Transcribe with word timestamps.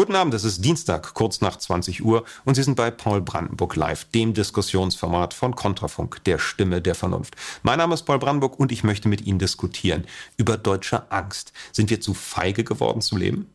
Guten 0.00 0.14
Abend, 0.14 0.32
es 0.32 0.44
ist 0.44 0.64
Dienstag, 0.64 1.12
kurz 1.12 1.42
nach 1.42 1.58
20 1.58 2.02
Uhr 2.02 2.24
und 2.46 2.54
Sie 2.54 2.62
sind 2.62 2.74
bei 2.74 2.90
Paul 2.90 3.20
Brandenburg 3.20 3.76
Live, 3.76 4.06
dem 4.06 4.32
Diskussionsformat 4.32 5.34
von 5.34 5.54
Kontrafunk, 5.54 6.24
der 6.24 6.38
Stimme 6.38 6.80
der 6.80 6.94
Vernunft. 6.94 7.36
Mein 7.62 7.76
Name 7.76 7.92
ist 7.92 8.04
Paul 8.04 8.18
Brandenburg 8.18 8.58
und 8.58 8.72
ich 8.72 8.82
möchte 8.82 9.08
mit 9.08 9.20
Ihnen 9.20 9.38
diskutieren 9.38 10.06
über 10.38 10.56
deutsche 10.56 11.12
Angst. 11.12 11.52
Sind 11.72 11.90
wir 11.90 12.00
zu 12.00 12.14
feige 12.14 12.64
geworden 12.64 13.02
zu 13.02 13.18
leben? 13.18 13.52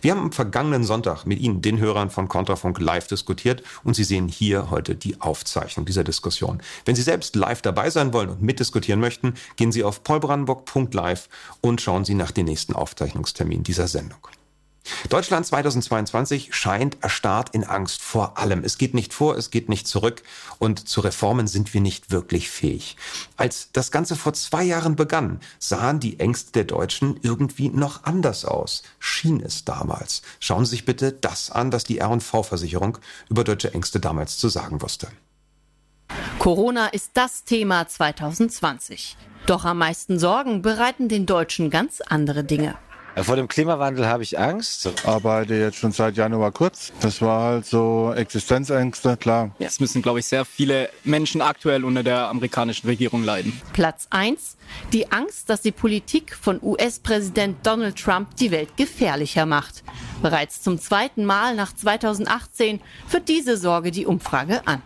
Wir 0.00 0.10
haben 0.10 0.20
am 0.20 0.32
vergangenen 0.32 0.82
Sonntag 0.82 1.26
mit 1.26 1.38
Ihnen, 1.38 1.62
den 1.62 1.78
Hörern 1.78 2.10
von 2.10 2.26
Kontrafunk, 2.26 2.80
live 2.80 3.06
diskutiert 3.06 3.62
und 3.84 3.94
Sie 3.94 4.02
sehen 4.02 4.26
hier 4.26 4.72
heute 4.72 4.96
die 4.96 5.20
Aufzeichnung 5.20 5.86
dieser 5.86 6.02
Diskussion. 6.02 6.60
Wenn 6.86 6.96
Sie 6.96 7.02
selbst 7.02 7.36
live 7.36 7.62
dabei 7.62 7.88
sein 7.90 8.12
wollen 8.12 8.30
und 8.30 8.42
mitdiskutieren 8.42 8.98
möchten, 8.98 9.34
gehen 9.54 9.70
Sie 9.70 9.84
auf 9.84 10.02
paulbrandenburg.live 10.02 11.28
und 11.60 11.80
schauen 11.80 12.04
Sie 12.04 12.14
nach 12.14 12.32
den 12.32 12.46
nächsten 12.46 12.74
Aufzeichnungstermin 12.74 13.62
dieser 13.62 13.86
Sendung. 13.86 14.26
Deutschland 15.08 15.46
2022 15.46 16.54
scheint 16.54 17.02
erstarrt 17.02 17.50
in 17.54 17.64
Angst 17.64 18.02
vor 18.02 18.38
allem. 18.38 18.62
Es 18.64 18.76
geht 18.76 18.94
nicht 18.94 19.14
vor, 19.14 19.36
es 19.36 19.50
geht 19.50 19.68
nicht 19.68 19.86
zurück 19.86 20.22
und 20.58 20.88
zu 20.88 21.00
Reformen 21.00 21.46
sind 21.46 21.72
wir 21.72 21.80
nicht 21.80 22.10
wirklich 22.10 22.50
fähig. 22.50 22.96
Als 23.36 23.70
das 23.72 23.90
Ganze 23.90 24.16
vor 24.16 24.34
zwei 24.34 24.62
Jahren 24.62 24.96
begann, 24.96 25.40
sahen 25.58 26.00
die 26.00 26.20
Ängste 26.20 26.52
der 26.52 26.64
Deutschen 26.64 27.18
irgendwie 27.22 27.70
noch 27.70 28.04
anders 28.04 28.44
aus. 28.44 28.82
Schien 28.98 29.40
es 29.40 29.64
damals. 29.64 30.22
Schauen 30.38 30.64
Sie 30.64 30.72
sich 30.72 30.84
bitte 30.84 31.12
das 31.12 31.50
an, 31.50 31.72
was 31.72 31.84
die 31.84 31.98
R&V-Versicherung 31.98 32.98
über 33.30 33.44
deutsche 33.44 33.72
Ängste 33.72 34.00
damals 34.00 34.36
zu 34.36 34.48
sagen 34.48 34.82
wusste. 34.82 35.08
Corona 36.38 36.88
ist 36.88 37.12
das 37.14 37.44
Thema 37.44 37.88
2020. 37.88 39.16
Doch 39.46 39.64
am 39.64 39.78
meisten 39.78 40.18
Sorgen 40.18 40.62
bereiten 40.62 41.08
den 41.08 41.26
Deutschen 41.26 41.70
ganz 41.70 42.00
andere 42.00 42.44
Dinge. 42.44 42.76
Vor 43.16 43.36
dem 43.36 43.46
Klimawandel 43.46 44.06
habe 44.06 44.24
ich 44.24 44.38
Angst. 44.38 44.90
Arbeite 45.06 45.54
jetzt 45.54 45.76
schon 45.76 45.92
seit 45.92 46.16
Januar 46.16 46.50
kurz. 46.50 46.92
Das 47.00 47.22
war 47.22 47.42
halt 47.42 47.66
so 47.66 48.12
Existenzängste, 48.14 49.16
klar. 49.16 49.50
Jetzt 49.60 49.80
müssen, 49.80 50.02
glaube 50.02 50.18
ich, 50.18 50.26
sehr 50.26 50.44
viele 50.44 50.90
Menschen 51.04 51.40
aktuell 51.40 51.84
unter 51.84 52.02
der 52.02 52.28
amerikanischen 52.28 52.88
Regierung 52.88 53.22
leiden. 53.22 53.60
Platz 53.72 54.08
1. 54.10 54.56
Die 54.92 55.12
Angst, 55.12 55.48
dass 55.48 55.62
die 55.62 55.70
Politik 55.70 56.34
von 56.34 56.58
US-Präsident 56.60 57.64
Donald 57.64 57.96
Trump 57.96 58.34
die 58.36 58.50
Welt 58.50 58.76
gefährlicher 58.76 59.46
macht. 59.46 59.84
Bereits 60.20 60.62
zum 60.62 60.80
zweiten 60.80 61.24
Mal 61.24 61.54
nach 61.54 61.72
2018 61.72 62.80
führt 63.06 63.28
diese 63.28 63.56
Sorge 63.56 63.92
die 63.92 64.06
Umfrage 64.06 64.66
an. 64.66 64.82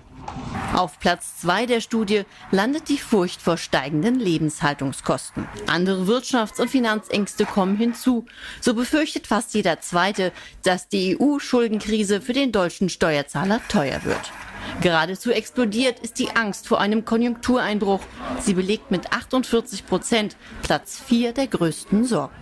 Auf 0.74 1.00
Platz 1.00 1.38
zwei 1.40 1.66
der 1.66 1.80
Studie 1.80 2.22
landet 2.50 2.88
die 2.88 2.98
Furcht 2.98 3.40
vor 3.40 3.56
steigenden 3.56 4.20
Lebenshaltungskosten. 4.20 5.48
Andere 5.66 6.04
Wirtschafts- 6.04 6.60
und 6.60 6.70
Finanzängste 6.70 7.46
kommen 7.46 7.76
hinzu. 7.76 8.26
So 8.60 8.74
befürchtet 8.74 9.26
fast 9.26 9.54
jeder 9.54 9.80
Zweite, 9.80 10.32
dass 10.62 10.88
die 10.88 11.18
EU-Schuldenkrise 11.18 12.20
für 12.20 12.32
den 12.32 12.52
deutschen 12.52 12.88
Steuerzahler 12.88 13.60
teuer 13.68 14.04
wird. 14.04 14.32
Geradezu 14.80 15.32
explodiert 15.32 15.98
ist 16.00 16.18
die 16.18 16.30
Angst 16.36 16.68
vor 16.68 16.80
einem 16.80 17.04
Konjunktureinbruch. 17.04 18.00
Sie 18.40 18.54
belegt 18.54 18.90
mit 18.90 19.12
48 19.12 19.86
Prozent 19.86 20.36
Platz 20.62 21.00
vier 21.04 21.32
der 21.32 21.48
größten 21.48 22.04
Sorgen. 22.04 22.34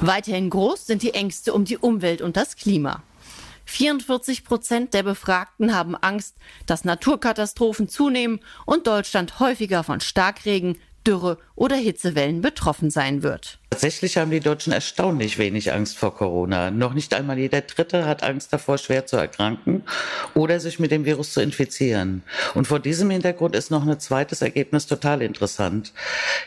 Weiterhin 0.00 0.48
groß 0.48 0.86
sind 0.86 1.02
die 1.02 1.12
Ängste 1.12 1.52
um 1.52 1.64
die 1.64 1.76
Umwelt 1.76 2.22
und 2.22 2.36
das 2.36 2.56
Klima. 2.56 3.02
44 3.68 4.44
Prozent 4.44 4.94
der 4.94 5.02
Befragten 5.02 5.74
haben 5.74 5.94
Angst, 5.94 6.36
dass 6.64 6.84
Naturkatastrophen 6.84 7.88
zunehmen 7.88 8.40
und 8.64 8.86
Deutschland 8.86 9.40
häufiger 9.40 9.84
von 9.84 10.00
Starkregen, 10.00 10.78
Dürre 11.06 11.38
oder 11.54 11.76
Hitzewellen 11.76 12.40
betroffen 12.40 12.90
sein 12.90 13.22
wird. 13.22 13.58
Tatsächlich 13.70 14.16
haben 14.16 14.30
die 14.30 14.40
Deutschen 14.40 14.72
erstaunlich 14.72 15.38
wenig 15.38 15.72
Angst 15.72 15.96
vor 15.96 16.14
Corona. 16.14 16.70
Noch 16.70 16.94
nicht 16.94 17.14
einmal 17.14 17.38
jeder 17.38 17.60
Dritte 17.60 18.06
hat 18.06 18.22
Angst 18.22 18.52
davor, 18.52 18.78
schwer 18.78 19.06
zu 19.06 19.16
erkranken 19.16 19.84
oder 20.34 20.60
sich 20.60 20.78
mit 20.78 20.90
dem 20.90 21.04
Virus 21.04 21.34
zu 21.34 21.40
infizieren. 21.40 22.22
Und 22.54 22.66
vor 22.66 22.80
diesem 22.80 23.10
Hintergrund 23.10 23.54
ist 23.54 23.70
noch 23.70 23.86
ein 23.86 24.00
zweites 24.00 24.42
Ergebnis 24.42 24.86
total 24.86 25.22
interessant. 25.22 25.92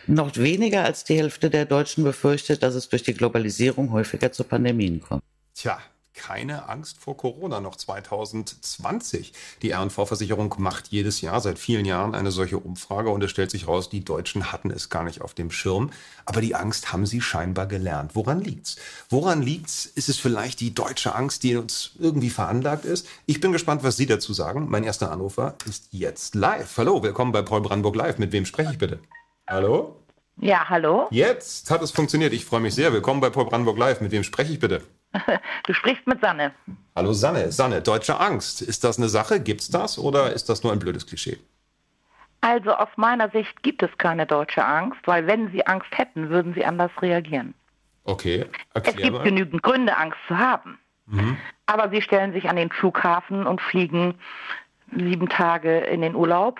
Noch 0.07 0.35
weniger 0.35 0.83
als 0.83 1.03
die 1.03 1.17
Hälfte 1.17 1.49
der 1.49 1.65
Deutschen 1.65 2.03
befürchtet, 2.03 2.63
dass 2.63 2.75
es 2.75 2.89
durch 2.89 3.03
die 3.03 3.13
Globalisierung 3.13 3.91
häufiger 3.91 4.31
zu 4.31 4.43
Pandemien 4.43 5.01
kommt. 5.01 5.23
Tja, 5.53 5.79
keine 6.21 6.69
Angst 6.69 6.99
vor 6.99 7.17
Corona 7.17 7.61
noch 7.61 7.75
2020. 7.75 9.33
Die 9.63 9.71
R&V-Versicherung 9.71 10.53
macht 10.59 10.89
jedes 10.89 11.21
Jahr 11.21 11.41
seit 11.41 11.57
vielen 11.57 11.83
Jahren 11.83 12.13
eine 12.13 12.29
solche 12.29 12.59
Umfrage 12.59 13.09
und 13.09 13.23
es 13.23 13.31
stellt 13.31 13.49
sich 13.49 13.67
raus, 13.67 13.89
die 13.89 14.05
Deutschen 14.05 14.51
hatten 14.51 14.69
es 14.69 14.89
gar 14.89 15.03
nicht 15.03 15.21
auf 15.21 15.33
dem 15.33 15.49
Schirm, 15.49 15.89
aber 16.25 16.41
die 16.41 16.53
Angst 16.53 16.93
haben 16.93 17.07
sie 17.07 17.21
scheinbar 17.21 17.65
gelernt. 17.65 18.11
Woran 18.13 18.39
liegt's? 18.39 18.75
Woran 19.09 19.41
liegt's? 19.41 19.87
Ist 19.87 20.09
es 20.09 20.17
vielleicht 20.17 20.59
die 20.59 20.75
deutsche 20.75 21.15
Angst, 21.15 21.41
die 21.41 21.55
uns 21.55 21.93
irgendwie 21.97 22.29
veranlagt 22.29 22.85
ist? 22.85 23.07
Ich 23.25 23.41
bin 23.41 23.51
gespannt, 23.51 23.81
was 23.83 23.97
Sie 23.97 24.05
dazu 24.05 24.31
sagen. 24.33 24.67
Mein 24.69 24.83
erster 24.83 25.11
Anrufer 25.11 25.55
ist 25.67 25.87
jetzt 25.89 26.35
live. 26.35 26.77
Hallo, 26.77 27.01
willkommen 27.01 27.31
bei 27.31 27.41
Paul 27.41 27.61
Brandenburg 27.61 27.95
Live. 27.95 28.19
Mit 28.19 28.31
wem 28.31 28.45
spreche 28.45 28.71
ich 28.73 28.77
bitte? 28.77 28.99
Hallo? 29.47 29.95
Ja, 30.39 30.69
hallo? 30.69 31.07
Jetzt 31.09 31.71
hat 31.71 31.81
es 31.81 31.89
funktioniert. 31.89 32.31
Ich 32.31 32.45
freue 32.45 32.61
mich 32.61 32.75
sehr. 32.75 32.93
Willkommen 32.93 33.21
bei 33.21 33.31
Paul 33.31 33.45
Brandenburg 33.45 33.79
Live. 33.79 34.01
Mit 34.01 34.11
wem 34.11 34.23
spreche 34.23 34.53
ich 34.53 34.59
bitte? 34.59 34.83
Du 35.65 35.73
sprichst 35.73 36.07
mit 36.07 36.21
Sanne. 36.21 36.53
Hallo 36.95 37.13
Sanne. 37.13 37.51
Sanne, 37.51 37.81
deutsche 37.81 38.19
Angst. 38.19 38.61
Ist 38.61 38.83
das 38.83 38.97
eine 38.97 39.09
Sache? 39.09 39.39
Gibt's 39.39 39.69
das 39.69 39.97
oder 39.97 40.33
ist 40.33 40.49
das 40.49 40.63
nur 40.63 40.71
ein 40.71 40.79
blödes 40.79 41.05
Klischee? 41.05 41.37
Also 42.41 42.73
aus 42.73 42.89
meiner 42.95 43.29
Sicht 43.29 43.61
gibt 43.61 43.83
es 43.83 43.95
keine 43.97 44.25
deutsche 44.25 44.65
Angst, 44.65 44.99
weil 45.05 45.27
wenn 45.27 45.51
sie 45.51 45.65
Angst 45.67 45.89
hätten, 45.91 46.29
würden 46.29 46.53
sie 46.55 46.65
anders 46.65 46.91
reagieren. 47.01 47.53
Okay, 48.03 48.45
erklär 48.73 48.95
Es 48.95 49.01
gibt 49.01 49.17
mal. 49.17 49.23
genügend 49.23 49.61
Gründe, 49.61 49.95
Angst 49.95 50.17
zu 50.27 50.37
haben. 50.37 50.79
Mhm. 51.05 51.37
Aber 51.67 51.89
sie 51.89 52.01
stellen 52.01 52.33
sich 52.33 52.49
an 52.49 52.55
den 52.55 52.71
Flughafen 52.71 53.45
und 53.45 53.61
fliegen 53.61 54.15
sieben 54.95 55.29
Tage 55.29 55.79
in 55.81 56.01
den 56.01 56.15
Urlaub. 56.15 56.59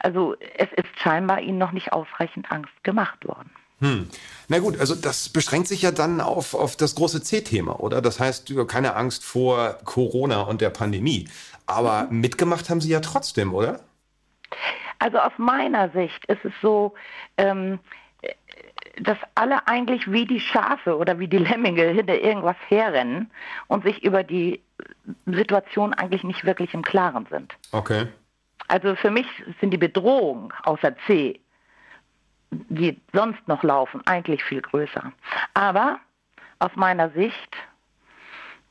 Also 0.00 0.34
es 0.56 0.68
ist 0.72 0.88
scheinbar 0.98 1.40
ihnen 1.40 1.58
noch 1.58 1.72
nicht 1.72 1.92
ausreichend 1.92 2.50
Angst 2.50 2.72
gemacht 2.82 3.26
worden. 3.26 3.50
Hm. 3.80 4.08
Na 4.48 4.58
gut, 4.58 4.80
also 4.80 4.94
das 4.94 5.28
beschränkt 5.28 5.68
sich 5.68 5.82
ja 5.82 5.90
dann 5.92 6.20
auf, 6.20 6.54
auf 6.54 6.76
das 6.76 6.94
große 6.94 7.22
C-Thema, 7.22 7.80
oder? 7.80 8.00
Das 8.00 8.18
heißt, 8.18 8.52
keine 8.66 8.96
Angst 8.96 9.24
vor 9.24 9.78
Corona 9.84 10.42
und 10.42 10.60
der 10.60 10.70
Pandemie. 10.70 11.28
Aber 11.66 12.08
mhm. 12.10 12.20
mitgemacht 12.20 12.70
haben 12.70 12.80
Sie 12.80 12.90
ja 12.90 13.00
trotzdem, 13.00 13.54
oder? 13.54 13.80
Also 14.98 15.18
aus 15.18 15.32
meiner 15.36 15.90
Sicht 15.90 16.24
ist 16.26 16.44
es 16.44 16.52
so, 16.60 16.94
ähm, 17.36 17.78
dass 19.00 19.18
alle 19.34 19.68
eigentlich 19.68 20.10
wie 20.10 20.26
die 20.26 20.40
Schafe 20.40 20.96
oder 20.96 21.18
wie 21.18 21.28
die 21.28 21.38
Lemminge 21.38 21.84
hinter 21.84 22.18
irgendwas 22.20 22.56
herrennen 22.68 23.30
und 23.68 23.84
sich 23.84 24.02
über 24.02 24.24
die 24.24 24.60
Situation 25.26 25.94
eigentlich 25.94 26.24
nicht 26.24 26.44
wirklich 26.44 26.74
im 26.74 26.82
Klaren 26.82 27.26
sind. 27.30 27.54
Okay. 27.70 28.06
Also 28.66 28.96
für 28.96 29.10
mich 29.10 29.26
sind 29.60 29.70
die 29.70 29.78
Bedrohungen 29.78 30.52
außer 30.64 30.94
C 31.06 31.40
die 32.50 33.00
sonst 33.12 33.46
noch 33.46 33.62
laufen, 33.62 34.00
eigentlich 34.06 34.42
viel 34.42 34.60
größer. 34.60 35.12
Aber 35.54 36.00
aus 36.58 36.70
meiner 36.74 37.10
Sicht, 37.10 37.56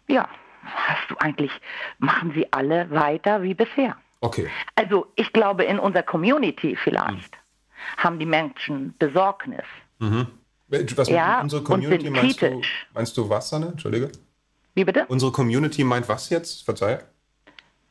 ja, 0.08 0.28
hast 0.64 1.10
du 1.10 1.16
eigentlich, 1.20 1.52
machen 2.00 2.32
sie 2.34 2.52
alle 2.52 2.90
weiter 2.90 3.42
wie 3.44 3.54
bisher. 3.54 3.96
Okay. 4.22 4.50
Also 4.76 5.08
ich 5.16 5.32
glaube, 5.32 5.64
in 5.64 5.80
unserer 5.80 6.04
Community 6.04 6.76
vielleicht 6.76 7.32
mhm. 7.32 8.04
haben 8.04 8.20
die 8.20 8.26
Menschen 8.26 8.96
Besorgnis. 8.98 9.66
Mhm. 10.00 10.28
Was 10.70 11.08
ja, 11.08 11.40
unsere 11.42 11.64
Community 11.64 12.10
meinst 12.10 12.42
du, 12.42 12.50
kritisch. 12.50 12.88
meinst 12.94 13.16
du 13.16 13.30
was, 13.30 13.48
Sanne? 13.48 13.68
Entschuldige. 13.68 14.12
Wie 14.76 14.84
bitte? 14.84 15.06
Unsere 15.08 15.32
Community 15.32 15.84
meint 15.84 16.10
was 16.10 16.30
jetzt? 16.30 16.66
Verzeih. 16.66 17.00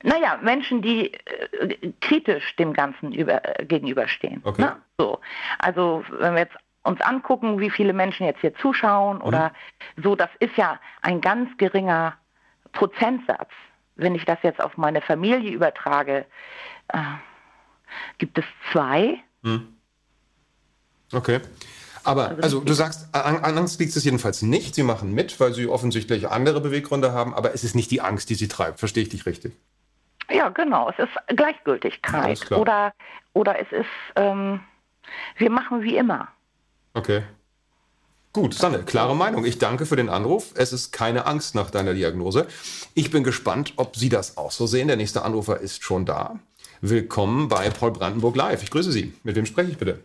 Naja, 0.03 0.39
Menschen, 0.43 0.83
die 0.83 1.13
äh, 1.13 1.93
kritisch 2.01 2.55
dem 2.57 2.73
Ganzen 2.73 3.13
über, 3.13 3.61
äh, 3.61 3.65
gegenüberstehen. 3.65 4.41
Okay. 4.45 4.63
Ne? 4.63 4.77
So. 4.99 5.21
Also 5.59 6.05
wenn 6.11 6.35
wir 6.35 6.43
jetzt 6.43 6.57
uns 6.83 7.01
angucken, 7.01 7.59
wie 7.59 7.71
viele 7.71 7.93
Menschen 7.93 8.27
jetzt 8.27 8.41
hier 8.41 8.55
zuschauen 8.57 9.21
oder 9.21 9.53
so, 10.03 10.15
das 10.15 10.31
ist 10.39 10.57
ja 10.57 10.79
ein 11.03 11.21
ganz 11.21 11.51
geringer 11.59 12.15
Prozentsatz. 12.73 13.51
Wenn 13.97 14.15
ich 14.15 14.25
das 14.25 14.39
jetzt 14.43 14.61
auf 14.61 14.77
meine 14.77 15.01
Familie 15.01 15.51
übertrage, 15.51 16.27
äh, 16.89 16.99
gibt 18.19 18.39
es 18.39 18.45
zwei. 18.71 19.19
Hm. 19.43 19.75
Okay. 21.13 21.41
Aber, 22.05 22.37
also 22.41 22.61
du 22.61 22.73
sagst, 22.73 23.09
an 23.13 23.39
an 23.39 23.59
Angst 23.59 23.81
liegt 23.81 23.97
es 23.97 24.05
jedenfalls 24.05 24.43
nicht. 24.43 24.77
Sie 24.77 24.85
machen 24.85 25.13
mit, 25.13 25.41
weil 25.41 25.53
sie 25.55 25.67
offensichtlich 25.67 26.29
andere 26.29 26.61
Beweggründe 26.61 27.13
haben, 27.13 27.35
aber 27.35 27.53
es 27.53 27.65
ist 27.65 27.75
nicht 27.75 27.91
die 27.91 28.01
Angst, 28.01 28.31
die 28.31 28.37
sie 28.37 28.47
treibt. 28.47 28.79
Verstehe 28.79 29.03
ich 29.03 29.09
dich 29.09 29.27
richtig? 29.27 29.57
Ja, 30.31 30.49
genau. 30.49 30.91
Es 30.91 30.99
ist 30.99 31.37
Gleichgültigkeit. 31.37 32.51
Oder, 32.53 32.93
oder 33.33 33.59
es 33.61 33.71
ist, 33.73 33.87
ähm, 34.17 34.61
wir 35.37 35.51
machen 35.51 35.83
wie 35.83 35.97
immer. 35.97 36.29
Okay. 36.95 37.23
Gut, 38.33 38.53
Sanne, 38.53 38.83
klare 38.83 39.17
Meinung. 39.17 39.47
Ich 39.47 39.59
danke 39.59 39.87
für 39.87 39.97
den 39.97 40.11
Anruf. 40.11 40.53
Es 40.57 40.73
ist 40.73 40.93
keine 40.93 41.27
Angst 41.27 41.55
nach 41.55 41.71
deiner 41.71 41.95
Diagnose. 41.95 42.47
Ich 42.95 43.11
bin 43.11 43.25
gespannt, 43.25 43.73
ob 43.77 43.97
Sie 43.97 44.11
das 44.11 44.37
auch 44.37 44.51
so 44.51 44.67
sehen. 44.67 44.89
Der 44.89 44.97
nächste 44.99 45.23
Anrufer 45.23 45.59
ist 45.61 45.83
schon 45.83 46.05
da. 46.05 46.39
Willkommen 46.83 47.49
bei 47.49 47.71
Paul 47.71 47.93
Brandenburg 47.93 48.37
Live. 48.37 48.63
Ich 48.63 48.71
grüße 48.71 48.93
Sie. 48.93 49.15
Mit 49.23 49.37
wem 49.37 49.47
spreche 49.47 49.71
ich 49.71 49.79
bitte? 49.79 50.05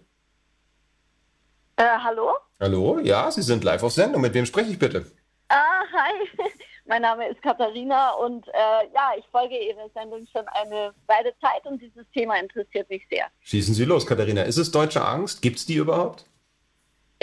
Äh, 1.75 1.83
hallo? 1.83 2.31
Hallo? 2.62 3.00
Ja, 3.00 3.29
Sie 3.31 3.41
sind 3.41 3.63
live 3.65 3.83
auf 3.83 3.91
Sendung. 3.91 4.21
Mit 4.21 4.33
wem 4.33 4.45
spreche 4.45 4.71
ich 4.71 4.79
bitte? 4.79 5.12
Ah, 5.50 5.83
hi. 5.91 6.50
Mein 6.91 7.03
Name 7.03 7.29
ist 7.29 7.41
Katharina 7.41 8.11
und 8.15 8.45
äh, 8.49 8.51
ja, 8.93 9.13
ich 9.17 9.23
folge 9.31 9.57
Ihrer 9.57 9.89
Sendung 9.93 10.27
schon 10.29 10.45
eine 10.49 10.93
Weile 11.07 11.31
Zeit 11.39 11.65
und 11.65 11.81
dieses 11.81 12.05
Thema 12.13 12.38
interessiert 12.38 12.89
mich 12.89 13.07
sehr. 13.09 13.27
Schießen 13.43 13.73
Sie 13.73 13.85
los, 13.85 14.05
Katharina. 14.05 14.41
Ist 14.41 14.57
es 14.57 14.71
deutsche 14.71 15.01
Angst? 15.01 15.41
Gibt 15.41 15.55
es 15.55 15.65
die 15.65 15.75
überhaupt? 15.75 16.25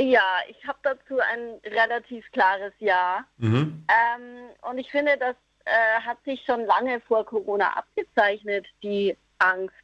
Ja, 0.00 0.38
ich 0.48 0.66
habe 0.66 0.78
dazu 0.82 1.18
ein 1.20 1.60
relativ 1.70 2.24
klares 2.32 2.72
Ja. 2.78 3.26
Mhm. 3.36 3.84
Ähm, 3.90 4.48
und 4.70 4.78
ich 4.78 4.90
finde, 4.90 5.18
das 5.18 5.36
äh, 5.66 6.00
hat 6.00 6.16
sich 6.24 6.42
schon 6.46 6.64
lange 6.64 7.00
vor 7.00 7.26
Corona 7.26 7.68
abgezeichnet, 7.76 8.64
die 8.82 9.18
Angst. 9.38 9.74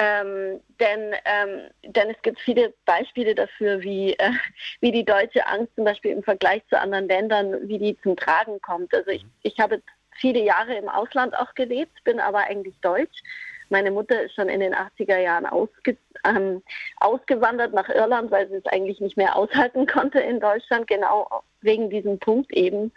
Ähm, 0.00 0.60
denn, 0.78 1.12
ähm, 1.24 1.70
denn 1.82 2.10
es 2.10 2.22
gibt 2.22 2.38
viele 2.38 2.72
Beispiele 2.84 3.34
dafür, 3.34 3.80
wie, 3.82 4.12
äh, 4.12 4.30
wie 4.80 4.92
die 4.92 5.04
deutsche 5.04 5.44
Angst 5.44 5.74
zum 5.74 5.84
Beispiel 5.84 6.12
im 6.12 6.22
Vergleich 6.22 6.62
zu 6.68 6.80
anderen 6.80 7.08
Ländern, 7.08 7.68
wie 7.68 7.78
die 7.78 7.98
zum 8.02 8.14
Tragen 8.14 8.60
kommt. 8.60 8.94
Also 8.94 9.10
ich, 9.10 9.26
ich 9.42 9.58
habe 9.58 9.82
viele 10.12 10.38
Jahre 10.40 10.76
im 10.76 10.88
Ausland 10.88 11.36
auch 11.36 11.52
gelebt, 11.54 12.04
bin 12.04 12.20
aber 12.20 12.44
eigentlich 12.44 12.76
deutsch. 12.80 13.22
Meine 13.70 13.90
Mutter 13.90 14.22
ist 14.22 14.36
schon 14.36 14.48
in 14.48 14.60
den 14.60 14.72
80er 14.72 15.18
Jahren 15.18 15.46
ausge, 15.46 15.96
ähm, 16.24 16.62
ausgewandert 16.98 17.72
nach 17.72 17.88
Irland, 17.88 18.30
weil 18.30 18.48
sie 18.48 18.56
es 18.56 18.66
eigentlich 18.66 19.00
nicht 19.00 19.16
mehr 19.16 19.36
aushalten 19.36 19.86
konnte 19.88 20.20
in 20.20 20.40
Deutschland, 20.40 20.86
genau 20.86 21.28
wegen 21.60 21.90
diesem 21.90 22.18
Punkt 22.18 22.52
eben, 22.52 22.92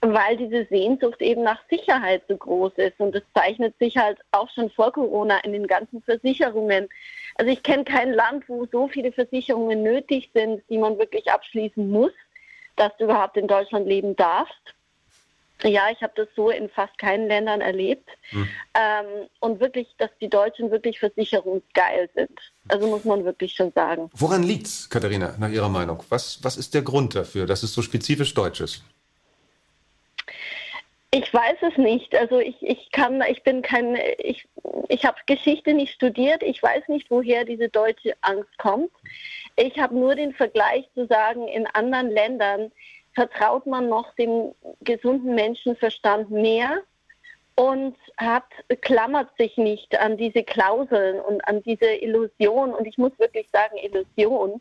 weil 0.00 0.36
diese 0.36 0.66
Sehnsucht 0.66 1.20
eben 1.22 1.42
nach 1.42 1.60
Sicherheit 1.70 2.22
so 2.28 2.36
groß 2.36 2.72
ist. 2.76 3.00
Und 3.00 3.14
das 3.14 3.22
zeichnet 3.34 3.74
sich 3.78 3.96
halt 3.96 4.18
auch 4.32 4.50
schon 4.50 4.70
vor 4.70 4.92
Corona 4.92 5.38
in 5.38 5.52
den 5.52 5.66
ganzen 5.66 6.02
Versicherungen. 6.02 6.88
Also 7.36 7.50
ich 7.50 7.62
kenne 7.62 7.84
kein 7.84 8.12
Land, 8.12 8.48
wo 8.48 8.66
so 8.66 8.88
viele 8.88 9.12
Versicherungen 9.12 9.82
nötig 9.82 10.30
sind, 10.34 10.62
die 10.68 10.78
man 10.78 10.98
wirklich 10.98 11.30
abschließen 11.30 11.90
muss, 11.90 12.12
dass 12.76 12.94
du 12.98 13.04
überhaupt 13.04 13.36
in 13.36 13.46
Deutschland 13.46 13.86
leben 13.86 14.14
darfst. 14.16 14.74
Ja, 15.62 15.88
ich 15.90 16.02
habe 16.02 16.12
das 16.16 16.28
so 16.36 16.50
in 16.50 16.68
fast 16.68 16.96
keinen 16.98 17.28
Ländern 17.28 17.60
erlebt. 17.60 18.08
Hm. 18.30 18.48
Ähm, 18.74 19.28
und 19.40 19.60
wirklich, 19.60 19.88
dass 19.98 20.10
die 20.20 20.28
Deutschen 20.28 20.70
wirklich 20.70 21.00
versicherungsgeil 21.00 22.10
sind. 22.14 22.38
Also 22.68 22.86
muss 22.86 23.04
man 23.04 23.24
wirklich 23.24 23.54
schon 23.54 23.72
sagen. 23.72 24.10
Woran 24.12 24.42
liegt's, 24.42 24.90
Katharina, 24.90 25.34
nach 25.38 25.50
Ihrer 25.50 25.68
Meinung? 25.68 26.02
Was, 26.08 26.38
was 26.42 26.56
ist 26.56 26.74
der 26.74 26.82
Grund 26.82 27.14
dafür, 27.14 27.46
dass 27.46 27.62
es 27.62 27.72
so 27.72 27.80
spezifisch 27.80 28.34
deutsch 28.34 28.60
ist? 28.60 28.84
Ich 31.10 31.32
weiß 31.32 31.56
es 31.62 31.78
nicht. 31.78 32.14
Also 32.14 32.38
ich, 32.38 32.56
ich 32.60 32.90
kann, 32.92 33.22
ich 33.26 33.42
bin 33.42 33.62
kein, 33.62 33.96
ich, 34.18 34.46
ich 34.88 35.04
habe 35.06 35.16
Geschichte 35.24 35.72
nicht 35.72 35.94
studiert. 35.94 36.42
Ich 36.42 36.62
weiß 36.62 36.88
nicht, 36.88 37.10
woher 37.10 37.46
diese 37.46 37.70
deutsche 37.70 38.14
Angst 38.20 38.58
kommt. 38.58 38.90
Ich 39.56 39.78
habe 39.78 39.94
nur 39.94 40.14
den 40.14 40.34
Vergleich 40.34 40.86
zu 40.94 41.06
sagen, 41.06 41.48
in 41.48 41.66
anderen 41.68 42.10
Ländern 42.10 42.70
vertraut 43.16 43.66
man 43.66 43.88
noch 43.88 44.14
dem 44.14 44.54
gesunden 44.82 45.34
Menschenverstand 45.34 46.30
mehr 46.30 46.82
und 47.56 47.96
hat, 48.18 48.44
klammert 48.82 49.30
sich 49.38 49.56
nicht 49.56 49.98
an 49.98 50.18
diese 50.18 50.44
Klauseln 50.44 51.18
und 51.20 51.40
an 51.48 51.62
diese 51.62 51.86
Illusion. 51.86 52.74
Und 52.74 52.86
ich 52.86 52.98
muss 52.98 53.18
wirklich 53.18 53.48
sagen, 53.50 53.78
Illusion, 53.78 54.60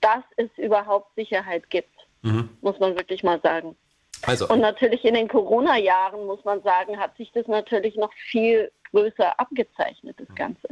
dass 0.00 0.22
es 0.36 0.48
überhaupt 0.56 1.14
Sicherheit 1.16 1.68
gibt, 1.68 1.90
Mhm. 2.22 2.48
muss 2.60 2.78
man 2.78 2.96
wirklich 2.96 3.22
mal 3.22 3.40
sagen. 3.40 3.76
Also, 4.22 4.48
Und 4.48 4.60
natürlich 4.60 5.04
in 5.04 5.14
den 5.14 5.28
Corona-Jahren, 5.28 6.26
muss 6.26 6.44
man 6.44 6.62
sagen, 6.62 6.98
hat 6.98 7.16
sich 7.16 7.30
das 7.32 7.46
natürlich 7.46 7.96
noch 7.96 8.12
viel 8.30 8.72
größer 8.92 9.38
abgezeichnet, 9.38 10.16
das 10.18 10.34
Ganze, 10.34 10.68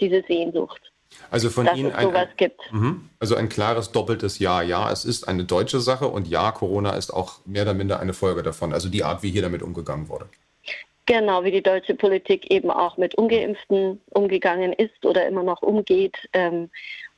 diese 0.00 0.22
Sehnsucht. 0.22 0.92
Also 1.30 1.50
von 1.50 1.66
dass 1.66 1.76
Ihnen 1.76 1.90
es 1.90 1.96
ein, 1.96 2.06
sowas 2.06 2.28
gibt. 2.36 2.60
Mhm. 2.72 3.08
also 3.18 3.36
ein 3.36 3.48
klares 3.48 3.92
doppeltes 3.92 4.38
Ja. 4.38 4.62
Ja, 4.62 4.90
es 4.90 5.04
ist 5.04 5.28
eine 5.28 5.44
deutsche 5.44 5.80
Sache 5.80 6.08
und 6.08 6.28
ja, 6.28 6.52
Corona 6.52 6.90
ist 6.90 7.10
auch 7.10 7.40
mehr 7.44 7.62
oder 7.62 7.74
minder 7.74 8.00
eine 8.00 8.12
Folge 8.12 8.42
davon. 8.42 8.72
Also 8.72 8.88
die 8.88 9.04
Art, 9.04 9.22
wie 9.22 9.30
hier 9.30 9.42
damit 9.42 9.62
umgegangen 9.62 10.08
wurde. 10.08 10.26
Genau, 11.06 11.44
wie 11.44 11.52
die 11.52 11.62
deutsche 11.62 11.94
Politik 11.94 12.50
eben 12.50 12.70
auch 12.70 12.96
mit 12.96 13.14
Ungeimpften 13.14 14.00
umgegangen 14.10 14.72
ist 14.72 15.04
oder 15.04 15.26
immer 15.26 15.44
noch 15.44 15.62
umgeht. 15.62 16.16
Ähm, 16.32 16.68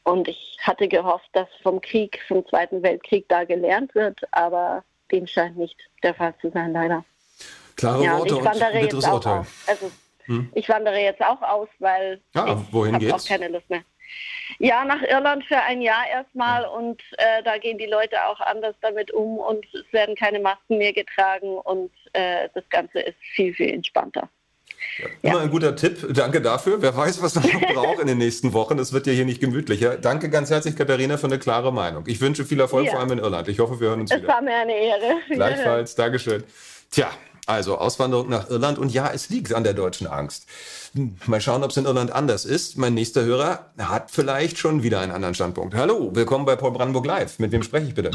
und 0.05 0.29
ich 0.29 0.59
hatte 0.61 0.89
gehofft, 0.89 1.29
dass 1.33 1.49
vom 1.63 1.81
Krieg, 1.81 2.21
vom 2.29 2.47
Zweiten 2.47 2.83
Weltkrieg 2.83 3.27
da 3.29 3.45
gelernt 3.45 3.95
wird, 3.95 4.21
aber 4.33 4.85
dem 5.11 5.27
scheint 5.27 5.57
nicht 5.57 5.77
der 6.03 6.15
Fall 6.15 6.35
zu 6.41 6.51
sein, 6.51 6.73
leider. 6.73 7.05
Klare 7.77 8.05
ja, 8.05 8.17
und 8.17 8.31
Worte 8.31 8.35
ich 8.35 8.63
und 8.63 8.81
bitteres 8.81 9.07
Urteil. 9.07 9.39
aus. 9.41 9.47
Also 9.67 9.91
Hm. 10.29 10.51
ich 10.55 10.69
wandere 10.69 10.99
jetzt 11.01 11.21
auch 11.23 11.43
aus, 11.43 11.69
weil 11.81 12.21
Ja, 12.35 12.63
wohin 12.71 12.95
ich 12.95 13.03
habe 13.03 13.07
auch 13.15 13.17
geht's? 13.19 13.27
keine 13.29 13.49
Lust 13.49 13.69
mehr. 13.69 13.83
Ja, 14.59 14.85
nach 14.85 15.03
Irland 15.03 15.45
für 15.45 15.59
ein 15.59 15.83
Jahr 15.83 16.09
erstmal 16.11 16.65
und 16.65 17.03
äh, 17.19 17.43
da 17.45 17.59
gehen 17.59 17.77
die 17.77 17.87
Leute 17.87 18.17
auch 18.27 18.41
anders 18.41 18.75
damit 18.81 19.11
um 19.11 19.39
und 19.39 19.67
es 19.75 19.93
werden 19.93 20.15
keine 20.15 20.41
Masken 20.41 20.79
mehr 20.79 20.93
getragen 20.95 21.59
und 21.59 21.91
äh, 22.15 22.49
das 22.55 22.65
Ganze 22.71 23.01
ist 23.01 23.19
viel, 23.35 23.53
viel 23.53 23.69
entspannter. 23.75 24.29
Immer 25.23 25.41
ein 25.41 25.51
guter 25.51 25.75
Tipp. 25.77 26.07
Danke 26.15 26.41
dafür. 26.41 26.81
Wer 26.81 26.97
weiß, 26.97 27.21
was 27.23 27.35
man 27.35 27.45
noch 27.45 27.61
braucht 27.75 27.99
in 28.01 28.07
den 28.07 28.19
nächsten 28.19 28.53
Wochen. 28.53 28.79
Es 28.79 28.93
wird 28.93 29.07
ja 29.07 29.13
hier 29.13 29.25
nicht 29.27 29.41
gemütlicher. 29.41 29.97
Danke 29.99 30.31
ganz 30.31 30.51
herzlich, 30.51 30.77
Katharina, 30.77 31.17
für 31.19 31.27
eine 31.27 31.39
klare 31.39 31.73
Meinung. 31.73 32.05
Ich 32.07 32.21
wünsche 32.21 32.45
viel 32.45 32.61
Erfolg, 32.61 32.87
Ja. 32.87 32.93
vor 32.93 33.01
allem 33.01 33.13
in 33.13 33.19
Irland. 33.19 33.49
Ich 33.49 33.59
hoffe, 33.59 33.79
wir 33.81 33.89
hören 33.89 34.01
uns 34.03 34.11
Es 34.13 34.19
wieder. 34.23 34.29
war 34.33 34.41
mir 34.41 34.57
eine 34.57 34.75
Ehre. 34.75 35.17
Gleichfalls. 35.31 35.95
Dankeschön. 35.97 36.45
Tja, 36.91 37.11
also 37.49 37.79
Auswanderung 37.79 38.29
nach 38.29 38.51
Irland 38.51 38.79
und 38.79 38.93
ja, 38.93 39.11
es 39.13 39.31
liegt 39.31 39.53
an 39.55 39.65
der 39.65 39.73
deutschen 39.75 40.07
Angst. 40.07 40.47
Hm, 40.95 41.17
Mal 41.27 41.41
schauen, 41.41 41.65
ob 41.65 41.71
es 41.71 41.77
in 41.79 41.87
Irland 41.87 42.13
anders 42.13 42.45
ist. 42.45 42.77
Mein 42.77 42.95
nächster 42.95 43.25
Hörer 43.25 43.73
hat 43.79 44.11
vielleicht 44.11 44.59
schon 44.59 44.83
wieder 44.83 45.01
einen 45.01 45.13
anderen 45.13 45.35
Standpunkt. 45.35 45.75
Hallo, 45.75 46.11
willkommen 46.15 46.45
bei 46.45 46.57
Paul 46.57 46.73
Brandenburg 46.73 47.07
Live. 47.07 47.39
Mit 47.39 47.51
wem 47.53 47.63
spreche 47.63 47.87
ich 47.89 47.95
bitte? 47.95 48.11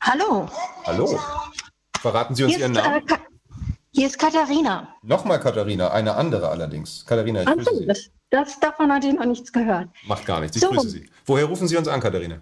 Hallo, 0.00 0.48
Hallo. 0.84 1.18
Verraten 2.00 2.34
Sie 2.34 2.44
uns 2.44 2.54
hier 2.54 2.62
Ihren 2.62 2.72
ist, 2.74 2.78
äh, 2.78 2.82
Namen? 2.88 3.06
Ka 3.06 3.18
hier 3.92 4.06
ist 4.08 4.18
Katharina. 4.18 4.88
Nochmal 5.02 5.38
Katharina, 5.38 5.92
eine 5.92 6.16
andere 6.16 6.48
allerdings. 6.48 7.06
Katharina, 7.06 7.42
ich 7.42 7.48
Ach 7.48 7.54
grüße 7.54 7.70
so, 7.70 7.78
Sie. 7.78 7.86
das, 7.86 8.10
das, 8.30 8.58
davon 8.58 8.92
hatte 8.92 9.06
ich 9.06 9.14
noch 9.14 9.24
nichts 9.24 9.52
gehört. 9.52 9.88
Macht 10.08 10.26
gar 10.26 10.40
nichts, 10.40 10.56
ich 10.56 10.62
So. 10.62 10.70
grüße 10.70 10.88
Sie. 10.90 11.08
Woher 11.26 11.44
rufen 11.44 11.68
Sie 11.68 11.76
uns 11.76 11.86
an, 11.86 12.00
Katharina? 12.00 12.40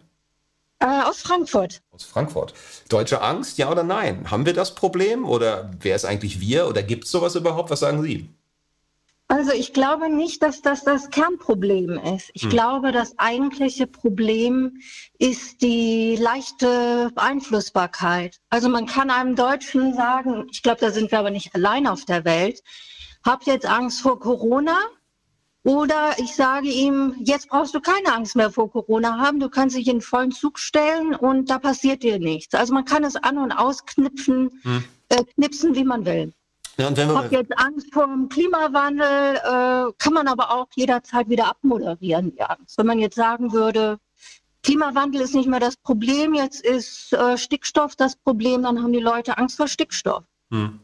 Äh, 0.82 1.02
aus 1.04 1.22
Frankfurt. 1.22 1.80
Aus 1.92 2.04
Frankfurt. 2.04 2.54
Deutsche 2.88 3.22
Angst, 3.22 3.56
ja 3.56 3.70
oder 3.70 3.84
nein? 3.84 4.28
Haben 4.32 4.46
wir 4.46 4.52
das 4.52 4.74
Problem 4.74 5.24
oder 5.24 5.70
wer 5.78 5.94
ist 5.94 6.04
eigentlich 6.04 6.40
wir 6.40 6.66
oder 6.66 6.82
gibt 6.82 7.04
es 7.04 7.12
sowas 7.12 7.36
überhaupt? 7.36 7.70
Was 7.70 7.80
sagen 7.80 8.02
Sie? 8.02 8.28
Also 9.28 9.52
ich 9.52 9.72
glaube 9.72 10.10
nicht, 10.10 10.42
dass 10.42 10.60
das 10.60 10.82
das 10.82 11.08
Kernproblem 11.10 11.98
ist. 12.16 12.30
Ich 12.34 12.42
Hm. 12.42 12.50
glaube, 12.50 12.90
das 12.90 13.16
eigentliche 13.18 13.86
Problem 13.86 14.78
ist 15.18 15.62
die 15.62 16.16
leichte 16.16 17.10
Beeinflussbarkeit. 17.14 18.40
Also 18.50 18.68
man 18.68 18.86
kann 18.86 19.08
einem 19.10 19.36
Deutschen 19.36 19.94
sagen, 19.94 20.48
ich 20.50 20.64
glaube, 20.64 20.80
da 20.80 20.90
sind 20.90 21.12
wir 21.12 21.20
aber 21.20 21.30
nicht 21.30 21.54
allein 21.54 21.86
auf 21.86 22.04
der 22.04 22.24
Welt, 22.24 22.60
habt 23.24 23.46
jetzt 23.46 23.66
Angst 23.66 24.00
vor 24.00 24.18
Corona? 24.18 24.76
Oder 25.64 26.18
ich 26.18 26.34
sage 26.34 26.68
ihm, 26.68 27.14
jetzt 27.20 27.48
brauchst 27.48 27.74
du 27.74 27.80
keine 27.80 28.12
Angst 28.12 28.34
mehr 28.34 28.50
vor 28.50 28.70
Corona 28.70 29.18
haben, 29.18 29.38
du 29.38 29.48
kannst 29.48 29.76
dich 29.76 29.86
in 29.86 30.00
vollen 30.00 30.32
Zug 30.32 30.58
stellen 30.58 31.14
und 31.14 31.50
da 31.50 31.58
passiert 31.58 32.02
dir 32.02 32.18
nichts. 32.18 32.54
Also 32.54 32.74
man 32.74 32.84
kann 32.84 33.04
es 33.04 33.14
an- 33.14 33.38
und 33.38 33.52
ausknipsen, 33.52 34.50
hm. 34.62 34.84
äh, 35.08 35.24
knipsen, 35.34 35.74
wie 35.76 35.84
man 35.84 36.04
will. 36.04 36.32
Ja, 36.78 36.88
und 36.88 36.96
wenn 36.96 37.08
wir 37.08 37.16
Hab 37.16 37.30
jetzt 37.30 37.56
Angst 37.58 37.92
vor 37.92 38.06
dem 38.06 38.28
Klimawandel, 38.28 39.36
äh, 39.36 39.92
kann 39.98 40.14
man 40.14 40.26
aber 40.26 40.52
auch 40.52 40.66
jederzeit 40.74 41.28
wieder 41.28 41.46
abmoderieren, 41.46 42.34
die 42.34 42.42
Angst. 42.42 42.78
Wenn 42.78 42.86
man 42.86 42.98
jetzt 42.98 43.14
sagen 43.14 43.52
würde, 43.52 43.98
Klimawandel 44.62 45.20
ist 45.20 45.34
nicht 45.34 45.48
mehr 45.48 45.60
das 45.60 45.76
Problem, 45.76 46.34
jetzt 46.34 46.64
ist 46.64 47.12
äh, 47.12 47.36
Stickstoff 47.36 47.94
das 47.94 48.16
Problem, 48.16 48.62
dann 48.62 48.82
haben 48.82 48.92
die 48.92 49.00
Leute 49.00 49.38
Angst 49.38 49.58
vor 49.58 49.68
Stickstoff. 49.68 50.24
Hm. 50.50 50.80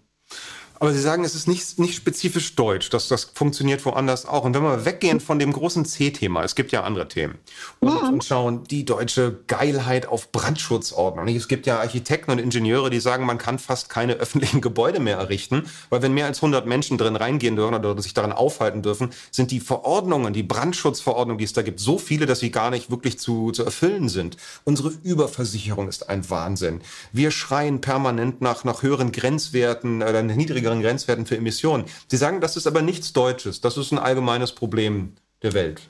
Aber 0.80 0.92
Sie 0.92 1.00
sagen, 1.00 1.24
es 1.24 1.34
ist 1.34 1.48
nicht, 1.48 1.78
nicht 1.78 1.96
spezifisch 1.96 2.54
deutsch, 2.54 2.90
das, 2.90 3.08
das 3.08 3.24
funktioniert 3.34 3.84
woanders 3.84 4.26
auch. 4.26 4.44
Und 4.44 4.54
wenn 4.54 4.62
wir 4.62 4.84
weggehen 4.84 5.20
von 5.20 5.38
dem 5.38 5.52
großen 5.52 5.84
C-Thema, 5.84 6.44
es 6.44 6.54
gibt 6.54 6.72
ja 6.72 6.84
andere 6.84 7.08
Themen, 7.08 7.38
und, 7.80 7.88
ja. 7.88 8.08
und 8.08 8.24
schauen, 8.24 8.64
die 8.64 8.84
deutsche 8.84 9.40
Geilheit 9.46 10.06
auf 10.06 10.30
Brandschutzordnung. 10.30 11.28
Es 11.28 11.48
gibt 11.48 11.66
ja 11.66 11.80
Architekten 11.80 12.30
und 12.30 12.38
Ingenieure, 12.38 12.90
die 12.90 13.00
sagen, 13.00 13.26
man 13.26 13.38
kann 13.38 13.58
fast 13.58 13.88
keine 13.88 14.14
öffentlichen 14.14 14.60
Gebäude 14.60 15.00
mehr 15.00 15.16
errichten, 15.16 15.64
weil 15.90 16.02
wenn 16.02 16.14
mehr 16.14 16.26
als 16.26 16.38
100 16.38 16.66
Menschen 16.66 16.98
drin 16.98 17.16
reingehen 17.16 17.56
dürfen 17.56 17.74
oder 17.74 18.00
sich 18.00 18.14
daran 18.14 18.32
aufhalten 18.32 18.82
dürfen, 18.82 19.10
sind 19.30 19.50
die 19.50 19.60
Verordnungen, 19.60 20.32
die 20.32 20.42
Brandschutzverordnungen, 20.42 21.38
die 21.38 21.44
es 21.44 21.52
da 21.52 21.62
gibt, 21.62 21.80
so 21.80 21.98
viele, 21.98 22.26
dass 22.26 22.40
sie 22.40 22.50
gar 22.50 22.70
nicht 22.70 22.90
wirklich 22.90 23.18
zu, 23.18 23.50
zu 23.50 23.64
erfüllen 23.64 24.08
sind. 24.08 24.36
Unsere 24.64 24.92
Überversicherung 25.02 25.88
ist 25.88 26.08
ein 26.08 26.28
Wahnsinn. 26.30 26.80
Wir 27.12 27.30
schreien 27.30 27.80
permanent 27.80 28.40
nach, 28.40 28.64
nach 28.64 28.82
höheren 28.82 29.10
Grenzwerten 29.12 30.02
oder 30.02 30.22
niedrigeren 30.22 30.67
niedrigeren 30.68 30.82
Grenzwerten 30.82 31.26
für 31.26 31.36
Emissionen. 31.36 31.84
Sie 32.08 32.16
sagen, 32.16 32.40
das 32.40 32.56
ist 32.56 32.66
aber 32.66 32.82
nichts 32.82 33.12
Deutsches. 33.12 33.60
Das 33.60 33.76
ist 33.76 33.92
ein 33.92 33.98
allgemeines 33.98 34.52
Problem 34.52 35.14
der 35.42 35.54
Welt. 35.54 35.80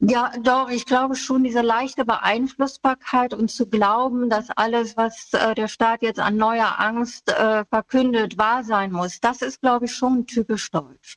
Ja, 0.00 0.30
doch, 0.42 0.70
ich 0.70 0.86
glaube 0.86 1.16
schon, 1.16 1.42
diese 1.42 1.60
leichte 1.60 2.04
Beeinflussbarkeit 2.04 3.34
und 3.34 3.50
zu 3.50 3.66
glauben, 3.66 4.30
dass 4.30 4.48
alles, 4.50 4.96
was 4.96 5.32
äh, 5.32 5.56
der 5.56 5.66
Staat 5.66 6.02
jetzt 6.02 6.20
an 6.20 6.36
neuer 6.36 6.78
Angst 6.78 7.28
äh, 7.28 7.64
verkündet, 7.64 8.38
wahr 8.38 8.62
sein 8.62 8.92
muss, 8.92 9.18
das 9.20 9.42
ist, 9.42 9.60
glaube 9.60 9.86
ich, 9.86 9.92
schon 9.92 10.26
typisch 10.26 10.70
deutsch. 10.70 11.16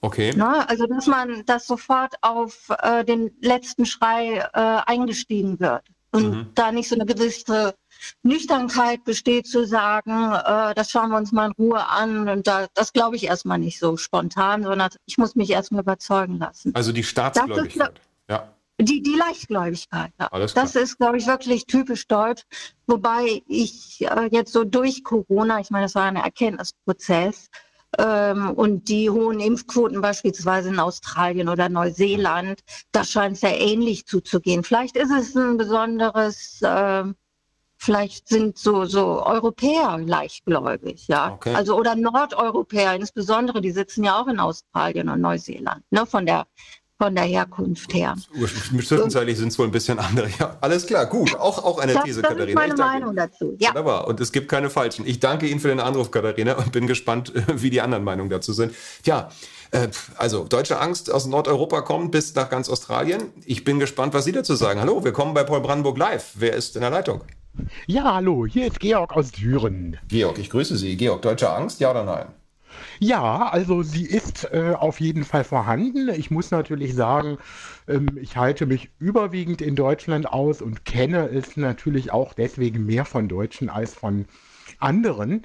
Okay. 0.00 0.32
Na, 0.36 0.64
also, 0.66 0.86
dass 0.86 1.06
man 1.08 1.42
das 1.46 1.66
sofort 1.66 2.14
auf 2.20 2.68
äh, 2.82 3.04
den 3.04 3.32
letzten 3.40 3.84
Schrei 3.84 4.36
äh, 4.38 4.48
eingestiegen 4.86 5.58
wird 5.58 5.82
und 6.12 6.30
mhm. 6.30 6.50
da 6.54 6.70
nicht 6.70 6.88
so 6.88 6.94
eine 6.94 7.06
gewisse 7.06 7.74
Nüchternheit 8.22 9.04
besteht 9.04 9.46
zu 9.46 9.66
sagen, 9.66 10.32
äh, 10.32 10.74
das 10.74 10.90
schauen 10.90 11.10
wir 11.10 11.16
uns 11.16 11.32
mal 11.32 11.46
in 11.46 11.52
Ruhe 11.52 11.86
an. 11.86 12.28
Und 12.28 12.46
da, 12.46 12.66
das 12.74 12.92
glaube 12.92 13.16
ich 13.16 13.24
erstmal 13.24 13.58
nicht 13.58 13.78
so 13.78 13.96
spontan, 13.96 14.62
sondern 14.62 14.90
ich 15.06 15.18
muss 15.18 15.34
mich 15.34 15.50
erstmal 15.50 15.82
überzeugen 15.82 16.38
lassen. 16.38 16.74
Also 16.74 16.92
die 16.92 17.04
Staatsgläubigkeit. 17.04 17.98
Ist, 17.98 18.04
ja. 18.28 18.48
Die, 18.80 19.02
die 19.02 19.14
Leichtgläubigkeit, 19.14 20.12
ja. 20.18 20.30
Das 20.54 20.74
ist, 20.74 20.98
glaube 20.98 21.18
ich, 21.18 21.26
wirklich 21.26 21.66
typisch 21.66 22.06
deutsch. 22.06 22.44
Wobei 22.86 23.42
ich 23.46 24.00
äh, 24.00 24.28
jetzt 24.30 24.52
so 24.52 24.64
durch 24.64 25.04
Corona, 25.04 25.60
ich 25.60 25.70
meine, 25.70 25.84
das 25.84 25.94
war 25.94 26.04
ein 26.04 26.16
Erkenntnisprozess, 26.16 27.50
ähm, 27.98 28.50
und 28.50 28.88
die 28.88 29.10
hohen 29.10 29.40
Impfquoten 29.40 30.00
beispielsweise 30.00 30.68
in 30.68 30.78
Australien 30.78 31.48
oder 31.48 31.68
Neuseeland, 31.68 32.60
da 32.92 33.04
scheint 33.04 33.34
es 33.34 33.40
sehr 33.40 33.60
ähnlich 33.60 34.06
zuzugehen. 34.06 34.62
Vielleicht 34.62 34.96
ist 34.96 35.10
es 35.10 35.34
ein 35.34 35.56
besonderes 35.56 36.62
äh, 36.62 37.04
Vielleicht 37.82 38.28
sind 38.28 38.58
so, 38.58 38.84
so 38.84 39.24
Europäer 39.24 39.98
leichtgläubig, 40.04 41.08
ja. 41.08 41.32
Okay. 41.32 41.54
Also, 41.54 41.78
oder 41.78 41.96
Nordeuropäer 41.96 42.94
insbesondere, 42.94 43.62
die 43.62 43.70
sitzen 43.70 44.04
ja 44.04 44.20
auch 44.20 44.26
in 44.26 44.38
Australien 44.38 45.08
und 45.08 45.22
Neuseeland, 45.22 45.82
ne, 45.90 46.04
von 46.04 46.26
der, 46.26 46.46
von 46.98 47.14
der 47.14 47.24
Herkunft 47.24 47.94
her. 47.94 48.16
Zwischenzeitlich 48.68 49.38
sind 49.38 49.48
es 49.48 49.58
wohl 49.58 49.66
ein 49.66 49.70
bisschen 49.70 49.98
andere. 49.98 50.28
Ja, 50.38 50.58
alles 50.60 50.86
klar, 50.86 51.06
gut. 51.06 51.34
Auch, 51.36 51.64
auch 51.64 51.78
eine 51.78 51.94
das, 51.94 52.04
These, 52.04 52.20
das 52.20 52.32
Katharina. 52.32 52.60
Das 52.60 52.70
ist 52.70 52.78
meine 52.78 52.92
Meinung 53.00 53.16
dazu. 53.16 53.56
Ja. 53.58 53.70
Wunderbar. 53.70 54.06
Und 54.06 54.20
es 54.20 54.30
gibt 54.30 54.50
keine 54.50 54.68
falschen. 54.68 55.06
Ich 55.06 55.18
danke 55.18 55.48
Ihnen 55.48 55.60
für 55.60 55.68
den 55.68 55.80
Anruf, 55.80 56.10
Katharina, 56.10 56.58
und 56.58 56.72
bin 56.72 56.86
gespannt, 56.86 57.32
wie 57.54 57.70
die 57.70 57.80
anderen 57.80 58.04
Meinungen 58.04 58.28
dazu 58.28 58.52
sind. 58.52 58.74
Ja, 59.06 59.30
äh, 59.70 59.88
also 60.18 60.44
deutsche 60.44 60.78
Angst 60.78 61.10
aus 61.10 61.24
Nordeuropa 61.24 61.80
kommt 61.80 62.10
bis 62.10 62.34
nach 62.34 62.50
ganz 62.50 62.68
Australien. 62.68 63.32
Ich 63.46 63.64
bin 63.64 63.80
gespannt, 63.80 64.12
was 64.12 64.26
Sie 64.26 64.32
dazu 64.32 64.54
sagen. 64.54 64.80
Hallo, 64.80 65.02
willkommen 65.02 65.32
bei 65.32 65.44
Paul 65.44 65.62
Brandenburg 65.62 65.96
Live. 65.96 66.32
Wer 66.34 66.52
ist 66.52 66.76
in 66.76 66.82
der 66.82 66.90
Leitung? 66.90 67.22
Ja, 67.86 68.14
hallo, 68.14 68.46
hier 68.46 68.66
ist 68.66 68.80
Georg 68.80 69.16
aus 69.16 69.32
Düren. 69.32 69.96
Georg, 70.08 70.38
ich 70.38 70.50
grüße 70.50 70.76
Sie. 70.76 70.96
Georg, 70.96 71.22
deutsche 71.22 71.50
Angst, 71.50 71.80
ja 71.80 71.90
oder 71.90 72.04
nein? 72.04 72.26
Ja, 73.00 73.48
also 73.48 73.82
sie 73.82 74.06
ist 74.06 74.44
äh, 74.52 74.74
auf 74.78 75.00
jeden 75.00 75.24
Fall 75.24 75.42
vorhanden. 75.44 76.08
Ich 76.10 76.30
muss 76.30 76.50
natürlich 76.50 76.94
sagen, 76.94 77.38
ähm, 77.88 78.18
ich 78.20 78.36
halte 78.36 78.66
mich 78.66 78.90
überwiegend 78.98 79.60
in 79.60 79.74
Deutschland 79.74 80.28
aus 80.32 80.62
und 80.62 80.84
kenne 80.84 81.28
es 81.28 81.56
natürlich 81.56 82.12
auch 82.12 82.32
deswegen 82.32 82.86
mehr 82.86 83.04
von 83.04 83.28
Deutschen 83.28 83.68
als 83.70 83.94
von 83.94 84.26
anderen. 84.78 85.42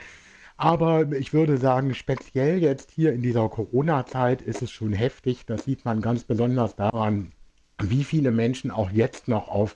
Aber 0.58 1.12
ich 1.12 1.34
würde 1.34 1.58
sagen, 1.58 1.96
speziell 1.96 2.62
jetzt 2.62 2.92
hier 2.92 3.12
in 3.14 3.22
dieser 3.22 3.50
Corona-Zeit 3.50 4.42
ist 4.42 4.62
es 4.62 4.72
schon 4.72 4.94
heftig. 4.94 5.46
Das 5.46 5.66
sieht 5.66 5.84
man 5.84 6.02
ganz 6.02 6.24
besonders 6.24 6.76
daran, 6.76 7.32
wie 7.82 8.04
viele 8.04 8.32
Menschen 8.32 8.72
auch 8.72 8.92
jetzt 8.92 9.28
noch 9.28 9.50
auf 9.50 9.76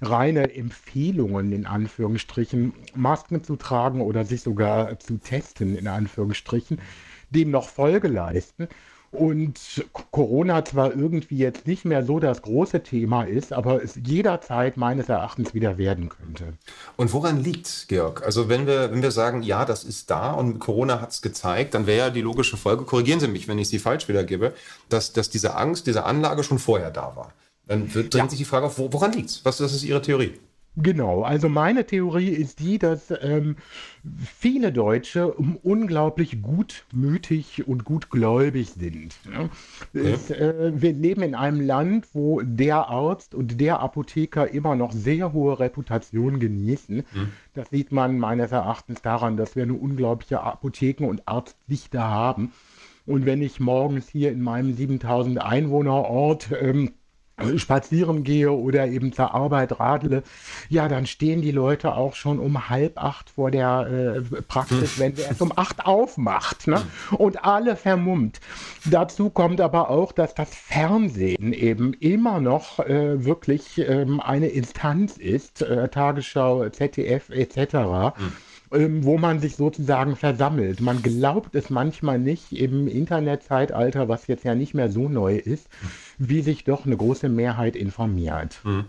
reine 0.00 0.54
Empfehlungen 0.54 1.52
in 1.52 1.66
Anführungsstrichen, 1.66 2.72
Masken 2.94 3.44
zu 3.44 3.56
tragen 3.56 4.00
oder 4.00 4.24
sich 4.24 4.42
sogar 4.42 4.98
zu 4.98 5.18
testen 5.18 5.76
in 5.76 5.88
Anführungsstrichen, 5.88 6.80
dem 7.30 7.50
noch 7.50 7.68
Folge 7.68 8.08
leisten. 8.08 8.68
Und 9.12 9.84
Corona 10.10 10.64
zwar 10.64 10.96
irgendwie 10.96 11.36
jetzt 11.36 11.66
nicht 11.66 11.84
mehr 11.84 12.02
so 12.02 12.18
das 12.18 12.40
große 12.40 12.82
Thema 12.82 13.24
ist, 13.24 13.52
aber 13.52 13.84
es 13.84 14.00
jederzeit 14.02 14.78
meines 14.78 15.10
Erachtens 15.10 15.52
wieder 15.52 15.76
werden 15.76 16.08
könnte. 16.08 16.54
Und 16.96 17.12
woran 17.12 17.44
liegt, 17.44 17.88
Georg? 17.88 18.22
Also 18.24 18.48
wenn 18.48 18.66
wir, 18.66 18.90
wenn 18.90 19.02
wir 19.02 19.10
sagen, 19.10 19.42
ja, 19.42 19.66
das 19.66 19.84
ist 19.84 20.10
da 20.10 20.32
und 20.32 20.60
Corona 20.60 21.02
hat 21.02 21.10
es 21.10 21.20
gezeigt, 21.20 21.74
dann 21.74 21.86
wäre 21.86 22.06
ja 22.06 22.10
die 22.10 22.22
logische 22.22 22.56
Folge, 22.56 22.84
korrigieren 22.84 23.20
Sie 23.20 23.28
mich, 23.28 23.48
wenn 23.48 23.58
ich 23.58 23.68
sie 23.68 23.78
falsch 23.78 24.08
wiedergebe, 24.08 24.54
dass, 24.88 25.12
dass 25.12 25.28
diese 25.28 25.56
Angst, 25.56 25.86
diese 25.86 26.04
Anlage 26.04 26.42
schon 26.42 26.58
vorher 26.58 26.90
da 26.90 27.14
war. 27.14 27.34
Dann 27.72 27.88
drängt 27.88 28.14
ja. 28.14 28.28
sich 28.28 28.38
die 28.38 28.44
Frage 28.44 28.66
auf, 28.66 28.78
woran 28.78 29.12
liegt 29.12 29.30
es? 29.30 29.44
Was, 29.44 29.60
was 29.60 29.72
ist 29.72 29.84
Ihre 29.84 30.02
Theorie? 30.02 30.32
Genau, 30.74 31.22
also 31.22 31.50
meine 31.50 31.84
Theorie 31.84 32.30
ist 32.30 32.58
die, 32.58 32.78
dass 32.78 33.12
ähm, 33.20 33.56
viele 34.24 34.72
Deutsche 34.72 35.30
unglaublich 35.34 36.40
gutmütig 36.40 37.68
und 37.68 37.84
gutgläubig 37.84 38.70
sind. 38.70 39.14
Ja? 39.30 39.50
Es, 39.92 40.30
äh, 40.30 40.72
wir 40.74 40.94
leben 40.94 41.22
in 41.22 41.34
einem 41.34 41.60
Land, 41.60 42.06
wo 42.14 42.40
der 42.40 42.88
Arzt 42.88 43.34
und 43.34 43.60
der 43.60 43.80
Apotheker 43.80 44.48
immer 44.48 44.74
noch 44.74 44.92
sehr 44.92 45.34
hohe 45.34 45.58
Reputation 45.58 46.40
genießen. 46.40 46.96
Mhm. 46.96 47.28
Das 47.52 47.68
sieht 47.68 47.92
man 47.92 48.18
meines 48.18 48.50
Erachtens 48.50 49.02
daran, 49.02 49.36
dass 49.36 49.54
wir 49.56 49.64
eine 49.64 49.74
unglaubliche 49.74 50.40
Apotheken- 50.40 51.06
und 51.06 51.28
Arztdichte 51.28 52.02
haben. 52.02 52.52
Und 53.04 53.26
wenn 53.26 53.42
ich 53.42 53.60
morgens 53.60 54.08
hier 54.08 54.32
in 54.32 54.40
meinem 54.40 54.74
7000 54.74 55.42
Einwohnerort 55.42 56.48
ähm, 56.58 56.92
spazieren 57.58 58.24
gehe 58.24 58.50
oder 58.50 58.86
eben 58.86 59.12
zur 59.12 59.34
Arbeit 59.34 59.78
radle, 59.78 60.22
ja, 60.68 60.88
dann 60.88 61.06
stehen 61.06 61.42
die 61.42 61.50
Leute 61.50 61.94
auch 61.94 62.14
schon 62.14 62.38
um 62.38 62.68
halb 62.68 63.02
acht 63.02 63.30
vor 63.30 63.50
der 63.50 64.22
äh, 64.32 64.42
Praxis, 64.42 64.98
wenn 64.98 65.14
sie 65.14 65.22
erst 65.22 65.42
um 65.42 65.52
acht 65.56 65.86
aufmacht. 65.86 66.66
Ne? 66.66 66.82
Und 67.18 67.44
alle 67.44 67.76
vermummt. 67.76 68.40
Dazu 68.90 69.30
kommt 69.30 69.60
aber 69.60 69.90
auch, 69.90 70.12
dass 70.12 70.34
das 70.34 70.54
Fernsehen 70.54 71.52
eben 71.52 71.92
immer 71.94 72.40
noch 72.40 72.78
äh, 72.80 73.24
wirklich 73.24 73.78
ähm, 73.78 74.20
eine 74.20 74.48
Instanz 74.48 75.16
ist, 75.16 75.62
äh, 75.62 75.88
Tagesschau, 75.88 76.68
ZDF 76.68 77.30
etc. 77.30 77.74
Mhm 77.74 78.32
wo 78.72 79.18
man 79.18 79.38
sich 79.38 79.56
sozusagen 79.56 80.16
versammelt. 80.16 80.80
Man 80.80 81.02
glaubt 81.02 81.54
es 81.54 81.68
manchmal 81.68 82.18
nicht 82.18 82.52
im 82.52 82.88
Internetzeitalter, 82.88 84.08
was 84.08 84.26
jetzt 84.26 84.44
ja 84.44 84.54
nicht 84.54 84.72
mehr 84.72 84.90
so 84.90 85.08
neu 85.08 85.36
ist, 85.36 85.68
wie 86.28 86.42
sich 86.42 86.64
doch 86.64 86.86
eine 86.86 86.96
große 86.96 87.28
Mehrheit 87.28 87.74
informiert. 87.74 88.58
Mhm. 88.62 88.84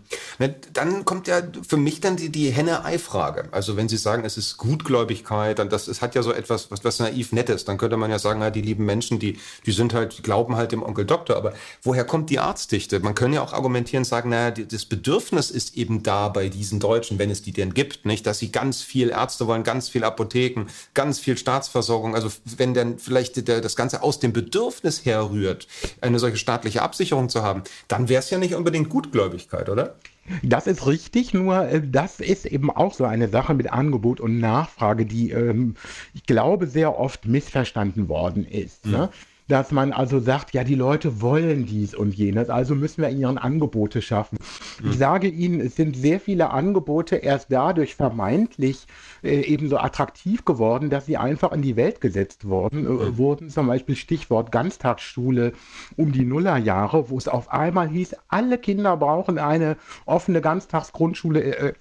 Dann 0.73 1.05
kommt 1.05 1.27
ja 1.27 1.41
für 1.67 1.77
mich 1.77 1.99
dann 1.99 2.15
die, 2.15 2.29
die 2.29 2.51
Henne-Ei-Frage. 2.51 3.45
Also 3.51 3.75
wenn 3.75 3.89
Sie 3.89 3.97
sagen, 3.97 4.23
es 4.23 4.37
ist 4.37 4.57
Gutgläubigkeit, 4.57 5.57
dann 5.59 5.69
das 5.69 5.87
es 5.87 6.01
hat 6.01 6.15
ja 6.15 6.21
so 6.21 6.31
etwas, 6.31 6.69
was, 6.69 6.83
was 6.83 6.99
naiv 6.99 7.31
nettes, 7.31 7.65
dann 7.65 7.77
könnte 7.77 7.97
man 7.97 8.11
ja 8.11 8.19
sagen, 8.19 8.41
ja, 8.41 8.49
die 8.49 8.61
lieben 8.61 8.85
Menschen, 8.85 9.19
die, 9.19 9.39
die 9.65 9.71
sind 9.71 9.93
halt, 9.93 10.23
glauben 10.23 10.55
halt 10.55 10.71
dem 10.71 10.83
Onkel 10.83 11.05
Doktor. 11.05 11.37
Aber 11.37 11.53
woher 11.81 12.05
kommt 12.05 12.29
die 12.29 12.39
Arztdichte? 12.39 12.99
Man 12.99 13.15
könnte 13.15 13.35
ja 13.35 13.41
auch 13.41 13.53
argumentieren 13.53 14.01
und 14.01 14.05
sagen, 14.05 14.29
naja, 14.29 14.51
das 14.51 14.85
Bedürfnis 14.85 15.49
ist 15.49 15.75
eben 15.75 16.03
da 16.03 16.29
bei 16.29 16.49
diesen 16.49 16.79
Deutschen, 16.79 17.19
wenn 17.19 17.31
es 17.31 17.41
die 17.41 17.53
denn 17.53 17.73
gibt, 17.73 18.05
nicht, 18.05 18.25
dass 18.27 18.39
sie 18.39 18.51
ganz 18.51 18.81
viel 18.81 19.09
Ärzte 19.09 19.47
wollen, 19.47 19.63
ganz 19.63 19.89
viel 19.89 20.03
Apotheken, 20.03 20.65
ganz 20.93 21.19
viel 21.19 21.37
Staatsversorgung. 21.37 22.15
Also 22.15 22.29
wenn 22.57 22.73
dann 22.73 22.99
vielleicht 22.99 23.47
der, 23.47 23.61
das 23.61 23.75
Ganze 23.75 24.03
aus 24.03 24.19
dem 24.19 24.33
Bedürfnis 24.33 25.05
herrührt, 25.05 25.67
eine 26.01 26.19
solche 26.19 26.37
staatliche 26.37 26.81
Absicherung 26.81 27.22
Erfahrung 27.23 27.29
zu 27.29 27.43
haben, 27.43 27.63
dann 27.87 28.09
wäre 28.09 28.19
es 28.19 28.29
ja 28.29 28.37
nicht 28.37 28.55
unbedingt 28.55 28.89
Gutgläubigkeit, 28.89 29.69
oder? 29.69 29.95
Das 30.41 30.67
ist 30.67 30.87
richtig, 30.87 31.33
nur 31.33 31.67
äh, 31.67 31.81
das 31.85 32.19
ist 32.19 32.45
eben 32.45 32.69
auch 32.69 32.93
so 32.93 33.03
eine 33.03 33.27
Sache 33.27 33.53
mit 33.53 33.71
Angebot 33.71 34.21
und 34.21 34.39
Nachfrage, 34.39 35.05
die, 35.05 35.31
ähm, 35.31 35.75
ich 36.13 36.25
glaube, 36.25 36.67
sehr 36.67 36.97
oft 36.97 37.25
missverstanden 37.25 38.07
worden 38.07 38.45
ist. 38.45 38.85
Mhm. 38.85 38.91
Ne? 38.91 39.09
Dass 39.47 39.71
man 39.71 39.91
also 39.91 40.19
sagt, 40.19 40.53
ja, 40.53 40.63
die 40.63 40.75
Leute 40.75 41.21
wollen 41.21 41.65
dies 41.65 41.93
und 41.93 42.15
jenes, 42.15 42.49
also 42.49 42.75
müssen 42.75 43.01
wir 43.01 43.09
ihnen 43.09 43.37
Angebote 43.37 44.01
schaffen. 44.01 44.37
Mhm. 44.81 44.91
Ich 44.91 44.97
sage 44.97 45.27
Ihnen, 45.27 45.59
es 45.59 45.75
sind 45.75 45.95
sehr 45.95 46.19
viele 46.19 46.51
Angebote 46.51 47.17
erst 47.17 47.51
dadurch 47.51 47.95
vermeintlich 47.95 48.87
äh, 49.23 49.41
ebenso 49.41 49.77
attraktiv 49.77 50.45
geworden, 50.45 50.89
dass 50.89 51.05
sie 51.05 51.17
einfach 51.17 51.51
in 51.51 51.61
die 51.61 51.75
Welt 51.75 52.01
gesetzt 52.01 52.47
worden, 52.47 52.85
äh, 52.85 52.89
mhm. 52.89 53.17
wurden. 53.17 53.49
Zum 53.49 53.67
Beispiel 53.67 53.95
Stichwort 53.95 54.51
Ganztagsschule 54.51 55.53
um 55.97 56.11
die 56.11 56.25
Nullerjahre, 56.25 57.09
wo 57.09 57.17
es 57.17 57.27
auf 57.27 57.51
einmal 57.51 57.89
hieß, 57.89 58.15
alle 58.29 58.57
Kinder 58.57 58.97
brauchen 58.97 59.37
eine 59.37 59.77
offene 60.05 60.41
Ganztagsgrundschule 60.41 61.43
äh, 61.43 61.73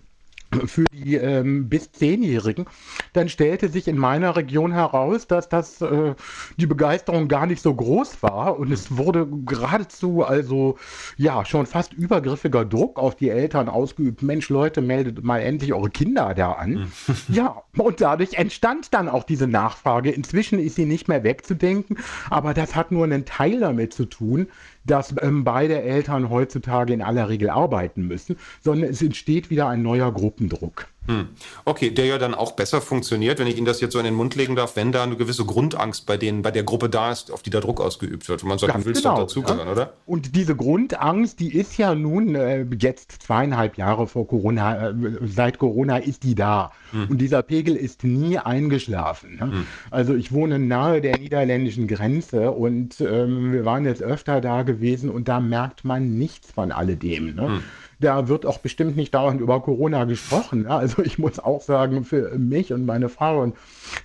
für 0.67 0.85
die 0.93 1.17
ähm, 1.17 1.69
bis 1.69 1.93
Zehnjährigen, 1.93 2.67
dann 3.13 3.29
stellte 3.29 3.69
sich 3.69 3.89
in 3.89 3.97
meiner 3.97 4.37
Region 4.37 4.73
heraus, 4.73 5.27
dass 5.27 5.49
das 5.49 5.81
äh, 5.81 6.15
die 6.57 6.67
Begeisterung 6.67 7.29
gar 7.29 7.47
nicht 7.47 7.63
so 7.63 7.75
groß 7.75 8.23
war 8.23 8.59
und 8.59 8.73
es 8.73 8.97
wurde 8.97 9.27
geradezu 9.45 10.23
also 10.25 10.77
ja 11.17 11.45
schon 11.45 11.67
fast 11.67 11.93
übergriffiger 11.93 12.65
Druck 12.65 12.99
auf 12.99 13.15
die 13.15 13.31
Eltern 13.31 13.69
ausgeübt. 13.69 14.23
Mensch, 14.23 14.49
Leute, 14.49 14.81
meldet 14.81 15.23
mal 15.23 15.41
endlich 15.41 15.73
eure 15.73 15.91
Kinder 15.91 16.35
da 16.35 16.53
an. 16.53 16.91
Hm. 17.07 17.17
ja, 17.29 17.63
und 17.77 18.01
dadurch 18.01 18.35
entstand 18.35 18.95
dann 18.95 19.09
auch 19.09 19.25
diese 19.25 19.47
Nachfrage. 19.47 20.11
Inzwischen 20.11 20.59
ist 20.59 20.77
sie 20.77 20.87
nicht 20.87 21.09
mehr 21.09 21.25
wegzudenken, 21.25 21.99
aber 22.31 22.55
das 22.55 22.75
hat 22.77 22.93
nur 22.93 23.05
einen 23.05 23.25
Teil 23.25 23.61
damit 23.61 23.93
zu 23.93 24.05
tun, 24.05 24.49
dass 24.85 25.15
ähm, 25.21 25.45
beide 25.45 25.83
Eltern 25.83 26.31
heutzutage 26.31 26.93
in 26.93 27.03
aller 27.03 27.29
Regel 27.29 27.51
arbeiten 27.51 28.07
müssen, 28.07 28.37
sondern 28.61 28.91
es 28.91 29.03
entsteht 29.03 29.51
wieder 29.51 29.69
ein 29.69 29.83
neuer 29.83 30.13
Gruppendruck. 30.13 30.89
Hm. 31.07 31.31
Okay, 31.65 31.91
der 31.91 32.07
ja 32.07 32.19
dann 32.19 32.33
auch 32.35 32.53
besser 32.53 32.81
funktioniert, 32.81 33.41
wenn 33.41 33.49
ich 33.49 33.57
Ihnen 33.57 33.67
das 33.67 33.81
jetzt 33.81 33.93
so 33.93 33.99
in 33.99 34.05
den 34.05 34.15
Mund 34.15 34.37
legen 34.37 34.55
darf, 34.55 34.77
wenn 34.77 34.93
da 34.93 35.03
eine 35.03 35.17
gewisse 35.17 35.45
Grundangst 35.45 36.07
bei 36.07 36.17
denen, 36.17 36.43
bei 36.43 36.53
der 36.53 36.63
Gruppe 36.63 36.89
da 36.89 37.11
ist, 37.11 37.33
auf 37.33 37.43
die 37.43 37.51
da 37.51 37.59
Druck 37.59 37.81
ausgeübt 37.81 38.29
wird. 38.29 38.43
Und 38.45 38.49
man 38.49 38.59
sagt, 38.59 38.73
Ganz 38.73 38.85
du 38.85 38.89
willst 38.89 39.03
genau, 39.03 39.17
doch 39.17 39.23
dazugehören, 39.23 39.67
ja? 39.67 39.73
oder? 39.73 39.93
Und 40.07 40.37
diese 40.37 40.55
Grundangst, 40.55 41.41
die 41.41 41.57
ist 41.57 41.77
ja 41.77 41.97
nun 41.97 42.37
äh, 42.37 42.65
jetzt 42.79 43.23
zweieinhalb 43.23 43.79
Jahre 43.79 44.07
vor 44.07 44.29
Corona, 44.29 44.91
äh, 44.91 44.95
seit 45.25 45.59
Corona 45.59 45.97
ist 45.97 46.23
die 46.23 46.37
da. 46.37 46.71
Hm. 46.93 47.09
Und 47.09 47.19
dieser 47.19 47.43
Pegel 47.43 47.75
ist 47.75 48.05
nie 48.05 48.39
eingeschlafen. 48.39 49.37
Ne? 49.37 49.43
Hm. 49.43 49.67
Also 49.91 50.15
ich 50.15 50.31
wohne 50.31 50.61
nahe 50.61 51.01
der 51.01 51.19
niederländischen 51.19 51.89
Grenze 51.89 52.53
und 52.53 53.01
ähm, 53.01 53.53
wir 53.53 53.65
waren 53.65 53.85
jetzt 53.85 54.03
öfter 54.03 54.41
da 54.41 54.63
gewesen 54.63 55.11
und 55.11 55.27
da 55.27 55.41
merkt 55.41 55.85
man 55.85 56.17
nichts 56.17 56.53
von 56.53 56.71
alledem. 56.71 57.35
Ne? 57.35 57.61
Da 58.03 58.27
wird 58.27 58.47
auch 58.47 58.59
bestimmt 58.59 58.97
nicht 58.97 59.15
dauernd 59.15 59.41
über 59.41 59.61
Corona 59.61 60.05
gesprochen. 60.05 60.67
Also 60.67 61.03
ich 61.03 61.19
muss 61.19 61.39
auch 61.39 61.63
sagen, 61.63 62.05
für 62.05 62.37
mich 62.37 62.73
und 62.73 62.85
meine 62.85 63.09
Frau 63.09 63.43
und 63.43 63.57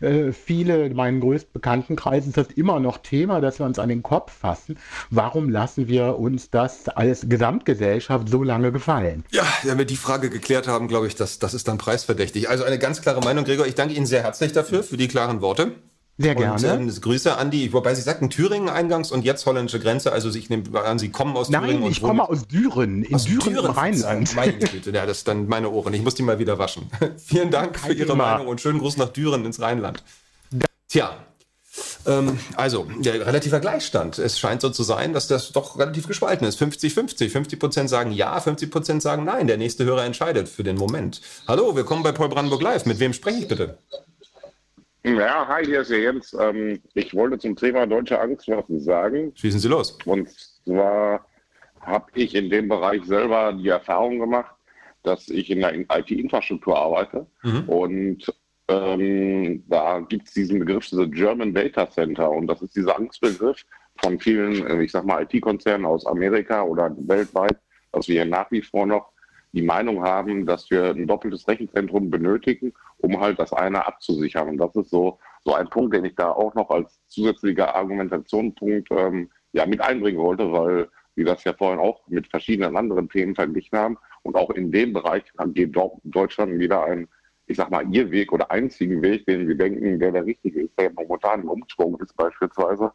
äh, 0.02 0.32
viele 0.32 0.94
meinen 0.94 1.20
größten 1.20 1.52
Bekanntenkreisen 1.54 2.30
ist 2.30 2.38
das 2.38 2.48
immer 2.56 2.80
noch 2.80 3.00
Thema, 3.00 3.42
dass 3.42 3.60
wir 3.60 3.66
uns 3.66 3.80
an 3.80 3.90
den 3.90 4.04
Kopf 4.04 4.32
fassen. 4.32 4.78
Warum 5.10 5.50
lassen 5.50 5.88
wir 5.88 6.20
uns 6.20 6.52
das 6.52 6.88
als 6.90 7.28
Gesamtgesellschaft 7.28 8.30
so 8.30 8.44
lange 8.44 8.72
gefallen? 8.72 9.24
Ja, 9.32 9.44
wenn 9.64 9.80
wir 9.80 9.86
die 9.86 9.96
Frage 9.96 10.30
geklärt 10.30 10.68
haben, 10.68 10.88
glaube 10.88 11.08
ich, 11.08 11.16
das, 11.16 11.40
das 11.40 11.56
ist 11.56 11.68
dann 11.68 11.80
preisverdächtig. 11.80 12.50
Also 12.50 12.64
eine 12.64 12.78
ganz 12.78 13.02
klare 13.02 13.22
Meinung, 13.22 13.46
Gregor. 13.46 13.66
Ich 13.66 13.76
danke 13.76 13.96
Ihnen 13.96 14.06
sehr 14.06 14.22
herzlich 14.22 14.52
dafür, 14.52 14.84
für 14.84 14.98
die 14.98 15.08
klaren 15.08 15.42
Worte. 15.42 15.72
Sehr 16.20 16.34
gerne. 16.34 16.56
Und, 16.56 16.90
ähm, 16.90 17.02
Grüße 17.02 17.38
an 17.38 17.52
die, 17.52 17.72
wobei 17.74 17.94
Sie 17.94 18.02
sagten 18.02 18.32
Thüringen 18.32 18.70
eingangs 18.70 19.12
und 19.12 19.24
jetzt 19.24 19.46
holländische 19.46 19.80
Grenze. 19.80 20.12
Also 20.12 20.30
ich 20.30 20.50
nehme 20.50 20.84
an, 20.84 20.98
Sie 20.98 21.10
kommen 21.10 21.38
aus 21.38 21.50
Nein, 21.50 21.62
Thüringen. 21.62 21.82
Nein, 21.82 21.92
ich 21.92 22.02
komme 22.02 22.28
aus 22.28 22.48
Düren, 22.48 23.04
in 23.04 23.14
aus 23.14 23.26
Düren, 23.26 23.54
Düren 23.54 23.66
im 23.66 23.72
Rheinland. 23.72 24.36
Meine 24.36 24.54
Güte, 24.54 24.92
ja, 24.92 25.06
das 25.06 25.24
dann 25.24 25.48
meine 25.48 25.70
Ohren. 25.70 25.94
Ich 25.94 26.02
muss 26.02 26.16
die 26.16 26.24
mal 26.24 26.40
wieder 26.40 26.58
waschen. 26.58 26.90
Vielen 27.18 27.52
Dank 27.52 27.80
für 27.80 27.94
Ihre 27.94 28.16
Meinung 28.16 28.48
und 28.48 28.60
schönen 28.62 28.80
Gruß 28.80 28.98
nach 28.98 29.10
Düren 29.10 29.46
ins 29.46 29.62
Rheinland. 29.62 30.04
Tja, 30.88 31.18
ähm, 32.06 32.40
also, 32.56 32.88
ja, 33.02 33.12
relativer 33.14 33.60
Gleichstand. 33.60 34.18
Es 34.18 34.40
scheint 34.40 34.62
so 34.62 34.70
zu 34.70 34.84
sein, 34.84 35.14
dass 35.14 35.28
das 35.28 35.52
doch 35.52 35.78
relativ 35.78 36.08
gespalten 36.08 36.48
ist. 36.48 36.60
50-50. 36.60 37.30
50 37.30 37.60
Prozent 37.60 37.90
sagen 37.90 38.12
ja, 38.12 38.40
50 38.40 38.72
Prozent 38.72 39.02
sagen 39.02 39.26
nein. 39.26 39.48
Der 39.48 39.58
nächste 39.58 39.86
Hörer 39.86 40.06
entscheidet 40.06 40.50
für 40.50 40.64
den 40.64 40.78
Moment. 40.78 41.22
Hallo, 41.48 41.76
willkommen 41.76 42.04
bei 42.04 42.12
Paul 42.12 42.30
Brandenburg 42.30 42.62
Live. 42.62 42.86
Mit 42.86 43.00
wem 43.00 43.14
spreche 43.14 43.40
ich 43.40 43.48
bitte? 43.48 43.78
Ja, 45.16 45.48
hi, 45.48 45.64
hier 45.64 45.82
ist 45.82 45.92
der 45.92 46.00
Jens. 46.00 46.36
Ähm, 46.38 46.82
ich 46.94 47.16
wollte 47.16 47.40
zum 47.40 47.56
Thema 47.56 47.88
deutsche 47.88 48.20
Angst 48.20 48.50
was 48.50 48.66
sagen. 48.84 49.32
Schießen 49.36 49.62
Sie 49.62 49.70
los. 49.70 49.98
Und 50.04 50.30
zwar 50.66 51.26
habe 51.80 52.06
ich 52.14 52.36
in 52.36 52.50
dem 52.50 52.68
Bereich 52.68 53.06
selber 53.06 53.54
die 53.54 53.70
Erfahrung 53.70 54.20
gemacht, 54.20 54.54
dass 55.04 55.30
ich 55.30 55.50
in 55.50 55.62
der 55.62 55.74
IT-Infrastruktur 55.76 56.78
arbeite. 56.78 57.26
Mhm. 57.42 57.70
Und 57.70 58.34
ähm, 58.68 59.64
da 59.70 60.00
gibt 60.02 60.28
es 60.28 60.34
diesen 60.34 60.60
Begriff, 60.60 60.90
diese 60.90 61.08
German 61.08 61.54
Data 61.54 61.90
Center. 61.90 62.30
Und 62.30 62.48
das 62.48 62.62
ist 62.62 62.76
dieser 62.76 62.98
Angstbegriff 62.98 63.64
von 64.02 64.20
vielen, 64.20 64.68
äh, 64.68 64.82
ich 64.82 64.92
sag 64.92 65.06
mal, 65.06 65.24
IT-Konzernen 65.24 65.86
aus 65.86 66.06
Amerika 66.06 66.64
oder 66.64 66.94
weltweit, 67.00 67.58
dass 67.94 68.10
wir 68.10 68.26
nach 68.26 68.52
wie 68.52 68.62
vor 68.62 68.86
noch 68.86 69.14
die 69.54 69.62
Meinung 69.62 70.04
haben, 70.04 70.46
dass 70.46 70.70
wir 70.70 70.92
ein 70.92 71.08
doppeltes 71.08 71.48
Rechenzentrum 71.48 72.10
benötigen, 72.10 72.74
um 72.98 73.20
halt 73.20 73.40
das 73.40 73.54
eine 73.54 73.86
abzusichern. 73.86 74.50
Und 74.50 74.58
das 74.58 74.76
ist 74.76 74.90
so, 74.90 75.20
so 75.46 75.54
ein 75.54 75.70
Punkt, 75.70 75.96
den 75.96 76.06
ich 76.06 76.16
da 76.16 76.32
auch 76.32 76.54
noch 76.56 76.70
als 76.70 77.00
zusätzlicher 77.08 77.74
Argumentationspunkt 77.76 78.90
ähm, 78.92 79.30
ja, 79.54 79.66
mit 79.66 79.82
einbringen 79.82 80.20
wollte, 80.20 80.52
weil 80.52 80.90
wir 81.16 81.26
das 81.26 81.44
ja 81.44 81.54
vorhin 81.54 81.80
auch 81.80 82.08
mit 82.08 82.28
verschiedenen 82.28 82.78
anderen 82.78 83.10
Themen 83.10 83.36
verglichen 83.36 83.78
haben. 83.78 83.98
Und 84.24 84.36
auch 84.36 84.52
in 84.52 84.72
dem 84.72 84.94
Bereich 84.94 85.24
geht 85.54 85.76
Deutschland 86.04 86.60
wieder 86.60 86.84
ein, 86.86 87.08
ich 87.48 87.58
sag 87.58 87.72
mal, 87.72 87.86
ihr 87.92 88.12
Weg 88.12 88.32
oder 88.32 88.52
einzigen 88.52 89.02
Weg, 89.02 89.26
den 89.26 89.48
wir 89.48 89.56
denken, 89.56 90.00
der 90.00 90.12
der 90.12 90.26
richtige 90.26 90.62
ist, 90.62 90.78
der 90.78 90.92
momentan 90.94 91.42
im 91.42 91.50
Umschwung 91.50 92.00
ist 92.02 92.16
beispielsweise. 92.16 92.92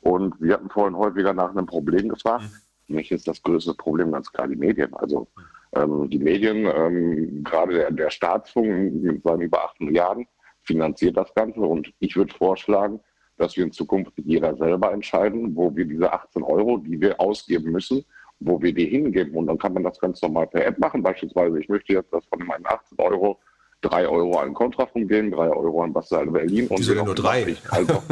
Und 0.00 0.40
wir 0.40 0.54
hatten 0.54 0.70
vorhin 0.70 0.96
häufiger 0.96 1.34
nach 1.34 1.50
einem 1.50 1.66
Problem 1.66 2.08
gefragt. 2.08 2.44
Mhm. 2.44 2.86
Für 2.86 2.92
mich 2.94 3.10
ist 3.10 3.28
das 3.28 3.42
größte 3.42 3.74
Problem 3.74 4.12
ganz 4.12 4.32
klar 4.32 4.48
die 4.48 4.56
Medien. 4.56 4.94
Also 4.94 5.28
ähm, 5.74 6.08
die 6.10 6.18
Medien, 6.18 6.66
ähm, 6.66 7.44
gerade 7.44 7.74
der, 7.74 7.90
der 7.90 8.10
Staatsfunk 8.10 8.94
mit 9.02 9.22
seinen 9.22 9.42
über 9.42 9.64
8 9.64 9.80
Milliarden, 9.80 10.26
finanziert 10.62 11.16
das 11.16 11.32
Ganze. 11.34 11.60
Und 11.60 11.92
ich 11.98 12.16
würde 12.16 12.34
vorschlagen, 12.34 13.00
dass 13.36 13.56
wir 13.56 13.64
in 13.64 13.72
Zukunft 13.72 14.12
jeder 14.16 14.56
selber 14.56 14.92
entscheiden, 14.92 15.54
wo 15.54 15.74
wir 15.74 15.84
diese 15.84 16.12
18 16.12 16.42
Euro, 16.42 16.78
die 16.78 17.00
wir 17.00 17.20
ausgeben 17.20 17.72
müssen, 17.72 18.04
wo 18.40 18.60
wir 18.60 18.72
die 18.72 18.86
hingeben. 18.86 19.34
Und 19.36 19.46
dann 19.46 19.58
kann 19.58 19.74
man 19.74 19.84
das 19.84 19.98
ganz 19.98 20.20
normal 20.22 20.46
per 20.46 20.66
App 20.66 20.78
machen. 20.78 21.02
Beispielsweise, 21.02 21.58
ich 21.60 21.68
möchte 21.68 21.92
jetzt, 21.92 22.12
dass 22.12 22.24
von 22.26 22.44
meinen 22.44 22.66
18 22.66 22.98
Euro 22.98 23.38
drei 23.80 24.08
Euro 24.08 24.38
an 24.38 24.54
Kontrafunk 24.54 25.08
gehen, 25.08 25.30
drei 25.30 25.48
Euro 25.48 25.82
an 25.82 25.92
Basel 25.92 26.26
Berlin. 26.26 26.66
Und 26.68 26.80
Wieso 26.80 26.94
nur 26.94 27.14
drei? 27.14 27.56
Also, 27.70 28.02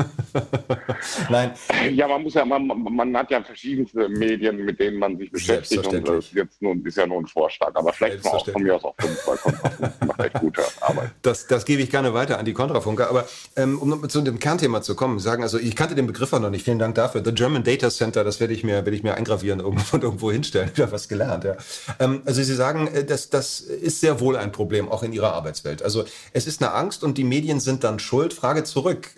Nein. 1.31 1.53
Ja, 1.93 2.07
man 2.07 2.23
muss 2.23 2.35
ja, 2.35 2.45
man, 2.45 2.67
man 2.67 3.17
hat 3.17 3.31
ja 3.31 3.43
verschiedenste 3.43 4.09
Medien, 4.09 4.65
mit 4.65 4.79
denen 4.79 4.99
man 4.99 5.17
sich 5.19 5.31
beschäftigt 5.31 5.87
und 5.87 6.07
das 6.07 6.27
ist 6.27 6.35
jetzt 6.35 6.63
nun, 6.63 6.85
ist 6.85 6.97
ja 6.97 7.07
nur 7.07 7.19
ein 7.19 7.27
Vorschlag. 7.27 7.73
Aber 7.75 7.93
vielleicht 7.93 8.25
mal 8.25 8.31
auch 8.31 8.49
von 8.49 8.63
mir 8.63 8.77
aus 8.77 8.85
auch 8.85 8.95
fünf, 8.99 9.27
weil 9.27 9.37
Kontrafunk 9.39 10.07
macht 10.07 10.21
echt 10.21 10.41
gute 10.41 10.63
Arbeit. 10.81 11.11
Das, 11.23 11.47
das 11.49 11.65
gebe 11.65 11.83
ich 11.83 11.91
gerne 11.91 12.15
weiter 12.15 12.39
an 12.39 12.45
die 12.45 12.53
Kontrafunker. 12.53 13.09
Aber 13.11 13.27
ähm, 13.57 13.81
um 13.81 14.09
zu 14.09 14.21
dem 14.23 14.39
Kernthema 14.39 14.83
zu 14.83 14.95
kommen, 14.95 15.19
sagen, 15.19 15.43
also 15.43 15.59
ich 15.59 15.75
kannte 15.75 15.95
den 15.95 16.07
Begriff 16.07 16.33
auch 16.33 16.41
noch 16.41 16.51
nicht. 16.51 16.65
Vielen 16.65 16.79
Dank 16.79 16.95
dafür. 16.95 17.25
The 17.25 17.33
German 17.33 17.65
Data 17.65 17.91
Center, 17.91 18.23
das 18.23 18.39
werde 18.39 18.53
ich 18.53 18.63
mir, 18.63 18.75
werde 18.75 18.95
ich 18.95 19.03
mir 19.03 19.15
eingravieren 19.15 19.61
irgendwo, 19.61 19.85
und 19.97 20.05
irgendwo 20.05 20.31
hinstellen. 20.31 20.71
Ich 20.73 20.81
habe 20.81 20.93
was 20.93 21.09
gelernt, 21.09 21.45
ja. 21.45 21.57
Ähm, 21.99 22.23
also 22.25 22.43
Sie 22.43 22.55
sagen, 22.55 22.87
äh, 22.89 23.05
das, 23.05 23.31
das 23.31 23.61
ist 23.61 24.01
sehr 24.01 24.21
wohl 24.21 24.37
ein 24.37 24.53
Problem, 24.53 24.89
auch 24.89 25.03
in 25.03 25.13
Ihrer 25.13 25.33
Arbeit. 25.33 25.56
Arbeitswelt. 25.57 25.83
Also 25.83 26.05
es 26.33 26.47
ist 26.47 26.63
eine 26.63 26.73
Angst 26.73 27.03
und 27.03 27.19
die 27.19 27.25
Medien 27.25 27.61
sind 27.61 27.85
dann 27.85 27.99
schuld. 27.99 28.33
Frage 28.33 28.65
zurück. 28.65 29.11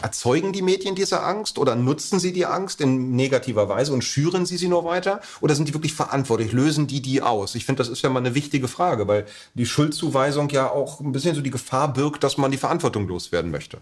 Erzeugen 0.00 0.54
die 0.54 0.62
Medien 0.62 0.94
diese 0.94 1.22
Angst 1.22 1.58
oder 1.58 1.76
nutzen 1.76 2.18
sie 2.18 2.32
die 2.32 2.46
Angst 2.46 2.80
in 2.80 3.14
negativer 3.14 3.68
Weise 3.68 3.92
und 3.92 4.02
schüren 4.02 4.46
sie 4.46 4.56
sie 4.56 4.68
nur 4.68 4.84
weiter? 4.84 5.20
Oder 5.42 5.54
sind 5.54 5.68
die 5.68 5.74
wirklich 5.74 5.92
verantwortlich? 5.92 6.52
Lösen 6.52 6.86
die 6.86 7.02
die 7.02 7.20
aus? 7.20 7.54
Ich 7.54 7.66
finde, 7.66 7.80
das 7.80 7.90
ist 7.90 8.02
ja 8.02 8.08
mal 8.08 8.20
eine 8.20 8.34
wichtige 8.34 8.66
Frage, 8.66 9.06
weil 9.08 9.26
die 9.52 9.66
Schuldzuweisung 9.66 10.48
ja 10.48 10.70
auch 10.70 11.00
ein 11.00 11.12
bisschen 11.12 11.34
so 11.34 11.42
die 11.42 11.50
Gefahr 11.50 11.92
birgt, 11.92 12.24
dass 12.24 12.38
man 12.38 12.50
die 12.50 12.56
Verantwortung 12.56 13.06
loswerden 13.06 13.50
möchte. 13.50 13.78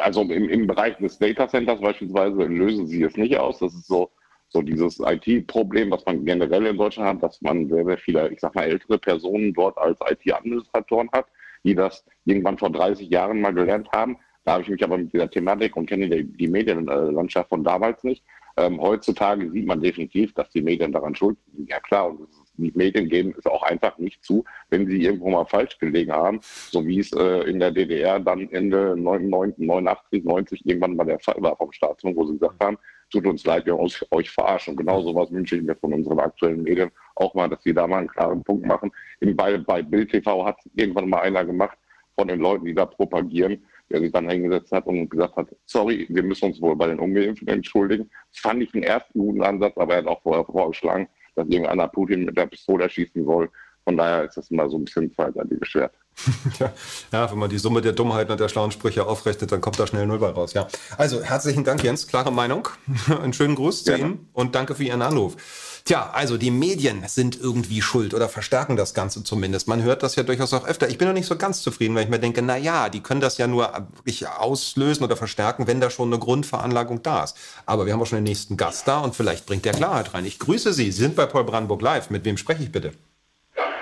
Also 0.00 0.22
im, 0.22 0.48
im 0.48 0.66
Bereich 0.66 0.96
des 0.96 1.18
Data 1.18 1.46
Centers 1.46 1.80
beispielsweise 1.80 2.44
lösen 2.44 2.86
sie 2.86 3.02
es 3.02 3.16
nicht 3.16 3.36
aus. 3.36 3.58
Das 3.58 3.74
ist 3.74 3.86
so, 3.86 4.10
so 4.54 4.62
dieses 4.62 5.00
IT-Problem, 5.00 5.90
was 5.90 6.06
man 6.06 6.24
generell 6.24 6.66
in 6.66 6.76
Deutschland 6.76 7.08
hat, 7.08 7.22
dass 7.22 7.42
man 7.42 7.68
sehr, 7.68 7.84
sehr 7.84 7.98
viele, 7.98 8.28
ich 8.32 8.40
sag 8.40 8.54
mal, 8.54 8.62
ältere 8.62 8.98
Personen 8.98 9.52
dort 9.52 9.76
als 9.76 9.98
IT-Administratoren 10.08 11.10
hat, 11.12 11.26
die 11.64 11.74
das 11.74 12.04
irgendwann 12.24 12.56
vor 12.56 12.70
30 12.70 13.10
Jahren 13.10 13.40
mal 13.40 13.52
gelernt 13.52 13.90
haben. 13.92 14.16
Da 14.44 14.52
habe 14.52 14.62
ich 14.62 14.68
mich 14.68 14.84
aber 14.84 14.98
mit 14.98 15.12
dieser 15.12 15.28
Thematik 15.28 15.76
und 15.76 15.86
kenne 15.86 16.08
die, 16.08 16.24
die 16.24 16.48
Medienlandschaft 16.48 17.48
von 17.48 17.64
damals 17.64 18.04
nicht. 18.04 18.24
Ähm, 18.56 18.80
heutzutage 18.80 19.50
sieht 19.50 19.66
man 19.66 19.80
definitiv, 19.80 20.32
dass 20.34 20.48
die 20.50 20.62
Medien 20.62 20.92
daran 20.92 21.16
schuld 21.16 21.36
sind. 21.52 21.68
Ja 21.68 21.80
klar, 21.80 22.10
und 22.10 22.28
die 22.56 22.72
Medien 22.74 23.08
geben 23.08 23.34
es 23.38 23.46
auch 23.46 23.62
einfach 23.62 23.98
nicht 23.98 24.24
zu, 24.24 24.44
wenn 24.70 24.86
sie 24.86 25.02
irgendwo 25.02 25.30
mal 25.30 25.44
falsch 25.44 25.78
gelegen 25.78 26.12
haben, 26.12 26.40
so 26.42 26.86
wie 26.86 27.00
es 27.00 27.12
äh, 27.12 27.48
in 27.48 27.60
der 27.60 27.70
DDR 27.70 28.20
dann 28.20 28.48
Ende 28.50 28.94
89, 28.96 30.24
90 30.24 30.66
irgendwann 30.66 30.96
mal 30.96 31.04
der 31.04 31.20
Fall 31.20 31.36
war 31.38 31.56
vom 31.56 31.72
Staatsfunk, 31.72 32.16
wo 32.16 32.26
sie 32.26 32.38
gesagt 32.38 32.62
haben, 32.62 32.78
tut 33.10 33.26
uns 33.26 33.44
leid, 33.44 33.66
wir 33.66 33.78
euch, 33.78 34.04
euch 34.10 34.30
verarschen. 34.30 34.76
genau 34.76 35.02
sowas 35.02 35.30
wünsche 35.30 35.56
ich 35.56 35.62
mir 35.62 35.76
von 35.76 35.92
unseren 35.92 36.18
aktuellen 36.18 36.62
Medien 36.62 36.90
auch 37.16 37.34
mal, 37.34 37.48
dass 37.48 37.62
sie 37.62 37.74
da 37.74 37.86
mal 37.86 37.98
einen 37.98 38.08
klaren 38.08 38.42
Punkt 38.42 38.66
machen. 38.66 38.90
Bei, 39.20 39.58
bei 39.58 39.82
Bild 39.82 40.10
TV 40.10 40.44
hat 40.44 40.58
irgendwann 40.74 41.08
mal 41.08 41.20
einer 41.20 41.44
gemacht 41.44 41.78
von 42.16 42.28
den 42.28 42.40
Leuten, 42.40 42.64
die 42.64 42.74
da 42.74 42.86
propagieren, 42.86 43.64
der 43.90 44.00
sich 44.00 44.12
dann 44.12 44.28
hingesetzt 44.28 44.72
hat 44.72 44.86
und 44.86 45.08
gesagt 45.08 45.36
hat, 45.36 45.48
sorry, 45.66 46.06
wir 46.08 46.22
müssen 46.22 46.46
uns 46.46 46.60
wohl 46.60 46.76
bei 46.76 46.86
den 46.86 46.98
Ungeimpften 46.98 47.48
entschuldigen. 47.48 48.10
Das 48.32 48.40
fand 48.40 48.62
ich 48.62 48.72
den 48.72 48.82
ersten 48.82 49.18
guten 49.18 49.42
Ansatz, 49.42 49.76
aber 49.76 49.94
er 49.94 49.98
hat 50.00 50.06
auch 50.06 50.22
vorher 50.22 50.44
vorgeschlagen, 50.44 51.08
dass 51.34 51.48
irgendeiner 51.48 51.88
Putin 51.88 52.24
mit 52.24 52.36
der 52.36 52.46
Pistole 52.46 52.84
erschießen 52.84 53.24
soll. 53.24 53.50
Von 53.84 53.96
daher 53.96 54.24
ist 54.24 54.36
das 54.36 54.50
immer 54.50 54.68
so 54.68 54.78
ein 54.78 54.84
bisschen 54.84 55.12
zweiseitig 55.14 55.58
Schwert. 55.62 55.92
ja, 56.60 56.72
ja, 57.12 57.30
wenn 57.30 57.38
man 57.38 57.50
die 57.50 57.58
Summe 57.58 57.82
der 57.82 57.92
Dummheiten 57.92 58.32
und 58.32 58.40
der 58.40 58.48
schlauen 58.48 58.70
Sprüche 58.70 59.06
aufrechnet, 59.06 59.52
dann 59.52 59.60
kommt 59.60 59.78
da 59.78 59.86
schnell 59.86 60.06
Null 60.06 60.18
bei 60.18 60.30
raus. 60.30 60.54
Ja. 60.54 60.68
Also 60.96 61.22
herzlichen 61.22 61.64
Dank, 61.64 61.82
Jens. 61.82 62.06
Klare 62.06 62.32
Meinung. 62.32 62.68
Einen 63.22 63.32
schönen 63.32 63.56
Gruß 63.56 63.84
zu 63.84 63.96
Ihnen 63.96 64.28
und 64.32 64.54
danke 64.54 64.74
für 64.74 64.84
Ihren 64.84 65.02
Anruf. 65.02 65.36
Tja, 65.84 66.08
also 66.14 66.38
die 66.38 66.50
Medien 66.50 67.06
sind 67.06 67.38
irgendwie 67.38 67.82
schuld 67.82 68.14
oder 68.14 68.30
verstärken 68.30 68.74
das 68.74 68.94
Ganze 68.94 69.22
zumindest. 69.22 69.68
Man 69.68 69.82
hört 69.82 70.02
das 70.02 70.16
ja 70.16 70.22
durchaus 70.22 70.54
auch 70.54 70.66
öfter. 70.66 70.88
Ich 70.88 70.96
bin 70.96 71.06
noch 71.06 71.14
nicht 71.14 71.26
so 71.26 71.36
ganz 71.36 71.60
zufrieden, 71.60 71.94
weil 71.94 72.04
ich 72.04 72.08
mir 72.08 72.18
denke, 72.18 72.40
na 72.40 72.56
ja, 72.56 72.88
die 72.88 73.02
können 73.02 73.20
das 73.20 73.36
ja 73.36 73.46
nur 73.46 73.70
wirklich 73.96 74.26
auslösen 74.26 75.04
oder 75.04 75.16
verstärken, 75.16 75.66
wenn 75.66 75.82
da 75.82 75.90
schon 75.90 76.10
eine 76.10 76.18
Grundveranlagung 76.18 77.02
da 77.02 77.24
ist. 77.24 77.36
Aber 77.66 77.84
wir 77.84 77.92
haben 77.92 78.00
auch 78.00 78.06
schon 78.06 78.16
den 78.16 78.24
nächsten 78.24 78.56
Gast 78.56 78.88
da 78.88 79.00
und 79.00 79.14
vielleicht 79.14 79.44
bringt 79.44 79.66
der 79.66 79.74
Klarheit 79.74 80.14
rein. 80.14 80.24
Ich 80.24 80.38
grüße 80.38 80.72
Sie. 80.72 80.90
Sie 80.90 81.02
sind 81.02 81.16
bei 81.16 81.26
Paul 81.26 81.44
Brandenburg 81.44 81.82
Live. 81.82 82.08
Mit 82.08 82.24
wem 82.24 82.38
spreche 82.38 82.62
ich 82.62 82.72
bitte? 82.72 82.94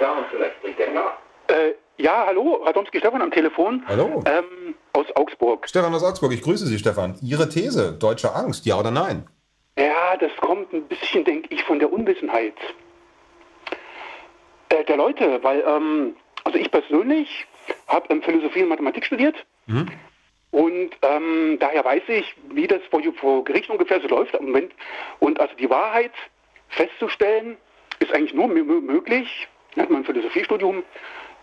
Ja, 0.03 0.15
und 0.15 0.27
vielleicht 0.33 0.61
bringt 0.61 0.79
der 0.81 0.89
Klarheit. 0.89 1.19
Äh, 1.47 1.75
ja, 1.97 2.25
hallo, 2.27 2.55
Radomski 2.65 2.99
Stefan 2.99 3.23
am 3.23 3.31
Telefon. 3.31 3.85
Hallo. 3.87 4.21
Ähm, 4.27 4.75
aus 4.95 5.07
Augsburg. 5.15 5.69
Stefan 5.69 5.95
aus 5.95 6.03
Augsburg, 6.03 6.33
ich 6.33 6.43
grüße 6.43 6.67
Sie, 6.67 6.77
Stefan. 6.77 7.15
Ihre 7.23 7.49
These, 7.49 7.93
deutsche 7.93 8.35
Angst, 8.35 8.67
ja 8.67 8.77
oder 8.81 8.91
nein? 8.91 9.29
Ja, 9.79 10.17
das 10.19 10.33
kommt 10.41 10.73
ein 10.73 10.83
bisschen, 10.89 11.25
denke 11.25 11.55
ich, 11.55 11.63
von 11.63 11.79
der 11.79 11.93
Unwissenheit 11.93 12.55
äh, 14.71 14.83
der 14.83 14.97
Leute, 14.97 15.39
weil, 15.45 15.63
ähm, 15.65 16.17
also 16.43 16.59
ich 16.59 16.69
persönlich 16.73 17.47
habe 17.87 18.07
ähm, 18.11 18.23
Philosophie 18.23 18.65
und 18.65 18.71
Mathematik 18.71 19.07
studiert 19.07 19.37
mhm. 19.67 19.87
und 20.51 20.91
ähm, 21.03 21.59
daher 21.61 21.85
weiß 21.85 22.03
ich, 22.09 22.35
wie 22.51 22.67
das 22.67 22.81
vor, 22.91 23.01
vor 23.21 23.45
Gericht 23.45 23.71
ungefähr 23.71 24.01
so 24.01 24.09
läuft 24.09 24.35
im 24.35 24.47
Moment. 24.47 24.73
Und 25.21 25.39
also 25.39 25.55
die 25.55 25.71
Wahrheit 25.71 26.13
festzustellen, 26.71 27.57
ist 28.01 28.13
eigentlich 28.13 28.35
nur 28.35 28.49
möglich, 28.49 29.47
hat 29.77 29.91
man 29.91 30.03
ein 30.03 30.05
Philosophiestudium, 30.05 30.83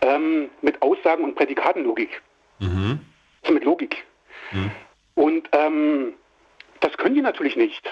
ähm, 0.02 0.50
mit 0.62 0.80
Aussagen 0.82 1.24
und 1.24 1.34
Prädikatenlogik. 1.34 2.22
Mhm. 2.58 3.00
Also 3.42 3.54
mit 3.54 3.64
Logik. 3.64 4.04
Mhm. 4.52 4.70
Und 5.14 5.48
ähm, 5.52 6.14
das 6.80 6.96
können 6.96 7.14
die 7.14 7.22
natürlich 7.22 7.56
nicht. 7.56 7.90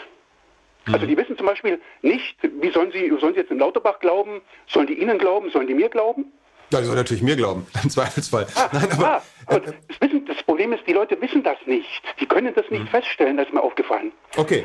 Also 0.92 1.06
die 1.06 1.16
wissen 1.16 1.36
zum 1.36 1.46
Beispiel 1.46 1.80
nicht, 2.02 2.36
wie 2.42 2.70
sollen 2.70 2.92
sie, 2.92 3.12
sollen 3.20 3.34
sie 3.34 3.40
jetzt 3.40 3.50
in 3.50 3.58
Lauterbach 3.58 3.98
glauben, 4.00 4.40
sollen 4.66 4.86
die 4.86 4.94
Ihnen 4.94 5.18
glauben, 5.18 5.50
sollen 5.50 5.66
die 5.66 5.74
mir 5.74 5.88
glauben? 5.88 6.32
Ja, 6.70 6.80
die 6.80 6.86
sollen 6.86 6.98
natürlich 6.98 7.22
mir 7.22 7.36
glauben, 7.36 7.66
im 7.82 7.90
Zweifelsfall. 7.90 8.46
Ah, 8.54 8.68
Nein, 8.72 8.92
aber, 8.92 9.06
ah, 9.06 9.22
aber 9.46 9.60
das, 9.60 9.74
wissen, 10.00 10.26
das, 10.26 10.42
Problem 10.42 10.72
ist, 10.72 10.86
die 10.86 10.92
Leute 10.92 11.20
wissen 11.20 11.42
das 11.42 11.58
nicht. 11.66 12.02
Die 12.20 12.26
können 12.26 12.54
das 12.54 12.70
nicht 12.70 12.84
mhm. 12.84 12.88
feststellen, 12.88 13.36
das 13.36 13.48
ist 13.48 13.54
mir 13.54 13.62
aufgefallen. 13.62 14.12
Okay. 14.36 14.64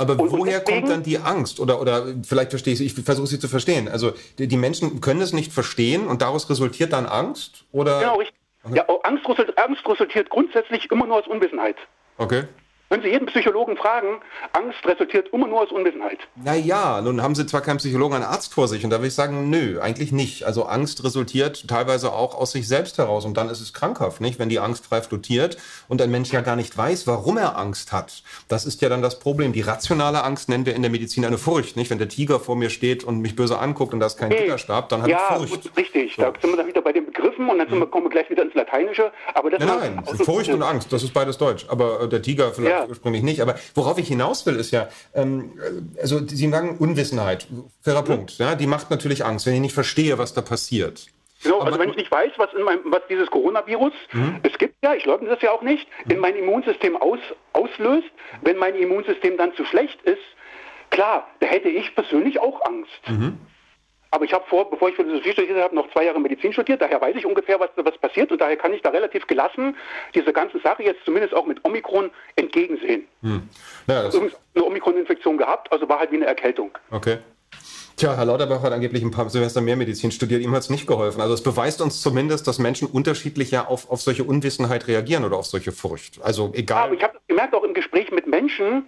Aber 0.00 0.14
und, 0.18 0.32
woher 0.32 0.38
und 0.38 0.46
deswegen, 0.46 0.64
kommt 0.64 0.90
dann 0.90 1.02
die 1.02 1.18
Angst? 1.18 1.60
Oder, 1.60 1.78
oder 1.78 2.06
vielleicht 2.22 2.50
verstehe 2.50 2.72
ich, 2.72 2.80
ich 2.80 2.94
versuche 2.94 3.26
sie 3.26 3.38
zu 3.38 3.48
verstehen. 3.48 3.86
Also 3.86 4.12
die, 4.38 4.48
die, 4.48 4.56
Menschen 4.56 5.02
können 5.02 5.20
es 5.20 5.34
nicht 5.34 5.52
verstehen 5.52 6.06
und 6.06 6.22
daraus 6.22 6.48
resultiert 6.48 6.94
dann 6.94 7.04
Angst? 7.04 7.64
Oder? 7.70 8.00
Genau, 8.00 8.16
richtig. 8.16 8.36
Okay. 8.64 8.76
Ja, 8.76 8.86
Angst, 9.02 9.26
Angst 9.56 9.86
resultiert 9.86 10.30
grundsätzlich 10.30 10.90
immer 10.90 11.06
nur 11.06 11.16
aus 11.16 11.26
Unwissenheit. 11.26 11.76
Okay. 12.16 12.44
Wenn 12.92 13.02
Sie 13.02 13.08
jeden 13.08 13.26
Psychologen 13.26 13.76
fragen, 13.76 14.18
Angst 14.52 14.84
resultiert 14.84 15.28
immer 15.32 15.46
nur 15.46 15.60
aus 15.60 15.70
Unwissenheit. 15.70 16.18
Naja, 16.34 17.00
nun 17.00 17.22
haben 17.22 17.36
Sie 17.36 17.46
zwar 17.46 17.60
keinen 17.60 17.76
Psychologen, 17.76 18.16
einen 18.16 18.24
Arzt 18.24 18.52
vor 18.52 18.66
sich 18.66 18.82
und 18.82 18.90
da 18.90 18.96
würde 18.96 19.06
ich 19.06 19.14
sagen, 19.14 19.48
nö, 19.48 19.78
eigentlich 19.80 20.10
nicht. 20.10 20.42
Also 20.42 20.64
Angst 20.64 21.04
resultiert 21.04 21.68
teilweise 21.68 22.12
auch 22.12 22.34
aus 22.34 22.50
sich 22.50 22.66
selbst 22.66 22.98
heraus 22.98 23.24
und 23.24 23.36
dann 23.36 23.48
ist 23.48 23.60
es 23.60 23.72
krankhaft, 23.72 24.20
nicht? 24.20 24.40
Wenn 24.40 24.48
die 24.48 24.58
Angst 24.58 24.86
frei 24.86 25.02
flottiert 25.02 25.56
und 25.86 26.02
ein 26.02 26.10
Mensch 26.10 26.32
ja 26.32 26.40
gar 26.40 26.56
nicht 26.56 26.76
weiß, 26.76 27.06
warum 27.06 27.36
er 27.36 27.56
Angst 27.56 27.92
hat. 27.92 28.24
Das 28.48 28.66
ist 28.66 28.82
ja 28.82 28.88
dann 28.88 29.02
das 29.02 29.20
Problem. 29.20 29.52
Die 29.52 29.60
rationale 29.60 30.24
Angst 30.24 30.48
nennen 30.48 30.66
wir 30.66 30.74
in 30.74 30.82
der 30.82 30.90
Medizin 30.90 31.24
eine 31.24 31.38
Furcht, 31.38 31.76
nicht? 31.76 31.90
Wenn 31.90 31.98
der 31.98 32.08
Tiger 32.08 32.40
vor 32.40 32.56
mir 32.56 32.70
steht 32.70 33.04
und 33.04 33.20
mich 33.20 33.36
böse 33.36 33.60
anguckt 33.60 33.94
und 33.94 34.00
da 34.00 34.06
ist 34.06 34.16
kein 34.16 34.32
okay. 34.32 34.42
Gitterstab, 34.42 34.88
dann 34.88 35.02
habe 35.02 35.12
ja, 35.12 35.28
ich 35.30 35.36
Furcht. 35.48 35.62
Gut, 35.62 35.76
richtig. 35.76 36.16
So. 36.16 36.22
Da 36.22 36.32
sind 36.40 36.50
wir 36.50 36.56
dann 36.56 36.66
wieder 36.66 36.82
bei 36.82 36.92
den 36.92 37.06
Begriffen 37.06 37.48
und 37.48 37.56
dann 37.56 37.68
sind 37.68 37.78
wir, 37.78 37.86
kommen 37.86 38.06
wir 38.06 38.10
gleich 38.10 38.28
wieder 38.30 38.42
ins 38.42 38.54
Lateinische. 38.54 39.12
Aber 39.34 39.48
das 39.48 39.60
nein, 39.60 40.02
nein, 40.04 40.16
Furcht 40.24 40.50
und 40.50 40.64
Angst, 40.64 40.92
das 40.92 41.04
ist 41.04 41.14
beides 41.14 41.38
Deutsch. 41.38 41.66
Aber 41.68 42.00
äh, 42.02 42.08
der 42.08 42.20
Tiger 42.20 42.50
vielleicht 42.50 42.70
ja. 42.72 42.79
Ursprünglich 42.88 43.22
nicht. 43.22 43.40
Aber 43.40 43.56
worauf 43.74 43.98
ich 43.98 44.08
hinaus 44.08 44.46
will, 44.46 44.56
ist 44.56 44.70
ja, 44.70 44.88
ähm, 45.14 45.52
also 46.00 46.26
Sie 46.26 46.48
sagen 46.48 46.76
Unwissenheit, 46.78 47.46
fairer 47.82 48.02
mhm. 48.02 48.06
Punkt. 48.06 48.38
Ja, 48.38 48.54
die 48.54 48.66
macht 48.66 48.90
natürlich 48.90 49.24
Angst, 49.24 49.46
wenn 49.46 49.54
ich 49.54 49.60
nicht 49.60 49.74
verstehe, 49.74 50.18
was 50.18 50.34
da 50.34 50.42
passiert. 50.42 51.06
Genau, 51.42 51.60
also 51.60 51.78
wenn 51.78 51.88
ich 51.88 51.96
nicht 51.96 52.10
weiß, 52.10 52.32
was, 52.36 52.52
in 52.52 52.64
meinem, 52.64 52.80
was 52.84 53.00
dieses 53.08 53.30
Coronavirus, 53.30 53.92
mhm. 54.12 54.40
es 54.42 54.56
gibt 54.58 54.74
ja, 54.84 54.94
ich 54.94 55.06
leugne 55.06 55.28
das 55.28 55.40
ja 55.40 55.52
auch 55.52 55.62
nicht, 55.62 55.86
in 56.08 56.16
mhm. 56.16 56.20
mein 56.20 56.36
Immunsystem 56.36 56.96
aus, 56.96 57.18
auslöst, 57.54 58.10
wenn 58.42 58.58
mein 58.58 58.74
Immunsystem 58.74 59.38
dann 59.38 59.54
zu 59.54 59.64
schlecht 59.64 60.00
ist, 60.02 60.20
klar, 60.90 61.28
da 61.40 61.46
hätte 61.46 61.68
ich 61.68 61.94
persönlich 61.94 62.38
auch 62.40 62.60
Angst. 62.66 63.08
Mhm. 63.08 63.38
Aber 64.12 64.24
ich 64.24 64.32
habe 64.32 64.44
vor, 64.48 64.68
bevor 64.68 64.88
ich 64.88 64.96
Philosophie 64.96 65.32
studiert 65.32 65.62
habe, 65.62 65.74
noch 65.74 65.90
zwei 65.92 66.04
Jahre 66.04 66.20
Medizin 66.20 66.52
studiert. 66.52 66.82
Daher 66.82 67.00
weiß 67.00 67.14
ich 67.16 67.24
ungefähr, 67.24 67.60
was, 67.60 67.70
was 67.76 67.96
passiert. 67.98 68.32
Und 68.32 68.40
daher 68.40 68.56
kann 68.56 68.72
ich 68.72 68.82
da 68.82 68.90
relativ 68.90 69.26
gelassen 69.26 69.76
diese 70.14 70.32
ganze 70.32 70.58
Sache 70.60 70.82
jetzt 70.82 71.04
zumindest 71.04 71.34
auch 71.34 71.46
mit 71.46 71.64
Omikron 71.64 72.10
entgegensehen. 72.36 73.06
Hm. 73.22 73.48
Naja, 73.86 74.02
das 74.04 74.14
Übrigens 74.14 74.36
eine 74.54 74.64
Omikron-Infektion 74.64 75.38
gehabt, 75.38 75.70
also 75.72 75.88
war 75.88 76.00
halt 76.00 76.10
wie 76.10 76.16
eine 76.16 76.26
Erkältung. 76.26 76.72
Okay. 76.90 77.18
Tja, 77.96 78.16
Herr 78.16 78.24
Lauterbach 78.24 78.62
hat 78.62 78.72
angeblich 78.72 79.02
ein 79.02 79.10
paar 79.10 79.28
Semester 79.28 79.60
mehr 79.60 79.76
Medizin 79.76 80.10
studiert, 80.10 80.42
ihm 80.42 80.52
hat 80.52 80.62
es 80.62 80.70
nicht 80.70 80.86
geholfen. 80.86 81.20
Also 81.20 81.34
es 81.34 81.42
beweist 81.42 81.82
uns 81.82 82.00
zumindest, 82.00 82.48
dass 82.48 82.58
Menschen 82.58 82.88
unterschiedlich 82.88 83.50
ja 83.50 83.66
auf, 83.66 83.90
auf 83.90 84.00
solche 84.00 84.24
Unwissenheit 84.24 84.88
reagieren 84.88 85.24
oder 85.24 85.36
auf 85.36 85.46
solche 85.46 85.70
Furcht. 85.70 86.20
Also 86.22 86.50
egal. 86.54 86.78
Ja, 86.78 86.84
aber 86.84 86.94
ich 86.94 87.02
habe 87.02 87.18
gemerkt, 87.28 87.54
auch 87.54 87.62
im 87.62 87.74
Gespräch 87.74 88.10
mit 88.10 88.26
Menschen, 88.26 88.86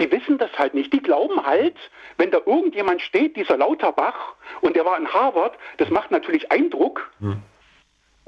die 0.00 0.10
wissen 0.10 0.38
das 0.38 0.50
halt 0.58 0.74
nicht. 0.74 0.92
Die 0.92 1.00
glauben 1.00 1.46
halt, 1.46 1.76
wenn 2.18 2.30
da 2.30 2.38
irgendjemand 2.44 3.00
steht, 3.00 3.36
dieser 3.36 3.56
Lauterbach, 3.56 4.34
und 4.60 4.76
der 4.76 4.84
war 4.84 4.98
in 4.98 5.12
Harvard, 5.12 5.56
das 5.78 5.88
macht 5.88 6.10
natürlich 6.10 6.52
Eindruck. 6.52 7.10
Hm. 7.20 7.42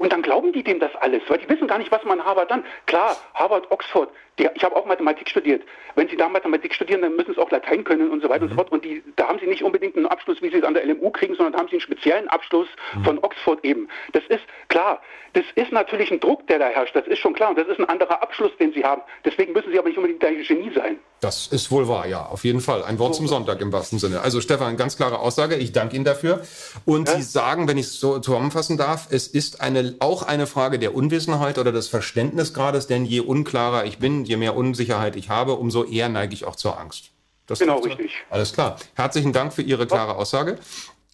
Und 0.01 0.11
dann 0.11 0.23
glauben 0.23 0.51
die 0.51 0.63
dem 0.63 0.79
das 0.79 0.89
alles, 0.95 1.21
weil 1.27 1.37
die 1.37 1.47
wissen 1.47 1.67
gar 1.67 1.77
nicht, 1.77 1.91
was 1.91 2.03
man 2.03 2.25
Harvard 2.25 2.49
dann. 2.49 2.63
Klar, 2.87 3.15
Harvard, 3.35 3.69
Oxford, 3.69 4.09
die, 4.39 4.49
ich 4.55 4.63
habe 4.63 4.75
auch 4.75 4.85
Mathematik 4.85 5.29
studiert. 5.29 5.61
Wenn 5.93 6.07
Sie 6.07 6.17
da 6.17 6.27
Mathematik 6.27 6.73
studieren, 6.73 7.03
dann 7.03 7.15
müssen 7.15 7.35
Sie 7.35 7.39
auch 7.39 7.51
Latein 7.51 7.83
können 7.83 8.09
und 8.09 8.23
so 8.23 8.27
weiter 8.27 8.45
mhm. 8.45 8.45
und 8.45 8.49
so 8.49 8.53
mhm. 8.53 8.57
fort. 8.57 8.71
Und 8.71 8.83
die, 8.83 9.03
da 9.15 9.27
haben 9.27 9.37
Sie 9.37 9.45
nicht 9.45 9.61
unbedingt 9.61 9.95
einen 9.95 10.07
Abschluss, 10.07 10.41
wie 10.41 10.49
Sie 10.49 10.57
es 10.57 10.63
an 10.63 10.73
der 10.73 10.85
LMU 10.87 11.11
kriegen, 11.11 11.35
sondern 11.35 11.53
da 11.53 11.59
haben 11.59 11.67
Sie 11.67 11.73
einen 11.73 11.81
speziellen 11.81 12.27
Abschluss 12.29 12.67
mhm. 12.95 13.03
von 13.03 13.19
Oxford 13.19 13.63
eben. 13.63 13.87
Das 14.13 14.23
ist 14.29 14.41
klar. 14.69 15.01
Das 15.33 15.45
ist 15.55 15.71
natürlich 15.71 16.11
ein 16.11 16.19
Druck, 16.19 16.47
der 16.47 16.57
da 16.59 16.65
herrscht. 16.65 16.95
Das 16.95 17.05
ist 17.05 17.19
schon 17.19 17.33
klar. 17.33 17.51
Und 17.51 17.59
das 17.59 17.67
ist 17.67 17.79
ein 17.79 17.87
anderer 17.87 18.23
Abschluss, 18.23 18.51
den 18.59 18.73
Sie 18.73 18.83
haben. 18.83 19.03
Deswegen 19.23 19.53
müssen 19.53 19.71
Sie 19.71 19.77
aber 19.77 19.87
nicht 19.87 19.97
unbedingt 19.97 20.23
ein 20.25 20.41
Genie 20.41 20.71
sein. 20.73 20.97
Das 21.21 21.45
ist 21.47 21.69
wohl 21.69 21.87
wahr, 21.87 22.07
ja. 22.07 22.25
Auf 22.25 22.43
jeden 22.43 22.61
Fall. 22.61 22.83
Ein 22.83 22.97
Wort 22.97 23.13
so. 23.13 23.19
zum 23.19 23.27
Sonntag 23.27 23.61
im 23.61 23.71
wahrsten 23.71 23.99
Sinne. 23.99 24.21
Also 24.21 24.41
Stefan, 24.41 24.75
ganz 24.75 24.97
klare 24.97 25.19
Aussage. 25.19 25.55
Ich 25.55 25.71
danke 25.71 25.95
Ihnen 25.95 26.05
dafür. 26.05 26.41
Und 26.85 27.07
ja? 27.07 27.15
Sie 27.15 27.21
sagen, 27.21 27.67
wenn 27.67 27.77
ich 27.77 27.85
es 27.85 27.99
so 27.99 28.19
zusammenfassen 28.19 28.77
darf, 28.77 29.07
es 29.11 29.27
ist 29.27 29.61
eine, 29.61 29.90
auch 29.99 30.23
eine 30.23 30.47
Frage 30.47 30.79
der 30.79 30.95
Unwissenheit 30.95 31.57
oder 31.57 31.71
des 31.71 31.87
Verständnisgrades, 31.87 32.87
denn 32.87 33.05
je 33.05 33.19
unklarer 33.19 33.85
ich 33.85 33.97
bin, 33.97 34.25
je 34.25 34.37
mehr 34.37 34.55
Unsicherheit 34.55 34.91
Sicherheit 35.01 35.15
ich 35.15 35.29
habe, 35.29 35.53
umso 35.53 35.83
eher 35.83 36.09
neige 36.09 36.33
ich 36.33 36.45
auch 36.45 36.55
zur 36.55 36.79
Angst. 36.79 37.11
Das 37.47 37.59
genau, 37.59 37.79
richtig. 37.79 38.11
Alles 38.29 38.53
klar. 38.53 38.77
Herzlichen 38.95 39.33
Dank 39.33 39.53
für 39.53 39.61
Ihre 39.61 39.87
klare 39.87 40.15
Aussage. 40.15 40.57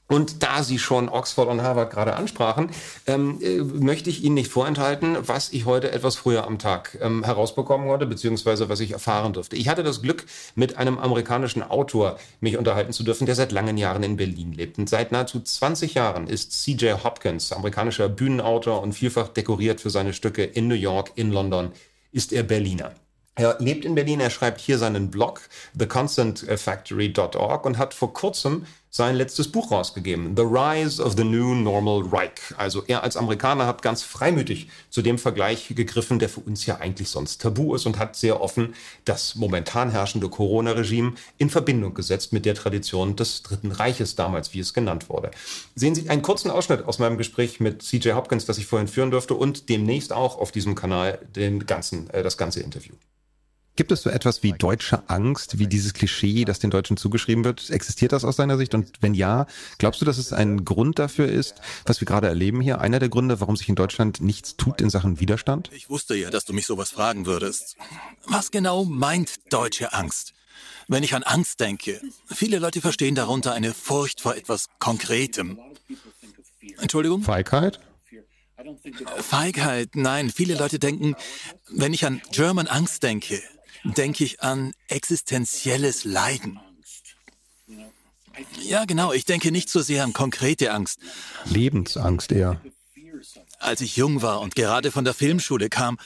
Und 0.10 0.42
da 0.42 0.64
Sie 0.64 0.80
schon 0.80 1.10
Oxford 1.10 1.50
und 1.50 1.62
Harvard 1.62 1.92
gerade 1.92 2.16
ansprachen, 2.16 2.72
ähm, 3.08 3.40
äh, 3.42 3.58
möchte 3.58 4.10
ich 4.10 4.24
Ihnen 4.24 4.36
nicht 4.36 4.50
vorenthalten, 4.50 5.18
was 5.22 5.52
ich 5.52 5.66
heute 5.66 5.92
etwas 5.92 6.16
früher 6.16 6.48
am 6.48 6.60
Tag 6.60 6.98
ähm, 7.02 7.26
herausbekommen 7.26 7.88
konnte, 7.88 8.06
beziehungsweise 8.06 8.70
was 8.70 8.80
ich 8.80 8.92
erfahren 8.92 9.34
durfte. 9.34 9.58
Ich 9.58 9.68
hatte 9.68 9.84
das 9.84 10.02
Glück, 10.02 10.26
mit 10.56 10.78
einem 10.78 10.98
amerikanischen 10.98 11.62
Autor 11.62 12.18
mich 12.40 12.58
unterhalten 12.58 12.94
zu 12.94 13.04
dürfen, 13.04 13.26
der 13.26 13.36
seit 13.36 13.52
langen 13.52 13.78
Jahren 13.78 14.04
in 14.04 14.16
Berlin 14.16 14.54
lebt. 14.54 14.78
Und 14.78 14.90
seit 14.90 15.12
nahezu 15.12 15.42
20 15.42 15.94
Jahren 15.96 16.28
ist 16.28 16.54
CJ 16.64 17.04
Hopkins, 17.04 17.52
amerikanischer 17.52 18.08
Bühnenautor 18.08 18.82
und 18.82 18.94
vielfach 18.94 19.28
dekoriert 19.28 19.82
für 19.82 19.90
seine 19.90 20.14
Stücke 20.14 20.44
in 20.44 20.70
New 20.70 20.76
York, 20.76 21.12
in 21.16 21.32
London, 21.32 21.74
ist 22.14 22.32
er 22.32 22.44
Berliner. 22.44 22.94
Er 23.38 23.58
lebt 23.60 23.86
in 23.86 23.94
Berlin, 23.94 24.20
er 24.20 24.32
schreibt 24.32 24.60
hier 24.60 24.80
seinen 24.80 25.12
Blog 25.12 25.42
theconstantfactory.org 25.78 27.66
und 27.66 27.78
hat 27.78 27.94
vor 27.94 28.12
kurzem 28.12 28.66
sein 28.98 29.16
letztes 29.16 29.52
Buch 29.52 29.72
rausgegeben, 29.72 30.36
The 30.36 30.42
Rise 30.42 31.02
of 31.02 31.14
the 31.16 31.24
New 31.24 31.54
Normal 31.54 32.02
Reich. 32.12 32.32
Also 32.58 32.84
er 32.88 33.04
als 33.04 33.16
Amerikaner 33.16 33.68
hat 33.68 33.82
ganz 33.82 34.02
freimütig 34.02 34.70
zu 34.90 35.02
dem 35.02 35.20
Vergleich 35.20 35.70
gegriffen, 35.70 36.20
der 36.20 36.30
für 36.30 36.42
uns 36.42 36.66
ja 36.66 36.78
eigentlich 36.78 37.10
sonst 37.10 37.42
tabu 37.42 37.76
ist 37.76 37.86
und 37.86 38.00
hat 38.00 38.16
sehr 38.16 38.42
offen 38.42 38.74
das 39.06 39.36
momentan 39.36 39.92
herrschende 39.92 40.30
Corona-Regime 40.30 41.14
in 41.38 41.50
Verbindung 41.50 41.94
gesetzt 41.94 42.34
mit 42.34 42.46
der 42.46 42.56
Tradition 42.56 43.16
des 43.16 43.44
Dritten 43.44 43.72
Reiches 43.72 44.16
damals, 44.16 44.54
wie 44.54 44.60
es 44.60 44.74
genannt 44.74 45.10
wurde. 45.10 45.32
Sehen 45.76 45.94
Sie 45.94 46.10
einen 46.10 46.24
kurzen 46.24 46.50
Ausschnitt 46.50 46.86
aus 46.86 47.00
meinem 47.00 47.18
Gespräch 47.18 47.60
mit 47.60 47.84
CJ 47.84 48.14
Hopkins, 48.14 48.46
das 48.46 48.58
ich 48.58 48.66
vorhin 48.66 48.88
führen 48.88 49.12
durfte 49.12 49.36
und 49.36 49.70
demnächst 49.70 50.12
auch 50.12 50.40
auf 50.40 50.52
diesem 50.52 50.74
Kanal 50.74 51.20
den 51.36 51.68
ganzen, 51.68 52.10
äh, 52.10 52.24
das 52.24 52.38
ganze 52.38 52.62
Interview. 52.62 52.96
Gibt 53.78 53.92
es 53.92 54.02
so 54.02 54.10
etwas 54.10 54.42
wie 54.42 54.54
deutsche 54.54 55.08
Angst, 55.08 55.60
wie 55.60 55.68
dieses 55.68 55.94
Klischee, 55.94 56.46
das 56.46 56.58
den 56.58 56.72
Deutschen 56.72 56.98
zugeschrieben 56.98 57.46
wird? 57.46 57.70
Existiert 57.70 58.12
das 58.12 58.26
aus 58.26 58.36
deiner 58.36 58.58
Sicht? 58.58 58.74
Und 58.74 58.92
wenn 59.02 59.14
ja, 59.14 59.46
glaubst 59.78 60.02
du, 60.02 60.06
dass 60.06 60.18
es 60.18 60.34
ein 60.34 60.66
Grund 60.66 60.98
dafür 60.98 61.28
ist, 61.28 61.62
was 61.86 62.02
wir 62.02 62.08
gerade 62.08 62.28
erleben 62.28 62.60
hier? 62.60 62.82
Einer 62.82 62.98
der 62.98 63.10
Gründe, 63.10 63.40
warum 63.40 63.56
sich 63.56 63.70
in 63.70 63.76
Deutschland 63.76 64.20
nichts 64.20 64.58
tut 64.58 64.82
in 64.82 64.90
Sachen 64.90 65.20
Widerstand? 65.20 65.70
Ich 65.74 65.92
wusste 65.92 66.16
ja, 66.16 66.32
dass 66.32 66.44
du 66.44 66.54
mich 66.54 66.66
sowas 66.66 66.90
fragen 66.90 67.28
würdest. 67.28 67.78
Was 68.26 68.50
genau 68.50 68.84
meint 68.84 69.54
deutsche 69.54 69.94
Angst? 69.94 70.34
Wenn 70.88 71.04
ich 71.04 71.14
an 71.14 71.22
Angst 71.22 71.60
denke, 71.60 72.02
viele 72.26 72.58
Leute 72.58 72.82
verstehen 72.82 73.14
darunter 73.14 73.54
eine 73.54 73.76
Furcht 73.76 74.22
vor 74.22 74.36
etwas 74.36 74.70
Konkretem. 74.80 75.60
Entschuldigung? 76.80 77.22
Feigheit? 77.22 77.80
Feigheit, 79.20 79.96
nein. 79.96 80.32
Viele 80.32 80.56
Leute 80.56 80.80
denken, 80.80 81.16
wenn 81.70 81.94
ich 81.94 82.06
an 82.06 82.24
German 82.32 82.66
Angst 82.66 83.04
denke, 83.04 83.40
denke 83.96 84.24
ich 84.24 84.42
an 84.42 84.74
existenzielles 84.88 86.04
Leiden. 86.04 86.60
Ja, 88.62 88.86
genau. 88.86 89.14
Ich 89.14 89.26
denke 89.26 89.52
nicht 89.52 89.70
so 89.70 89.82
sehr 89.82 90.04
an 90.04 90.14
konkrete 90.14 90.72
Angst. 90.72 91.00
Lebensangst 91.46 92.32
eher. 92.32 92.62
Als 93.60 93.82
ich 93.82 93.98
jung 93.98 94.22
war 94.22 94.42
und 94.42 94.56
gerade 94.56 94.92
von 94.92 95.04
der 95.04 95.14
Filmschule 95.14 95.70
kam, 95.70 95.98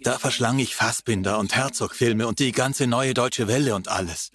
da 0.00 0.18
verschlang 0.18 0.58
ich 0.58 0.74
Fassbinder 0.74 1.38
und 1.38 1.54
Herzog-Filme 1.54 2.26
und 2.26 2.38
die 2.38 2.52
ganze 2.52 2.86
neue 2.86 3.14
deutsche 3.14 3.48
Welle 3.48 3.74
und 3.74 3.88
alles. 3.88 4.30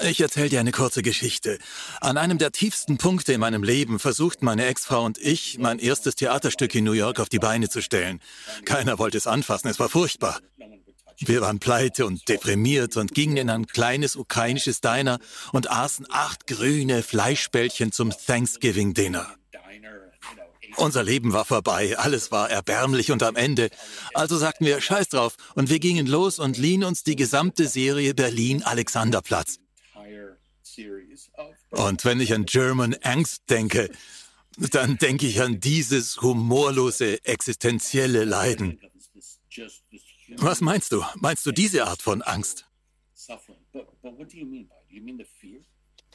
Ich 0.00 0.20
erzähle 0.20 0.48
dir 0.48 0.60
eine 0.60 0.70
kurze 0.70 1.02
Geschichte. 1.02 1.58
An 2.00 2.18
einem 2.18 2.38
der 2.38 2.52
tiefsten 2.52 2.98
Punkte 2.98 3.32
in 3.32 3.40
meinem 3.40 3.64
Leben 3.64 3.98
versuchten 3.98 4.44
meine 4.44 4.66
Ex-Frau 4.66 5.04
und 5.04 5.18
ich, 5.18 5.58
mein 5.58 5.80
erstes 5.80 6.14
Theaterstück 6.14 6.72
in 6.76 6.84
New 6.84 6.92
York 6.92 7.18
auf 7.18 7.28
die 7.28 7.40
Beine 7.40 7.68
zu 7.68 7.82
stellen. 7.82 8.20
Keiner 8.64 8.98
wollte 9.00 9.18
es 9.18 9.26
anfassen, 9.26 9.68
es 9.68 9.80
war 9.80 9.88
furchtbar. 9.88 10.38
Wir 11.18 11.40
waren 11.40 11.58
pleite 11.58 12.06
und 12.06 12.28
deprimiert 12.28 12.96
und 12.96 13.12
gingen 13.12 13.36
in 13.36 13.50
ein 13.50 13.66
kleines 13.66 14.14
ukrainisches 14.14 14.80
Diner 14.80 15.18
und 15.52 15.68
aßen 15.68 16.06
acht 16.10 16.46
grüne 16.46 17.02
Fleischbällchen 17.02 17.90
zum 17.90 18.10
Thanksgiving-Dinner. 18.10 19.26
Unser 20.76 21.02
Leben 21.02 21.32
war 21.32 21.44
vorbei, 21.44 21.98
alles 21.98 22.30
war 22.30 22.48
erbärmlich 22.50 23.10
und 23.10 23.24
am 23.24 23.34
Ende. 23.34 23.68
Also 24.14 24.36
sagten 24.36 24.64
wir, 24.64 24.80
scheiß 24.80 25.08
drauf, 25.08 25.34
und 25.56 25.70
wir 25.70 25.80
gingen 25.80 26.06
los 26.06 26.38
und 26.38 26.56
liehen 26.56 26.84
uns 26.84 27.02
die 27.02 27.16
gesamte 27.16 27.66
Serie 27.66 28.14
Berlin-Alexanderplatz. 28.14 29.58
Und 31.70 32.04
wenn 32.04 32.20
ich 32.20 32.32
an 32.34 32.46
German 32.46 32.94
Angst 33.02 33.50
denke, 33.50 33.90
dann 34.70 34.96
denke 34.98 35.26
ich 35.26 35.40
an 35.40 35.60
dieses 35.60 36.20
humorlose, 36.20 37.24
existenzielle 37.24 38.24
Leiden. 38.24 38.80
Was 40.36 40.60
meinst 40.60 40.92
du? 40.92 41.04
Meinst 41.16 41.46
du 41.46 41.52
diese 41.52 41.86
Art 41.86 42.02
von 42.02 42.22
Angst? 42.22 42.66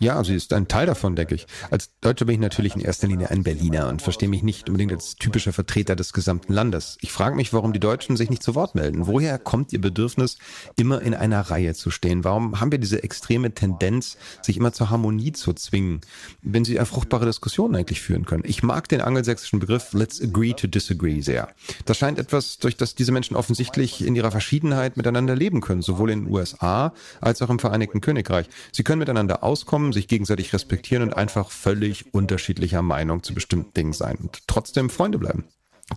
Ja, 0.03 0.21
sie 0.21 0.35
ist 0.35 0.51
ein 0.51 0.67
Teil 0.67 0.85
davon, 0.85 1.15
denke 1.15 1.35
ich. 1.35 1.47
Als 1.71 1.89
Deutscher 2.01 2.25
bin 2.25 2.33
ich 2.33 2.41
natürlich 2.41 2.75
in 2.75 2.81
erster 2.81 3.07
Linie 3.07 3.31
ein 3.31 3.43
Berliner 3.43 3.87
und 3.87 4.01
verstehe 4.01 4.27
mich 4.27 4.43
nicht 4.43 4.67
unbedingt 4.67 4.91
als 4.91 5.15
typischer 5.15 5.53
Vertreter 5.53 5.95
des 5.95 6.11
gesamten 6.11 6.51
Landes. 6.51 6.97
Ich 6.99 7.13
frage 7.13 7.37
mich, 7.37 7.53
warum 7.53 7.71
die 7.71 7.79
Deutschen 7.79 8.17
sich 8.17 8.29
nicht 8.29 8.43
zu 8.43 8.53
Wort 8.53 8.75
melden. 8.75 9.07
Woher 9.07 9.39
kommt 9.39 9.71
ihr 9.71 9.79
Bedürfnis, 9.79 10.39
immer 10.75 11.01
in 11.01 11.13
einer 11.13 11.39
Reihe 11.39 11.73
zu 11.73 11.89
stehen? 11.89 12.25
Warum 12.25 12.59
haben 12.59 12.69
wir 12.69 12.79
diese 12.79 13.01
extreme 13.01 13.53
Tendenz, 13.53 14.17
sich 14.41 14.57
immer 14.57 14.73
zur 14.73 14.89
Harmonie 14.89 15.31
zu 15.31 15.53
zwingen, 15.53 16.01
wenn 16.41 16.65
sie 16.65 16.77
eine 16.77 16.85
fruchtbare 16.85 17.25
Diskussion 17.25 17.73
eigentlich 17.73 18.01
führen 18.01 18.25
können? 18.25 18.43
Ich 18.45 18.61
mag 18.61 18.89
den 18.89 18.99
angelsächsischen 18.99 19.59
Begriff 19.59 19.93
Let's 19.93 20.21
agree 20.21 20.51
to 20.51 20.67
disagree 20.67 21.21
sehr. 21.21 21.47
Das 21.85 21.97
scheint 21.97 22.19
etwas, 22.19 22.57
durch 22.57 22.75
das 22.75 22.95
diese 22.95 23.13
Menschen 23.13 23.37
offensichtlich 23.37 24.05
in 24.05 24.17
ihrer 24.17 24.31
Verschiedenheit 24.31 24.97
miteinander 24.97 25.33
leben 25.33 25.61
können, 25.61 25.81
sowohl 25.81 26.11
in 26.11 26.25
den 26.25 26.33
USA 26.33 26.93
als 27.21 27.41
auch 27.41 27.49
im 27.49 27.59
Vereinigten 27.59 28.01
Königreich. 28.01 28.47
Sie 28.73 28.83
können 28.83 28.99
miteinander 28.99 29.45
auskommen, 29.45 29.92
sich 29.93 30.07
gegenseitig 30.07 30.53
respektieren 30.53 31.03
und 31.03 31.13
einfach 31.13 31.51
völlig 31.51 32.13
unterschiedlicher 32.13 32.81
Meinung 32.81 33.23
zu 33.23 33.33
bestimmten 33.33 33.73
Dingen 33.73 33.93
sein 33.93 34.17
und 34.17 34.47
trotzdem 34.47 34.89
Freunde 34.89 35.17
bleiben. 35.17 35.45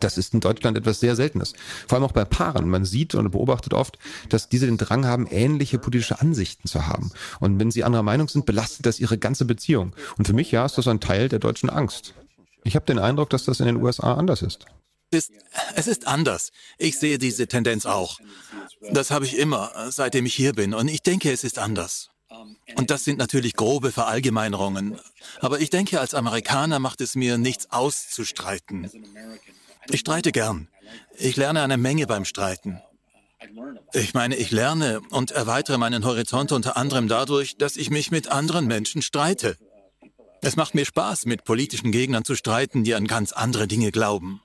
Das 0.01 0.19
ist 0.19 0.35
in 0.35 0.41
Deutschland 0.41 0.77
etwas 0.77 1.01
sehr 1.01 1.17
Seltenes. 1.17 1.55
Vor 1.87 1.97
allem 1.97 2.05
auch 2.05 2.13
bei 2.13 2.25
Paaren. 2.25 2.69
Man 2.69 2.85
sieht 2.85 3.15
und 3.15 3.31
beobachtet 3.31 3.73
oft, 3.73 3.99
dass 4.29 4.49
diese 4.49 4.67
den 4.67 4.79
Drang 4.79 5.07
haben, 5.07 5.27
ähnliche 5.31 5.79
politische 5.79 6.21
Ansichten 6.21 6.69
zu 6.69 6.87
haben. 6.87 7.13
Und 7.41 7.59
wenn 7.61 7.71
sie 7.71 7.85
anderer 7.85 8.03
Meinung 8.03 8.29
sind, 8.29 8.47
belastet 8.47 8.85
das 8.85 9.01
ihre 9.01 9.17
ganze 9.17 9.45
Beziehung. 9.45 9.95
Und 10.19 10.27
für 10.27 10.35
mich, 10.35 10.51
ja, 10.51 10.67
ist 10.67 10.77
das 10.77 10.89
ein 10.89 11.01
Teil 11.01 11.29
der 11.29 11.39
deutschen 11.39 11.71
Angst. 11.71 12.15
Ich 12.65 12.75
habe 12.75 12.85
den 12.85 12.99
Eindruck, 12.99 13.31
dass 13.31 13.45
das 13.45 13.61
in 13.61 13.67
den 13.67 13.77
USA 13.77 14.15
anders 14.15 14.43
ist. 14.43 14.67
Ist, 15.13 15.31
es 15.77 15.87
ist 15.87 16.09
anders. 16.09 16.51
Ich 16.79 16.99
sehe 16.99 17.19
diese 17.19 17.47
Tendenz 17.47 17.87
auch. 17.87 18.19
Das 18.91 19.13
habe 19.13 19.25
ich 19.25 19.39
immer, 19.39 19.71
seitdem 19.91 20.27
ich 20.27 20.35
hier 20.35 20.53
bin. 20.53 20.75
Und 20.75 20.89
ich 20.89 21.03
denke, 21.03 21.31
es 21.31 21.45
ist 21.45 21.59
anders. 21.59 22.11
Und 22.77 22.91
das 22.91 23.05
sind 23.05 23.19
natürlich 23.19 23.55
grobe 23.55 23.93
Verallgemeinerungen. 23.93 24.99
Aber 25.41 25.61
ich 25.61 25.71
denke, 25.71 26.01
als 26.01 26.15
Amerikaner 26.15 26.79
macht 26.79 27.01
es 27.01 27.15
mir 27.15 27.39
nichts 27.39 27.71
auszustreiten. 27.71 28.91
Ich 29.89 30.01
streite 30.01 30.33
gern. 30.33 30.69
Ich 31.17 31.37
lerne 31.37 31.63
eine 31.63 31.77
Menge 31.77 32.07
beim 32.07 32.25
Streiten. 32.25 32.81
Ich 33.93 34.15
meine, 34.15 34.37
ich 34.37 34.51
lerne 34.51 35.01
und 35.11 35.31
erweitere 35.31 35.79
meinen 35.79 36.05
Horizont 36.05 36.53
unter 36.53 36.77
anderem 36.77 37.09
dadurch, 37.09 37.57
dass 37.57 37.77
ich 37.77 37.91
mich 37.91 38.11
mit 38.11 38.29
anderen 38.29 38.67
Menschen 38.67 39.03
streite. 39.03 39.57
Es 40.43 40.57
macht 40.57 40.75
mir 40.75 40.85
Spaß, 40.85 41.27
mit 41.27 41.45
politischen 41.45 41.93
Gegnern 41.93 42.25
zu 42.25 42.35
streiten, 42.35 42.85
die 42.85 42.95
an 42.95 43.07
ganz 43.07 43.33
andere 43.33 43.67
Dinge 43.67 43.91
glauben. 43.91 44.41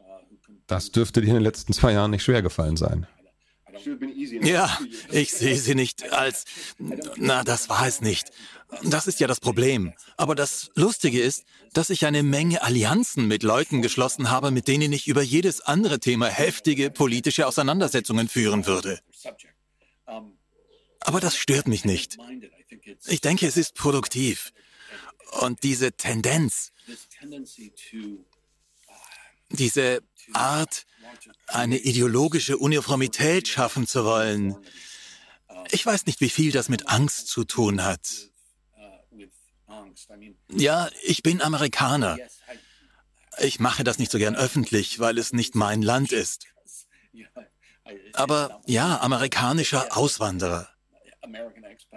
Das 0.67 0.91
dürfte 0.91 1.21
dir 1.21 1.27
in 1.27 1.33
den 1.35 1.43
letzten 1.43 1.73
zwei 1.73 1.93
Jahren 1.93 2.11
nicht 2.11 2.23
schwer 2.23 2.41
gefallen 2.41 2.77
sein. 2.77 3.07
Ja, 4.41 4.77
ich 5.11 5.31
sehe 5.31 5.57
sie 5.57 5.75
nicht 5.75 6.11
als... 6.11 6.45
Na, 7.15 7.43
das 7.43 7.69
war 7.69 7.87
es 7.87 8.01
nicht. 8.01 8.31
Das 8.83 9.07
ist 9.07 9.19
ja 9.19 9.27
das 9.27 9.39
Problem. 9.39 9.93
Aber 10.17 10.33
das 10.35 10.71
Lustige 10.75 11.21
ist, 11.21 11.43
dass 11.73 11.89
ich 11.89 12.05
eine 12.05 12.23
Menge 12.23 12.61
Allianzen 12.61 13.27
mit 13.27 13.43
Leuten 13.43 13.81
geschlossen 13.81 14.29
habe, 14.29 14.51
mit 14.51 14.67
denen 14.67 14.93
ich 14.93 15.07
über 15.07 15.21
jedes 15.21 15.61
andere 15.61 15.99
Thema 15.99 16.27
heftige 16.27 16.89
politische 16.89 17.47
Auseinandersetzungen 17.47 18.29
führen 18.29 18.65
würde. 18.65 18.99
Aber 21.01 21.19
das 21.19 21.35
stört 21.35 21.67
mich 21.67 21.83
nicht. 21.83 22.17
Ich 23.07 23.21
denke, 23.21 23.47
es 23.47 23.57
ist 23.57 23.75
produktiv. 23.75 24.53
Und 25.41 25.63
diese 25.63 25.91
Tendenz, 25.93 26.71
diese 29.49 30.01
Art, 30.33 30.85
eine 31.47 31.77
ideologische 31.77 32.57
Uniformität 32.57 33.47
schaffen 33.47 33.87
zu 33.87 34.05
wollen. 34.05 34.55
Ich 35.71 35.85
weiß 35.85 36.05
nicht, 36.05 36.21
wie 36.21 36.29
viel 36.29 36.51
das 36.51 36.69
mit 36.69 36.87
Angst 36.87 37.27
zu 37.27 37.43
tun 37.43 37.83
hat. 37.83 38.29
Ja, 40.49 40.89
ich 41.03 41.23
bin 41.23 41.41
Amerikaner. 41.41 42.17
Ich 43.39 43.59
mache 43.59 43.83
das 43.83 43.97
nicht 43.97 44.11
so 44.11 44.17
gern 44.17 44.35
öffentlich, 44.35 44.99
weil 44.99 45.17
es 45.17 45.33
nicht 45.33 45.55
mein 45.55 45.81
Land 45.81 46.11
ist. 46.11 46.47
Aber 48.13 48.61
ja, 48.65 48.99
amerikanischer 48.99 49.95
Auswanderer. 49.95 50.69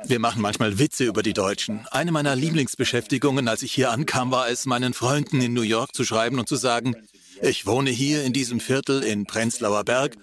Wir 0.04 0.18
machen 0.18 0.42
manchmal 0.42 0.78
Witze 0.78 1.04
über 1.04 1.22
die 1.22 1.32
Deutschen. 1.32 1.86
Eine 1.90 2.12
meiner 2.12 2.36
Lieblingsbeschäftigungen, 2.36 3.48
als 3.48 3.62
ich 3.62 3.72
hier 3.72 3.90
ankam, 3.90 4.30
war 4.30 4.48
es, 4.48 4.66
meinen 4.66 4.92
Freunden 4.92 5.40
in 5.40 5.54
New 5.54 5.62
York 5.62 5.94
zu 5.94 6.04
schreiben 6.04 6.38
und 6.38 6.48
zu 6.48 6.56
sagen, 6.56 6.94
ich 7.42 7.66
wohne 7.66 7.90
hier 7.90 8.24
in 8.24 8.32
diesem 8.32 8.60
Viertel 8.60 9.02
in 9.02 9.26
Prenzlauer 9.26 9.84
Berg 9.84 10.16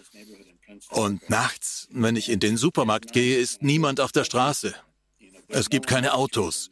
und 0.89 1.30
nachts, 1.30 1.88
wenn 1.91 2.15
ich 2.15 2.30
in 2.30 2.39
den 2.39 2.58
Supermarkt 2.58 3.13
gehe, 3.13 3.38
ist 3.38 3.62
niemand 3.62 4.00
auf 4.00 4.12
der 4.12 4.24
Straße. 4.24 4.74
Es 5.54 5.69
gibt 5.69 5.86
keine 5.86 6.13
Autos. 6.13 6.69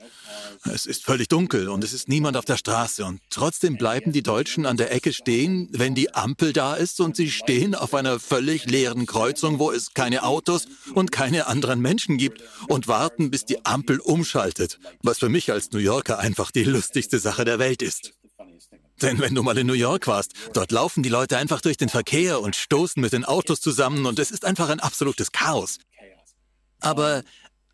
Es 0.64 0.86
ist 0.86 1.04
völlig 1.04 1.28
dunkel 1.28 1.68
und 1.68 1.84
es 1.84 1.92
ist 1.92 2.08
niemand 2.08 2.38
auf 2.38 2.46
der 2.46 2.56
Straße. 2.56 3.04
Und 3.04 3.20
trotzdem 3.30 3.78
bleiben 3.78 4.14
die 4.14 4.24
Deutschen 4.24 4.66
an 4.66 4.78
der 4.78 4.94
Ecke 4.94 5.12
stehen, 5.12 5.68
wenn 5.72 5.96
die 5.96 6.14
Ampel 6.14 6.54
da 6.54 6.76
ist 6.76 7.02
und 7.02 7.18
sie 7.18 7.30
stehen 7.30 7.76
auf 7.76 7.94
einer 7.94 8.20
völlig 8.20 8.66
leeren 8.66 9.06
Kreuzung, 9.06 9.60
wo 9.60 9.72
es 9.72 9.94
keine 9.94 10.24
Autos 10.24 10.68
und 10.94 11.12
keine 11.12 11.48
anderen 11.48 11.82
Menschen 11.82 12.18
gibt 12.18 12.42
und 12.70 12.88
warten, 12.88 13.32
bis 13.32 13.46
die 13.46 13.66
Ampel 13.66 14.00
umschaltet. 14.00 14.80
Was 15.04 15.20
für 15.20 15.30
mich 15.30 15.52
als 15.52 15.72
New 15.72 15.80
Yorker 15.80 16.20
einfach 16.20 16.52
die 16.52 16.64
lustigste 16.64 17.20
Sache 17.20 17.44
der 17.44 17.60
Welt 17.60 17.82
ist. 17.82 18.14
Denn 19.02 19.20
wenn 19.20 19.36
du 19.36 19.44
mal 19.44 19.58
in 19.58 19.68
New 19.68 19.74
York 19.74 20.08
warst, 20.08 20.34
dort 20.54 20.72
laufen 20.72 21.04
die 21.04 21.10
Leute 21.10 21.38
einfach 21.38 21.62
durch 21.62 21.78
den 21.78 21.90
Verkehr 21.90 22.42
und 22.42 22.56
stoßen 22.56 23.02
mit 23.02 23.14
den 23.14 23.26
Autos 23.26 23.62
zusammen 23.62 24.06
und 24.06 24.20
es 24.20 24.32
ist 24.32 24.46
einfach 24.46 24.70
ein 24.70 24.80
absolutes 24.80 25.32
Chaos. 25.32 25.78
Aber 26.80 27.24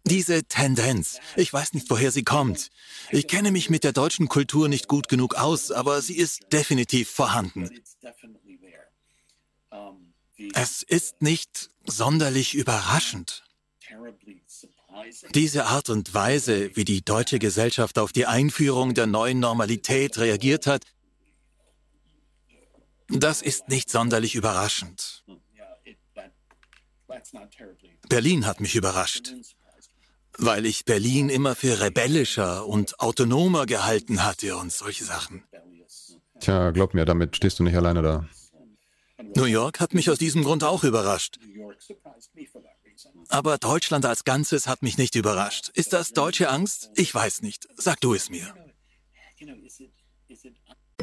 diese 0.04 0.44
Tendenz, 0.44 1.20
ich 1.36 1.52
weiß 1.52 1.74
nicht, 1.74 1.90
woher 1.90 2.12
sie 2.12 2.24
kommt. 2.24 2.70
Ich 3.10 3.28
kenne 3.28 3.52
mich 3.52 3.70
mit 3.70 3.84
der 3.84 3.92
deutschen 3.92 4.28
Kultur 4.28 4.68
nicht 4.70 4.88
gut 4.88 5.08
genug 5.08 5.36
aus, 5.36 5.72
aber 5.72 6.02
sie 6.02 6.16
ist 6.16 6.52
definitiv 6.52 7.10
vorhanden. 7.10 7.70
Es 10.54 10.84
ist 10.84 11.22
nicht 11.22 11.70
sonderlich 11.86 12.54
überraschend. 12.54 13.44
Diese 15.34 15.66
Art 15.66 15.90
und 15.90 16.14
Weise, 16.14 16.76
wie 16.76 16.86
die 16.86 17.04
deutsche 17.04 17.40
Gesellschaft 17.40 18.00
auf 18.00 18.12
die 18.12 18.26
Einführung 18.26 18.94
der 18.94 19.08
neuen 19.08 19.40
Normalität 19.40 20.18
reagiert 20.18 20.68
hat, 20.68 20.84
das 23.08 23.42
ist 23.42 23.70
nicht 23.70 23.90
sonderlich 23.90 24.36
überraschend. 24.36 25.24
Berlin 28.10 28.46
hat 28.46 28.60
mich 28.60 28.76
überrascht, 28.76 29.34
weil 30.38 30.66
ich 30.66 30.86
Berlin 30.86 31.30
immer 31.30 31.56
für 31.56 31.80
rebellischer 31.80 32.66
und 32.66 33.00
autonomer 33.00 33.66
gehalten 33.66 34.24
hatte 34.24 34.58
und 34.58 34.72
solche 34.72 35.06
Sachen. 35.06 35.44
Tja, 36.40 36.72
glaub 36.72 36.94
mir, 36.94 37.06
damit 37.06 37.36
stehst 37.36 37.60
du 37.60 37.64
nicht 37.64 37.76
alleine 37.76 38.02
da. 38.02 38.30
New 39.36 39.46
York 39.46 39.80
hat 39.80 39.94
mich 39.94 40.10
aus 40.10 40.18
diesem 40.18 40.44
Grund 40.44 40.64
auch 40.64 40.84
überrascht. 40.84 41.40
Aber 43.30 43.58
Deutschland 43.58 44.06
als 44.06 44.24
Ganzes 44.24 44.68
hat 44.68 44.82
mich 44.82 44.98
nicht 44.98 45.16
überrascht. 45.16 45.70
Ist 45.74 45.94
das 45.94 46.12
deutsche 46.12 46.50
Angst? 46.50 46.92
Ich 46.96 47.14
weiß 47.14 47.42
nicht. 47.42 47.68
Sag 47.76 48.00
du 48.02 48.14
es 48.14 48.30
mir. 48.30 48.54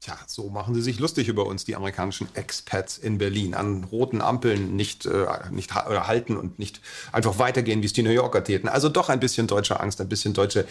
Tja, 0.00 0.16
so 0.26 0.50
machen 0.50 0.74
sie 0.74 0.82
sich 0.82 0.98
lustig 0.98 1.26
über 1.26 1.46
uns, 1.46 1.64
die 1.64 1.74
amerikanischen 1.74 2.28
Expats 2.34 2.98
in 2.98 3.16
Berlin. 3.16 3.54
An 3.54 3.84
roten 3.84 4.20
Ampeln 4.20 4.76
nicht, 4.76 5.06
äh, 5.06 5.26
nicht 5.50 5.74
oder 5.74 6.06
halten 6.06 6.36
und 6.36 6.58
nicht 6.58 6.82
einfach 7.12 7.38
weitergehen, 7.38 7.80
wie 7.80 7.86
es 7.86 7.94
die 7.94 8.02
New 8.02 8.10
Yorker 8.10 8.44
täten. 8.44 8.68
Also 8.68 8.90
doch 8.90 9.08
ein 9.08 9.20
bisschen 9.20 9.46
deutsche 9.46 9.80
Angst, 9.80 10.00
ein 10.02 10.08
bisschen 10.08 10.34
deutsche 10.34 10.66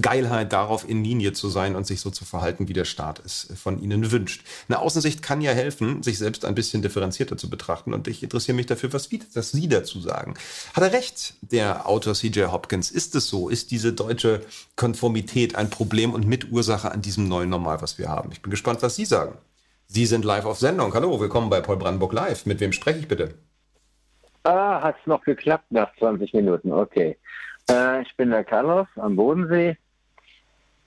Geilheit 0.00 0.52
darauf, 0.52 0.88
in 0.88 1.02
Linie 1.02 1.32
zu 1.32 1.48
sein 1.48 1.74
und 1.74 1.88
sich 1.88 2.00
so 2.00 2.10
zu 2.10 2.24
verhalten, 2.24 2.68
wie 2.68 2.72
der 2.72 2.84
Staat 2.84 3.20
es 3.24 3.48
von 3.60 3.82
ihnen 3.82 4.12
wünscht. 4.12 4.44
Eine 4.68 4.78
Außensicht 4.78 5.22
kann 5.22 5.40
ja 5.40 5.50
helfen, 5.50 6.04
sich 6.04 6.16
selbst 6.16 6.44
ein 6.44 6.54
bisschen 6.54 6.80
differenzierter 6.80 7.36
zu 7.36 7.50
betrachten. 7.50 7.92
Und 7.92 8.06
ich 8.06 8.22
interessiere 8.22 8.54
mich 8.54 8.66
dafür, 8.66 8.92
was, 8.92 9.08
was 9.34 9.50
Sie 9.50 9.68
dazu 9.68 10.00
sagen. 10.00 10.34
Hat 10.72 10.84
er 10.84 10.92
recht, 10.92 11.34
der 11.42 11.88
Autor 11.88 12.14
CJ 12.14 12.44
Hopkins? 12.44 12.92
Ist 12.92 13.16
es 13.16 13.26
so? 13.26 13.48
Ist 13.48 13.72
diese 13.72 13.92
deutsche 13.92 14.40
Konformität 14.76 15.56
ein 15.56 15.68
Problem 15.68 16.14
und 16.14 16.26
Mitursache 16.26 16.92
an 16.92 17.02
diesem 17.02 17.26
neuen 17.26 17.50
Normal, 17.50 17.82
was 17.82 17.98
wir 17.98 18.08
haben? 18.08 18.30
Ich 18.32 18.40
bin 18.40 18.50
gespannt, 18.50 18.67
was 18.76 18.96
Sie 18.96 19.06
sagen. 19.06 19.38
Sie 19.86 20.04
sind 20.04 20.24
live 20.24 20.44
auf 20.44 20.58
Sendung. 20.58 20.92
Hallo, 20.92 21.18
willkommen 21.18 21.48
bei 21.48 21.62
Paul 21.62 21.78
Brandenburg 21.78 22.12
Live. 22.12 22.44
Mit 22.44 22.60
wem 22.60 22.72
spreche 22.72 22.98
ich 22.98 23.08
bitte? 23.08 23.34
Ah, 24.42 24.82
hat 24.82 24.96
es 25.00 25.06
noch 25.06 25.22
geklappt 25.22 25.64
nach 25.70 25.90
20 25.96 26.34
Minuten. 26.34 26.72
Okay. 26.72 27.16
Äh, 27.70 28.02
ich 28.02 28.14
bin 28.18 28.30
der 28.30 28.44
Carlos 28.44 28.86
am 28.96 29.16
Bodensee. 29.16 29.78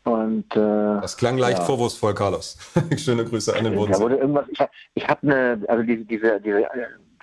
Und, 0.03 0.45
äh, 0.55 1.01
das 1.01 1.17
klang 1.17 1.39
leicht 1.39 1.57
ja. 1.57 1.63
vorwurfsvoll, 1.63 2.13
Carlos. 2.13 2.57
Schöne 2.97 3.25
Grüße 3.25 3.55
an 3.55 3.63
den 3.63 3.75
Bodensee. 3.75 4.03
Irgendwas, 4.03 4.45
ich 4.51 4.59
habe 4.59 4.71
hab 4.97 5.23
eine, 5.23 5.63
also 5.67 5.81
diese, 5.81 6.05
diese, 6.05 6.39
diese, 6.39 6.67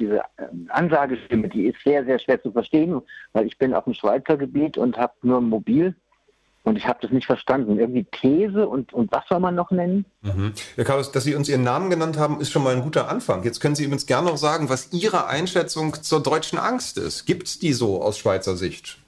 diese 0.01 0.23
Ansagestimme, 0.71 1.49
die 1.49 1.67
ist 1.67 1.79
sehr, 1.85 2.05
sehr 2.05 2.19
schwer 2.19 2.43
zu 2.43 2.51
verstehen, 2.51 3.01
weil 3.33 3.47
ich 3.47 3.57
bin 3.59 3.75
auf 3.75 3.85
dem 3.85 3.95
Schweizer 3.95 4.37
Gebiet 4.37 4.77
und 4.77 4.97
habe 4.97 5.15
nur 5.23 5.41
mobil 5.41 5.95
und 6.65 6.77
ich 6.77 6.87
habe 6.87 6.99
das 7.01 7.11
nicht 7.11 7.27
verstanden. 7.27 7.79
Irgendwie 7.79 8.05
These 8.05 8.69
und, 8.69 8.93
und 8.93 9.11
was 9.13 9.25
soll 9.29 9.41
man 9.41 9.55
noch 9.55 9.71
nennen? 9.71 10.05
Mhm. 10.23 10.53
Herr 10.77 10.85
Carlos, 10.85 11.13
dass 11.13 11.25
Sie 11.25 11.35
uns 11.35 11.49
Ihren 11.49 11.63
Namen 11.63 11.91
genannt 11.91 12.19
haben, 12.19 12.41
ist 12.41 12.51
schon 12.51 12.63
mal 12.63 12.75
ein 12.75 12.83
guter 12.83 13.09
Anfang. 13.09 13.43
Jetzt 13.45 13.61
können 13.61 13.75
Sie 13.75 13.87
uns 13.87 14.07
gerne 14.07 14.29
noch 14.29 14.37
sagen, 14.37 14.69
was 14.69 14.93
Ihre 14.93 15.27
Einschätzung 15.27 15.95
zur 15.95 16.23
deutschen 16.23 16.59
Angst 16.59 16.99
ist. 16.99 17.25
Gibt 17.27 17.47
es 17.47 17.59
die 17.59 17.73
so 17.73 18.03
aus 18.03 18.19
Schweizer 18.19 18.57
Sicht? 18.57 18.99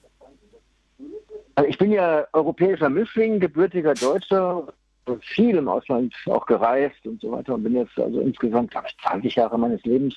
Also 1.54 1.68
ich 1.68 1.78
bin 1.78 1.92
ja 1.92 2.26
europäischer 2.32 2.88
Mischling, 2.88 3.40
gebürtiger 3.40 3.94
Deutscher, 3.94 4.72
viel 5.20 5.56
im 5.56 5.68
Ausland 5.68 6.14
auch 6.26 6.46
gereist 6.46 7.04
und 7.06 7.20
so 7.20 7.32
weiter 7.32 7.54
und 7.54 7.64
bin 7.64 7.74
jetzt 7.74 7.98
also 7.98 8.20
insgesamt, 8.20 8.70
glaube 8.70 8.86
ich, 8.88 8.96
20 9.02 9.34
Jahre 9.34 9.58
meines 9.58 9.82
Lebens 9.82 10.14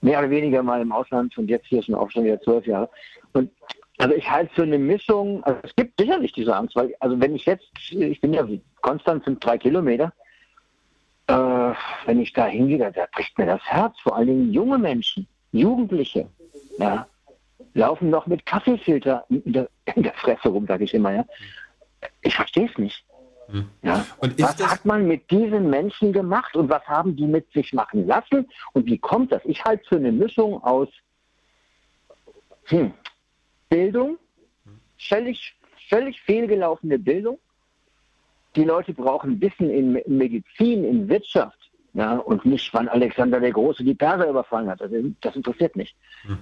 mehr 0.00 0.18
oder 0.20 0.30
weniger 0.30 0.62
mal 0.62 0.80
im 0.80 0.92
Ausland 0.92 1.36
und 1.38 1.48
jetzt 1.48 1.66
hier 1.66 1.82
schon 1.82 1.94
auch 1.94 2.10
schon 2.10 2.24
wieder 2.24 2.40
zwölf 2.40 2.66
Jahre. 2.66 2.88
Und 3.32 3.50
also 3.98 4.14
ich 4.14 4.30
halte 4.30 4.54
für 4.54 4.62
eine 4.62 4.78
Mischung, 4.78 5.42
also 5.44 5.58
es 5.62 5.74
gibt 5.74 6.00
sicherlich 6.00 6.32
diese 6.32 6.54
Angst, 6.54 6.76
weil, 6.76 6.94
also 7.00 7.20
wenn 7.20 7.34
ich 7.34 7.44
jetzt, 7.46 7.66
ich 7.90 8.20
bin 8.20 8.32
ja 8.32 8.46
konstant 8.80 9.24
sind 9.24 9.44
drei 9.44 9.58
Kilometer, 9.58 10.12
äh, 11.26 11.74
wenn 12.06 12.20
ich 12.20 12.32
da 12.32 12.46
hingehe, 12.46 12.78
da 12.78 13.06
bricht 13.12 13.36
mir 13.38 13.46
das 13.46 13.62
Herz, 13.64 13.98
vor 14.00 14.16
allen 14.16 14.28
Dingen 14.28 14.52
junge 14.52 14.78
Menschen, 14.78 15.26
Jugendliche, 15.52 16.28
ja, 16.78 17.06
laufen 17.74 18.10
noch 18.10 18.26
mit 18.26 18.46
Kaffeefilter 18.46 19.24
in 19.28 19.52
der, 19.52 19.68
in 19.94 20.02
der 20.04 20.14
Fresse 20.14 20.48
rum, 20.48 20.66
sage 20.66 20.84
ich 20.84 20.94
immer, 20.94 21.12
ja. 21.12 21.24
Ich 22.22 22.36
verstehe 22.36 22.68
es 22.70 22.78
nicht. 22.78 23.04
Hm. 23.48 23.68
Ja. 23.82 24.04
was 24.20 24.70
hat 24.70 24.84
man 24.84 25.08
mit 25.08 25.30
diesen 25.30 25.70
Menschen 25.70 26.12
gemacht 26.12 26.54
und 26.54 26.68
was 26.68 26.86
haben 26.86 27.16
die 27.16 27.26
mit 27.26 27.50
sich 27.52 27.72
machen 27.72 28.06
lassen 28.06 28.46
und 28.74 28.86
wie 28.86 28.98
kommt 28.98 29.32
das? 29.32 29.42
Ich 29.46 29.64
halte 29.64 29.84
für 29.88 29.96
eine 29.96 30.12
Mischung 30.12 30.62
aus, 30.62 30.88
hm, 32.64 32.92
Bildung, 33.68 34.18
völlig, 34.98 35.54
völlig 35.88 36.20
fehlgelaufene 36.22 36.98
Bildung. 36.98 37.38
Die 38.56 38.64
Leute 38.64 38.92
brauchen 38.92 39.40
Wissen 39.40 39.70
in 39.70 40.02
Medizin, 40.06 40.84
in 40.84 41.08
Wirtschaft, 41.08 41.70
ja, 41.92 42.16
und 42.16 42.44
nicht, 42.44 42.72
wann 42.72 42.88
Alexander 42.88 43.40
der 43.40 43.52
Große 43.52 43.84
die 43.84 43.94
Perser 43.94 44.28
überfallen 44.28 44.68
hat. 44.68 44.80
Das, 44.80 44.90
das 45.20 45.36
interessiert 45.36 45.76
mich. 45.76 45.94
Hm. 46.22 46.38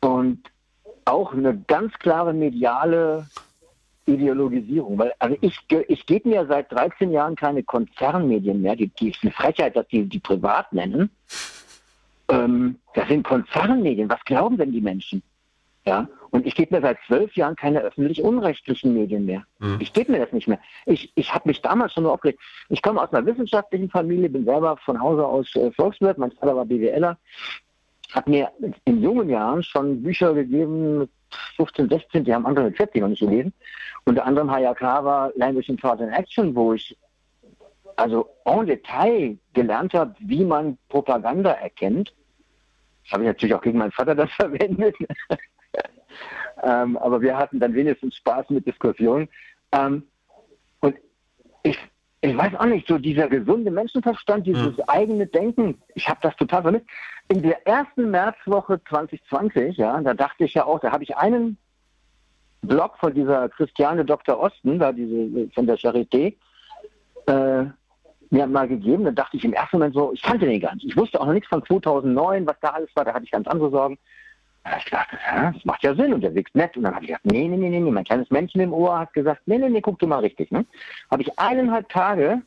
Und 0.00 0.50
auch 1.04 1.32
eine 1.32 1.56
ganz 1.66 1.92
klare 1.98 2.32
mediale 2.32 3.26
Ideologisierung, 4.06 4.98
weil 4.98 5.12
also 5.18 5.36
ich, 5.40 5.58
ich 5.88 6.06
gebe 6.06 6.28
mir 6.28 6.46
seit 6.46 6.72
13 6.72 7.12
Jahren 7.12 7.36
keine 7.36 7.62
Konzernmedien 7.62 8.60
mehr, 8.62 8.76
die, 8.76 8.88
die 8.88 9.10
ist 9.10 9.22
eine 9.22 9.32
Frechheit, 9.32 9.76
dass 9.76 9.86
die 9.88 10.04
die 10.04 10.18
privat 10.18 10.72
nennen. 10.72 11.10
Ähm, 12.28 12.76
das 12.94 13.08
sind 13.08 13.24
Konzernmedien, 13.24 14.08
was 14.08 14.24
glauben 14.24 14.56
denn 14.56 14.72
die 14.72 14.80
Menschen? 14.80 15.22
Ja, 15.90 16.06
und 16.30 16.46
ich 16.46 16.54
gebe 16.54 16.72
mir 16.72 16.82
seit 16.82 16.98
zwölf 17.08 17.34
Jahren 17.34 17.56
keine 17.56 17.80
öffentlich-unrechtlichen 17.80 18.94
Medien 18.94 19.26
mehr. 19.26 19.42
Mhm. 19.58 19.78
Ich 19.80 19.92
gebe 19.92 20.12
mir 20.12 20.20
das 20.20 20.32
nicht 20.32 20.46
mehr. 20.46 20.60
Ich, 20.86 21.10
ich 21.16 21.34
habe 21.34 21.48
mich 21.48 21.62
damals 21.62 21.94
schon 21.94 22.04
nur 22.04 22.12
aufgeregt. 22.12 22.38
Ich 22.68 22.80
komme 22.80 23.02
aus 23.02 23.12
einer 23.12 23.26
wissenschaftlichen 23.26 23.90
Familie, 23.90 24.28
bin 24.28 24.44
selber 24.44 24.76
von 24.84 25.00
Hause 25.00 25.26
aus 25.26 25.52
äh, 25.56 25.72
Volkswirt, 25.72 26.16
mein 26.16 26.30
Vater 26.30 26.54
war 26.54 26.64
BWLer, 26.64 27.18
hat 28.12 28.28
mir 28.28 28.52
in 28.84 29.02
jungen 29.02 29.28
Jahren 29.30 29.64
schon 29.64 30.00
Bücher 30.00 30.32
gegeben, 30.32 30.98
mit 30.98 31.10
15, 31.56 31.88
16, 31.88 32.24
die 32.24 32.32
haben 32.32 32.46
andere 32.46 32.66
mit 32.66 32.76
40 32.76 33.00
noch 33.00 33.08
nicht 33.08 33.20
gelesen. 33.20 33.52
Unter 34.04 34.24
anderem 34.24 34.48
Hayakawa 34.48 35.32
Language 35.34 35.70
in 35.70 35.76
Thought 35.76 36.02
and 36.02 36.16
Action, 36.16 36.54
wo 36.54 36.72
ich 36.72 36.96
also 37.96 38.28
en 38.44 38.64
Detail 38.64 39.36
gelernt 39.54 39.92
habe, 39.94 40.14
wie 40.20 40.44
man 40.44 40.78
Propaganda 40.88 41.50
erkennt. 41.50 42.14
Das 43.02 43.14
habe 43.14 43.24
ich 43.24 43.26
natürlich 43.26 43.54
auch 43.56 43.62
gegen 43.62 43.78
meinen 43.78 43.90
Vater 43.90 44.14
dann 44.14 44.28
verwendet. 44.40 44.94
Ähm, 46.62 46.96
aber 46.96 47.20
wir 47.20 47.36
hatten 47.36 47.60
dann 47.60 47.74
wenigstens 47.74 48.16
Spaß 48.16 48.50
mit 48.50 48.66
Diskussionen. 48.66 49.28
Ähm, 49.72 50.04
und 50.80 50.96
ich, 51.62 51.78
ich 52.20 52.36
weiß 52.36 52.54
auch 52.56 52.66
nicht, 52.66 52.86
so 52.86 52.98
dieser 52.98 53.28
gesunde 53.28 53.70
Menschenverstand, 53.70 54.46
dieses 54.46 54.76
mhm. 54.76 54.84
eigene 54.86 55.26
Denken, 55.26 55.80
ich 55.94 56.08
habe 56.08 56.20
das 56.22 56.36
total 56.36 56.62
vermisst. 56.62 56.86
In 57.28 57.42
der 57.42 57.66
ersten 57.66 58.10
Märzwoche 58.10 58.80
2020, 58.88 59.76
ja, 59.76 60.00
da 60.00 60.14
dachte 60.14 60.44
ich 60.44 60.54
ja 60.54 60.64
auch, 60.64 60.80
da 60.80 60.90
habe 60.90 61.04
ich 61.04 61.16
einen 61.16 61.56
Blog 62.62 62.98
von 62.98 63.14
dieser 63.14 63.48
Christiane 63.48 64.04
Dr. 64.04 64.38
Osten, 64.38 64.78
da 64.78 64.92
diese 64.92 65.48
von 65.50 65.66
der 65.66 65.78
Charité, 65.78 66.36
äh, 67.26 67.64
mir 68.30 68.46
mal 68.46 68.68
gegeben. 68.68 69.04
Da 69.04 69.10
dachte 69.10 69.36
ich 69.36 69.44
im 69.44 69.52
ersten 69.52 69.78
Moment 69.78 69.94
so, 69.94 70.12
ich 70.12 70.22
kannte 70.22 70.46
den 70.46 70.60
gar 70.60 70.74
nicht. 70.74 70.86
Ich 70.86 70.96
wusste 70.96 71.20
auch 71.20 71.26
noch 71.26 71.32
nichts 71.32 71.48
von 71.48 71.64
2009, 71.64 72.46
was 72.46 72.56
da 72.60 72.70
alles 72.70 72.90
war. 72.94 73.04
Da 73.04 73.14
hatte 73.14 73.24
ich 73.24 73.30
ganz 73.30 73.46
andere 73.48 73.70
Sorgen. 73.70 73.98
Ich 74.78 74.90
dachte, 74.90 75.18
ja, 75.26 75.52
das 75.52 75.64
macht 75.64 75.82
ja 75.82 75.94
Sinn 75.94 76.12
und 76.12 76.20
der 76.20 76.34
wirkt 76.34 76.54
nett. 76.54 76.76
Und 76.76 76.82
dann 76.84 76.94
habe 76.94 77.04
ich 77.04 77.08
gesagt, 77.08 77.26
nee, 77.26 77.48
nee, 77.48 77.56
nee, 77.56 77.70
nee, 77.70 77.80
mein 77.80 78.04
kleines 78.04 78.30
Männchen 78.30 78.60
im 78.60 78.72
Ohr 78.72 78.98
hat 78.98 79.12
gesagt, 79.14 79.42
nee, 79.46 79.58
nee, 79.58 79.68
nee, 79.68 79.80
guck 79.80 79.98
du 79.98 80.06
mal 80.06 80.18
richtig. 80.18 80.50
Ne? 80.50 80.66
Habe 81.10 81.22
ich 81.22 81.38
eineinhalb 81.38 81.88
Tage 81.88 82.42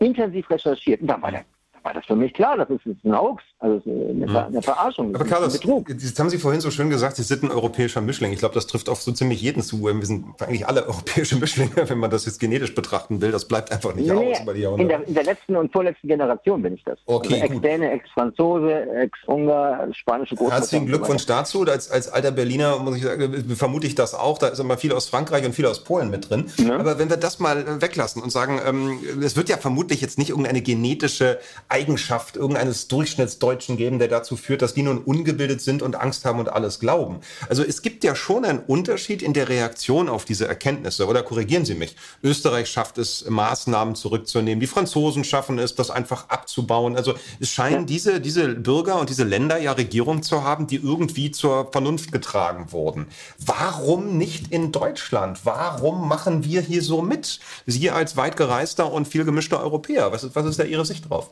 intensiv 0.00 0.50
recherchiert 0.50 1.00
und 1.00 1.06
dann 1.06 1.22
war 1.22 1.30
der 1.30 1.44
war 1.82 1.94
das 1.94 2.06
für 2.06 2.16
mich 2.16 2.32
klar, 2.32 2.56
das 2.56 2.70
ist 2.70 3.04
ein 3.04 3.18
Hoax, 3.18 3.42
also 3.62 3.80
eine, 3.86 4.26
mhm. 4.26 4.36
eine 4.36 4.60
Verarschung. 4.60 5.14
Aber 5.14 5.24
Carlos, 5.24 5.60
das 5.60 6.18
haben 6.18 6.30
Sie 6.30 6.38
vorhin 6.38 6.60
so 6.60 6.72
schön 6.72 6.90
gesagt, 6.90 7.14
Sie 7.14 7.22
sind 7.22 7.44
ein 7.44 7.52
europäischer 7.52 8.00
Mischling. 8.00 8.32
Ich 8.32 8.40
glaube, 8.40 8.56
das 8.56 8.66
trifft 8.66 8.88
auf 8.88 9.00
so 9.00 9.12
ziemlich 9.12 9.40
jeden 9.40 9.62
zu. 9.62 9.84
Wir 9.84 10.04
sind 10.04 10.24
eigentlich 10.40 10.66
alle 10.66 10.84
europäische 10.84 11.36
Mischlinge, 11.40 11.88
wenn 11.88 11.98
man 11.98 12.10
das 12.10 12.26
jetzt 12.26 12.40
genetisch 12.40 12.74
betrachten 12.74 13.20
will. 13.20 13.30
Das 13.30 13.44
bleibt 13.44 13.70
einfach 13.70 13.94
nicht 13.94 14.08
nee, 14.08 14.32
aus 14.32 14.40
über 14.40 14.54
die 14.54 14.64
in 14.64 14.88
der, 14.88 15.06
in 15.06 15.14
der 15.14 15.22
letzten 15.22 15.54
und 15.54 15.70
vorletzten 15.70 16.08
Generation 16.08 16.60
bin 16.60 16.74
ich 16.74 16.82
das. 16.82 16.98
Okay, 17.06 17.40
also 17.40 17.54
Ex-Däne, 17.54 17.92
Ex-Franzose, 17.92 18.90
Ex-Ungar, 18.96 19.94
spanische 19.94 20.34
Großmutter. 20.34 20.56
Herzlichen 20.56 20.86
Glückwunsch 20.86 21.26
dazu. 21.26 21.62
Als, 21.62 21.88
als 21.88 22.08
alter 22.08 22.32
Berliner 22.32 22.80
muss 22.80 22.96
ich 22.96 23.04
sagen, 23.04 23.44
vermute 23.54 23.86
ich 23.86 23.94
das 23.94 24.14
auch. 24.14 24.38
Da 24.38 24.48
ist 24.48 24.58
immer 24.58 24.76
viel 24.76 24.92
aus 24.92 25.06
Frankreich 25.08 25.44
und 25.44 25.54
viel 25.54 25.66
aus 25.66 25.84
Polen 25.84 26.10
mit 26.10 26.28
drin. 26.28 26.46
Ja. 26.56 26.80
Aber 26.80 26.98
wenn 26.98 27.10
wir 27.10 27.16
das 27.16 27.38
mal 27.38 27.80
weglassen 27.80 28.20
und 28.22 28.30
sagen, 28.30 28.60
ähm, 28.66 28.98
es 29.22 29.36
wird 29.36 29.48
ja 29.48 29.56
vermutlich 29.56 30.00
jetzt 30.00 30.18
nicht 30.18 30.30
irgendeine 30.30 30.62
genetische 30.62 31.38
Eigenschaft, 31.68 32.36
irgendeines 32.36 32.88
Durchschnittsdeutschen 32.88 33.51
Westdeutschen 33.52 33.76
geben, 33.76 33.98
der 33.98 34.08
dazu 34.08 34.36
führt, 34.36 34.62
dass 34.62 34.74
die 34.74 34.82
nun 34.82 34.98
ungebildet 34.98 35.60
sind 35.60 35.82
und 35.82 35.94
Angst 35.94 36.24
haben 36.24 36.40
und 36.40 36.50
alles 36.50 36.80
glauben. 36.80 37.20
Also 37.48 37.62
es 37.62 37.82
gibt 37.82 38.02
ja 38.04 38.14
schon 38.14 38.44
einen 38.44 38.60
Unterschied 38.60 39.22
in 39.22 39.32
der 39.34 39.48
Reaktion 39.48 40.08
auf 40.08 40.24
diese 40.24 40.48
Erkenntnisse. 40.48 41.06
Oder 41.06 41.22
korrigieren 41.22 41.64
Sie 41.64 41.74
mich. 41.74 41.96
Österreich 42.22 42.70
schafft 42.70 42.98
es, 42.98 43.26
Maßnahmen 43.28 43.94
zurückzunehmen. 43.94 44.60
Die 44.60 44.66
Franzosen 44.66 45.24
schaffen 45.24 45.58
es, 45.58 45.74
das 45.74 45.90
einfach 45.90 46.28
abzubauen. 46.30 46.96
Also 46.96 47.14
es 47.40 47.50
scheinen 47.50 47.86
diese, 47.86 48.20
diese 48.20 48.48
Bürger 48.48 48.98
und 48.98 49.10
diese 49.10 49.24
Länder 49.24 49.58
ja 49.58 49.72
Regierungen 49.72 50.22
zu 50.22 50.42
haben, 50.42 50.66
die 50.66 50.76
irgendwie 50.76 51.30
zur 51.30 51.70
Vernunft 51.70 52.12
getragen 52.12 52.72
wurden. 52.72 53.06
Warum 53.38 54.16
nicht 54.16 54.50
in 54.50 54.72
Deutschland? 54.72 55.40
Warum 55.44 56.08
machen 56.08 56.44
wir 56.44 56.62
hier 56.62 56.82
so 56.82 57.02
mit? 57.02 57.40
Sie 57.66 57.90
als 57.90 58.16
weit 58.16 58.36
gereister 58.36 58.90
und 58.90 59.08
viel 59.08 59.24
gemischter 59.24 59.60
Europäer. 59.60 60.12
Was 60.12 60.24
ist, 60.24 60.34
was 60.34 60.46
ist 60.46 60.58
da 60.58 60.64
Ihre 60.64 60.84
Sicht 60.84 61.10
drauf? 61.10 61.30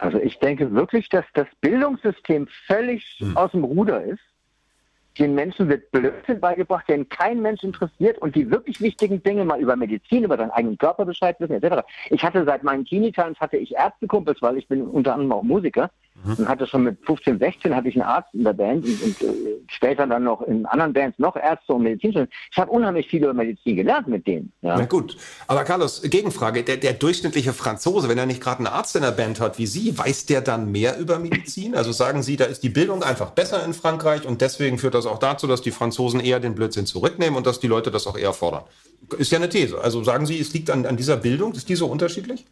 Also 0.00 0.18
ich 0.18 0.38
denke 0.38 0.72
wirklich, 0.72 1.10
dass 1.10 1.26
das 1.34 1.46
Bildungssystem 1.60 2.48
völlig 2.66 3.04
hm. 3.18 3.36
aus 3.36 3.52
dem 3.52 3.64
Ruder 3.64 4.02
ist. 4.02 4.22
Den 5.18 5.34
Menschen 5.34 5.68
wird 5.68 5.90
Blödsinn 5.90 6.40
beigebracht, 6.40 6.88
den 6.88 7.06
kein 7.08 7.42
Mensch 7.42 7.62
interessiert 7.62 8.16
und 8.18 8.34
die 8.34 8.50
wirklich 8.50 8.80
wichtigen 8.80 9.22
Dinge 9.22 9.44
mal 9.44 9.60
über 9.60 9.76
Medizin, 9.76 10.24
über 10.24 10.38
seinen 10.38 10.52
eigenen 10.52 10.78
Körper 10.78 11.04
Bescheid 11.04 11.36
wissen, 11.40 11.62
etc. 11.62 11.82
Ich 12.08 12.24
hatte 12.24 12.44
seit 12.44 12.62
meinen 12.62 12.86
Teenie-Times 12.86 13.38
hatte 13.40 13.58
ich 13.58 13.74
Ärztekumpels, 13.74 14.40
weil 14.40 14.56
ich 14.56 14.68
bin 14.68 14.82
unter 14.82 15.12
anderem 15.12 15.32
auch 15.32 15.42
Musiker 15.42 15.90
mhm. 16.24 16.34
und 16.34 16.48
hatte 16.48 16.66
schon 16.66 16.84
mit 16.84 16.98
15, 17.04 17.38
16 17.38 17.74
hatte 17.74 17.88
ich 17.88 17.96
einen 17.96 18.04
Arzt 18.04 18.32
in 18.34 18.44
der 18.44 18.52
Band 18.52 18.84
und, 18.84 19.02
und 19.02 19.22
äh, 19.22 19.34
später 19.68 20.06
dann 20.06 20.24
noch 20.24 20.42
in 20.42 20.66
anderen 20.66 20.92
Bands 20.92 21.18
noch 21.18 21.36
Ärzte 21.36 21.72
und 21.72 21.82
Medizin. 21.82 22.28
Ich 22.50 22.58
habe 22.58 22.70
unheimlich 22.70 23.08
viel 23.08 23.22
über 23.22 23.34
Medizin 23.34 23.76
gelernt 23.76 24.08
mit 24.08 24.26
denen. 24.26 24.52
Ja. 24.62 24.76
Na 24.76 24.84
gut, 24.86 25.16
aber 25.46 25.64
Carlos, 25.64 26.02
Gegenfrage, 26.02 26.62
der, 26.62 26.76
der 26.76 26.92
durchschnittliche 26.92 27.52
Franzose, 27.52 28.08
wenn 28.08 28.18
er 28.18 28.26
nicht 28.26 28.40
gerade 28.40 28.58
einen 28.58 28.66
Arzt 28.66 28.96
in 28.96 29.02
der 29.02 29.12
Band 29.12 29.40
hat 29.40 29.58
wie 29.58 29.66
Sie, 29.66 29.96
weiß 29.96 30.26
der 30.26 30.40
dann 30.40 30.70
mehr 30.70 30.98
über 30.98 31.18
Medizin? 31.18 31.74
Also 31.74 31.92
sagen 31.92 32.22
Sie, 32.22 32.36
da 32.36 32.44
ist 32.44 32.62
die 32.62 32.68
Bildung 32.68 33.02
einfach 33.02 33.30
besser 33.30 33.64
in 33.64 33.74
Frankreich 33.74 34.26
und 34.26 34.40
deswegen 34.40 34.78
führt 34.78 34.94
das 34.94 35.06
auch 35.06 35.18
dazu, 35.18 35.46
dass 35.46 35.62
die 35.62 35.70
Franzosen 35.70 36.20
eher 36.20 36.40
den 36.40 36.54
Blödsinn 36.54 36.86
zurücknehmen 36.86 37.36
und 37.36 37.46
dass 37.46 37.60
die 37.60 37.68
Leute 37.68 37.90
das 37.90 38.06
auch 38.06 38.16
eher 38.16 38.32
fordern. 38.32 38.64
Ist 39.18 39.32
ja 39.32 39.38
eine 39.38 39.48
These. 39.48 39.80
Also 39.80 40.04
sagen 40.04 40.26
Sie, 40.26 40.38
es 40.38 40.52
liegt 40.52 40.70
an, 40.70 40.86
an 40.86 40.96
dieser 40.96 41.16
Bildung? 41.16 41.52
Ist 41.54 41.68
die 41.68 41.76
so 41.76 41.86
unterschiedlich? 41.86 42.46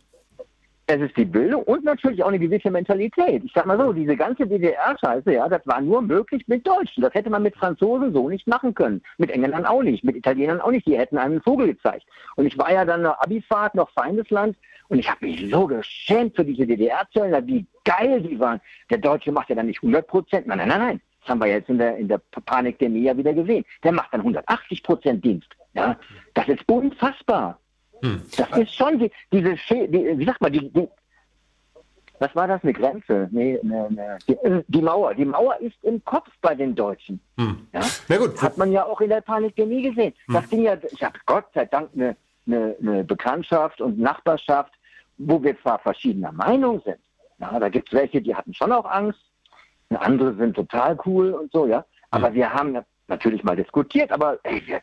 Es 0.91 1.03
ist 1.03 1.18
die 1.18 1.26
Bildung 1.26 1.64
und 1.64 1.84
natürlich 1.84 2.22
auch 2.22 2.28
eine 2.28 2.39
gewisse 2.39 2.70
Mentalität. 2.70 3.45
Ich 3.45 3.53
sag 3.55 3.66
mal 3.66 3.78
so, 3.78 3.93
diese 3.93 4.16
ganze 4.16 4.47
DDR-Scheiße, 4.47 5.34
ja, 5.34 5.47
das 5.47 5.61
war 5.66 5.82
nur 5.82 6.01
möglich 6.01 6.49
mit 6.49 6.66
Deutschen. 6.66 7.03
Das 7.03 7.12
hätte 7.12 7.28
man 7.28 7.43
mit 7.43 7.55
Franzosen 7.57 8.14
so 8.14 8.30
nicht 8.30 8.47
machen 8.47 8.72
können. 8.72 9.03
Mit 9.18 9.30
Engländern 9.30 9.66
auch 9.66 9.82
nicht, 9.82 10.03
mit 10.03 10.16
Italienern 10.16 10.62
auch 10.62 10.70
nicht. 10.70 10.86
Die 10.86 10.97
hätten 10.97 11.18
einen 11.18 11.43
Vogel 11.43 11.66
gezeigt. 11.66 12.07
Und 12.36 12.47
ich 12.47 12.57
war 12.57 12.72
ja 12.72 12.86
dann 12.86 13.03
nach 13.03 13.18
Abifahrt, 13.20 13.74
noch 13.74 13.91
Feindesland, 13.91 14.57
und 14.89 14.99
ich 14.99 15.11
habe 15.11 15.26
mich 15.26 15.51
so 15.51 15.66
geschämt 15.66 16.34
für 16.34 16.45
diese 16.47 16.66
DDR-Zöllner, 16.66 17.47
wie 17.47 17.66
geil 17.84 18.22
die 18.22 18.41
waren. 18.41 18.59
Der 18.89 18.97
Deutsche 18.97 19.30
macht 19.30 19.51
ja 19.51 19.57
dann 19.57 19.66
nicht 19.66 19.82
100 19.82 20.07
Prozent. 20.07 20.47
Nein, 20.47 20.57
nein, 20.57 20.68
nein, 20.68 20.80
nein. 20.80 21.01
Das 21.20 21.28
haben 21.28 21.41
wir 21.41 21.49
jetzt 21.49 21.68
in 21.68 21.76
der, 21.76 21.99
in 21.99 22.09
der 22.09 22.22
Panik 22.47 22.78
der 22.78 22.89
ja 22.89 23.14
wieder 23.14 23.34
gesehen. 23.34 23.66
Der 23.84 23.93
macht 23.93 24.14
dann 24.14 24.20
180 24.20 24.82
Prozent 24.82 25.22
Dienst. 25.22 25.51
Ja, 25.74 25.99
das 26.32 26.49
ist 26.49 26.66
unfassbar. 26.66 27.61
Hm. 28.03 28.22
Das 28.36 28.59
ist 28.59 28.74
schon 28.74 28.99
die, 28.99 29.11
diese, 29.32 29.55
die, 29.70 30.18
wie 30.18 30.24
sagt 30.24 30.40
man, 30.40 30.53
die, 30.53 30.70
die, 30.70 30.88
was 32.18 32.34
war 32.34 32.49
das, 32.49 32.62
eine 32.62 32.72
Grenze? 32.72 33.28
Nee, 33.30 33.59
ne, 33.62 33.88
ne, 33.90 34.18
die, 34.26 34.32
äh, 34.34 34.62
die, 34.66 34.82
Mauer. 34.82 35.14
Die 35.14 35.24
Mauer 35.24 35.57
ist 35.61 35.76
im 35.82 36.05
Kopf 36.05 36.28
bei 36.40 36.55
den 36.55 36.74
Deutschen. 36.74 37.20
Hm. 37.36 37.66
Ja? 37.72 37.80
Na 38.09 38.16
gut. 38.16 38.40
Hat 38.42 38.59
man 38.59 38.72
ja 38.72 38.84
auch 38.84 39.01
in 39.01 39.11
der 39.11 39.20
Panikdemie 39.20 39.82
gesehen. 39.82 40.12
Hm. 40.26 40.34
Das 40.34 40.49
ging 40.49 40.62
ja, 40.62 40.76
ich 40.90 41.03
habe 41.03 41.18
Gott 41.26 41.46
sei 41.55 41.66
Dank 41.66 41.90
eine, 41.94 42.16
eine, 42.46 42.76
eine, 42.80 43.05
Bekanntschaft 43.05 43.80
und 43.80 43.99
Nachbarschaft, 43.99 44.72
wo 45.18 45.42
wir 45.42 45.61
zwar 45.61 45.78
verschiedener 45.78 46.32
Meinung 46.32 46.80
sind. 46.84 46.99
Ja, 47.38 47.59
da 47.59 47.68
gibt 47.68 47.88
es 47.88 47.94
welche, 47.94 48.20
die 48.20 48.34
hatten 48.34 48.53
schon 48.53 48.72
auch 48.72 48.84
Angst. 48.84 49.20
Andere 49.90 50.34
sind 50.34 50.55
total 50.55 50.99
cool 51.07 51.30
und 51.30 51.53
so, 51.53 51.66
ja. 51.66 51.84
Aber 52.11 52.28
hm. 52.28 52.34
wir 52.34 52.53
haben 52.53 52.78
natürlich 53.09 53.43
mal 53.43 53.57
diskutiert, 53.57 54.13
aber 54.13 54.39
ey, 54.45 54.63
wir, 54.67 54.81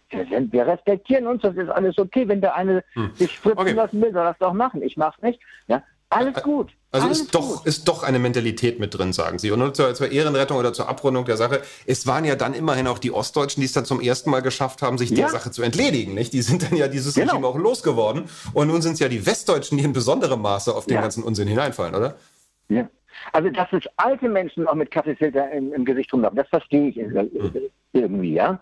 wir, 0.52 0.68
respektieren 0.68 1.28
uns, 1.28 1.42
das 1.42 1.56
ist 1.56 1.70
alles 1.70 1.98
okay. 1.98 2.28
Wenn 2.28 2.42
der 2.42 2.56
eine 2.56 2.84
hm. 2.94 3.12
sich 3.14 3.32
spritzen 3.32 3.60
okay. 3.60 3.72
lassen 3.72 4.02
will, 4.02 4.12
soll 4.12 4.26
das 4.26 4.38
doch 4.40 4.54
machen. 4.54 4.82
Ich 4.82 4.98
mach's 4.98 5.22
nicht. 5.22 5.40
Ja, 5.68 5.84
alles 6.10 6.42
gut. 6.44 6.72
Also 6.92 7.08
alles 7.08 7.22
ist 7.22 7.36
doch, 7.36 7.66
ist 7.66 7.88
doch 7.88 8.04
eine 8.04 8.20
Mentalität 8.20 8.80
mit 8.80 8.98
drin, 8.98 9.12
sagen 9.12 9.38
Sie. 9.38 9.52
Und 9.52 9.60
nur 9.60 9.74
zur, 9.74 9.94
zur, 9.96 10.12
Ehrenrettung 10.12 10.58
oder 10.58 10.72
zur 10.72 10.88
Abrundung 10.88 11.26
der 11.26 11.36
Sache. 11.36 11.62
Es 11.86 12.08
waren 12.08 12.24
ja 12.24 12.36
dann 12.36 12.54
immerhin 12.54 12.88
auch 12.88 13.00
die 13.00 13.12
Ostdeutschen, 13.12 13.60
die 13.60 13.66
es 13.66 13.74
dann 13.74 13.86
zum 13.86 14.00
ersten 14.00 14.30
Mal 14.30 14.42
geschafft 14.42 14.82
haben, 14.82 14.98
sich 14.98 15.10
ja. 15.10 15.18
der 15.18 15.30
Sache 15.30 15.52
zu 15.52 15.62
entledigen. 15.62 16.14
Nicht? 16.14 16.32
Die 16.32 16.42
sind 16.42 16.64
dann 16.64 16.78
ja 16.78 16.88
dieses 16.88 17.16
genau. 17.16 17.34
Regime 17.34 17.48
auch 17.48 17.58
losgeworden. 17.58 18.30
Und 18.54 18.68
nun 18.68 18.82
sind 18.82 18.94
es 18.94 19.00
ja 19.00 19.10
die 19.10 19.26
Westdeutschen, 19.26 19.78
die 19.78 19.84
in 19.84 19.94
besonderem 19.94 20.42
Maße 20.42 20.74
auf 20.74 20.86
den 20.86 20.96
ja. 20.96 21.02
ganzen 21.02 21.24
Unsinn 21.24 21.48
hineinfallen, 21.48 21.96
oder? 21.96 22.16
Ja. 22.70 22.88
Also, 23.34 23.50
dass 23.50 23.72
es 23.72 23.84
alte 23.98 24.30
Menschen 24.30 24.68
auch 24.68 24.76
mit 24.76 24.92
Kaffeefilter 24.92 25.52
im, 25.52 25.74
im 25.74 25.86
Gesicht 25.86 26.12
rumlaufen, 26.14 26.38
das 26.38 26.50
verstehe 26.50 26.90
ich 26.90 26.96
hm. 26.96 27.30
irgendwie, 27.94 28.34
ja. 28.34 28.60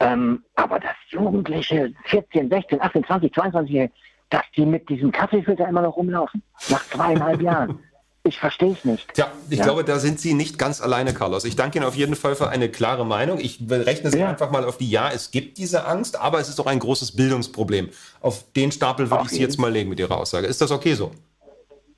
Ähm, 0.00 0.44
aber 0.54 0.80
dass 0.80 0.96
Jugendliche, 1.08 1.92
14, 2.06 2.48
16, 2.48 2.80
18, 2.80 3.04
20, 3.04 3.34
22, 3.34 3.90
dass 4.30 4.44
die 4.56 4.64
mit 4.64 4.88
diesem 4.88 5.12
Kaffeefilter 5.12 5.68
immer 5.68 5.82
noch 5.82 5.96
rumlaufen, 5.96 6.42
nach 6.68 6.84
zweieinhalb 6.86 7.42
Jahren. 7.42 7.78
Ich 8.22 8.38
verstehe 8.38 8.72
es 8.72 8.84
nicht. 8.84 9.14
Tja, 9.14 9.32
ich 9.48 9.58
ja. 9.58 9.64
glaube, 9.64 9.82
da 9.82 9.98
sind 9.98 10.20
Sie 10.20 10.34
nicht 10.34 10.58
ganz 10.58 10.82
alleine, 10.82 11.14
Carlos. 11.14 11.46
Ich 11.46 11.56
danke 11.56 11.78
Ihnen 11.78 11.86
auf 11.86 11.94
jeden 11.94 12.14
Fall 12.14 12.36
für 12.36 12.50
eine 12.50 12.68
klare 12.68 13.06
Meinung. 13.06 13.40
Ich 13.40 13.58
rechne 13.70 14.10
Sie 14.10 14.18
ja. 14.18 14.28
einfach 14.28 14.50
mal 14.50 14.66
auf 14.66 14.76
die 14.76 14.90
Ja, 14.90 15.10
es 15.10 15.30
gibt 15.30 15.56
diese 15.56 15.86
Angst, 15.86 16.20
aber 16.20 16.38
es 16.38 16.50
ist 16.50 16.60
auch 16.60 16.66
ein 16.66 16.80
großes 16.80 17.16
Bildungsproblem. 17.16 17.88
Auf 18.20 18.44
den 18.52 18.72
Stapel 18.72 19.10
würde 19.10 19.24
ich 19.24 19.30
Sie 19.30 19.40
jetzt 19.40 19.58
mal 19.58 19.72
legen 19.72 19.88
mit 19.88 19.98
Ihrer 20.00 20.18
Aussage. 20.18 20.46
Ist 20.46 20.60
das 20.60 20.70
okay 20.70 20.92
so? 20.92 21.12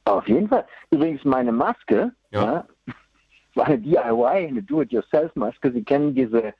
Auf 0.05 0.27
jeden 0.29 0.49
Fall. 0.49 0.67
Übrigens, 0.91 1.25
meine 1.25 1.53
Maske 1.53 2.13
ja. 2.31 2.45
ja 2.45 2.67
war 3.55 3.67
eine 3.67 3.79
DIY, 3.79 4.49
eine 4.49 4.63
Do-it-yourself-Maske. 4.63 5.73
Sie 5.73 5.85
kennen 5.85 6.15
diese 6.15 6.55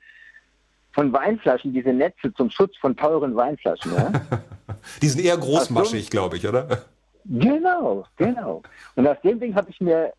von 0.91 1.11
Weinflaschen, 1.11 1.73
diese 1.73 1.91
Netze 1.91 2.33
zum 2.35 2.49
Schutz 2.49 2.77
von 2.77 2.95
teuren 2.95 3.35
Weinflaschen. 3.35 3.93
Ja? 3.95 4.11
die 5.01 5.07
sind 5.07 5.25
eher 5.25 5.37
großmaschig, 5.37 6.09
glaube 6.09 6.37
ich, 6.37 6.47
oder? 6.47 6.83
Genau, 7.25 8.05
genau. 8.17 8.61
Und 8.95 9.07
aus 9.07 9.17
dem 9.23 9.39
Ding 9.39 9.55
habe 9.55 9.69
ich 9.69 9.81
mir 9.81 10.13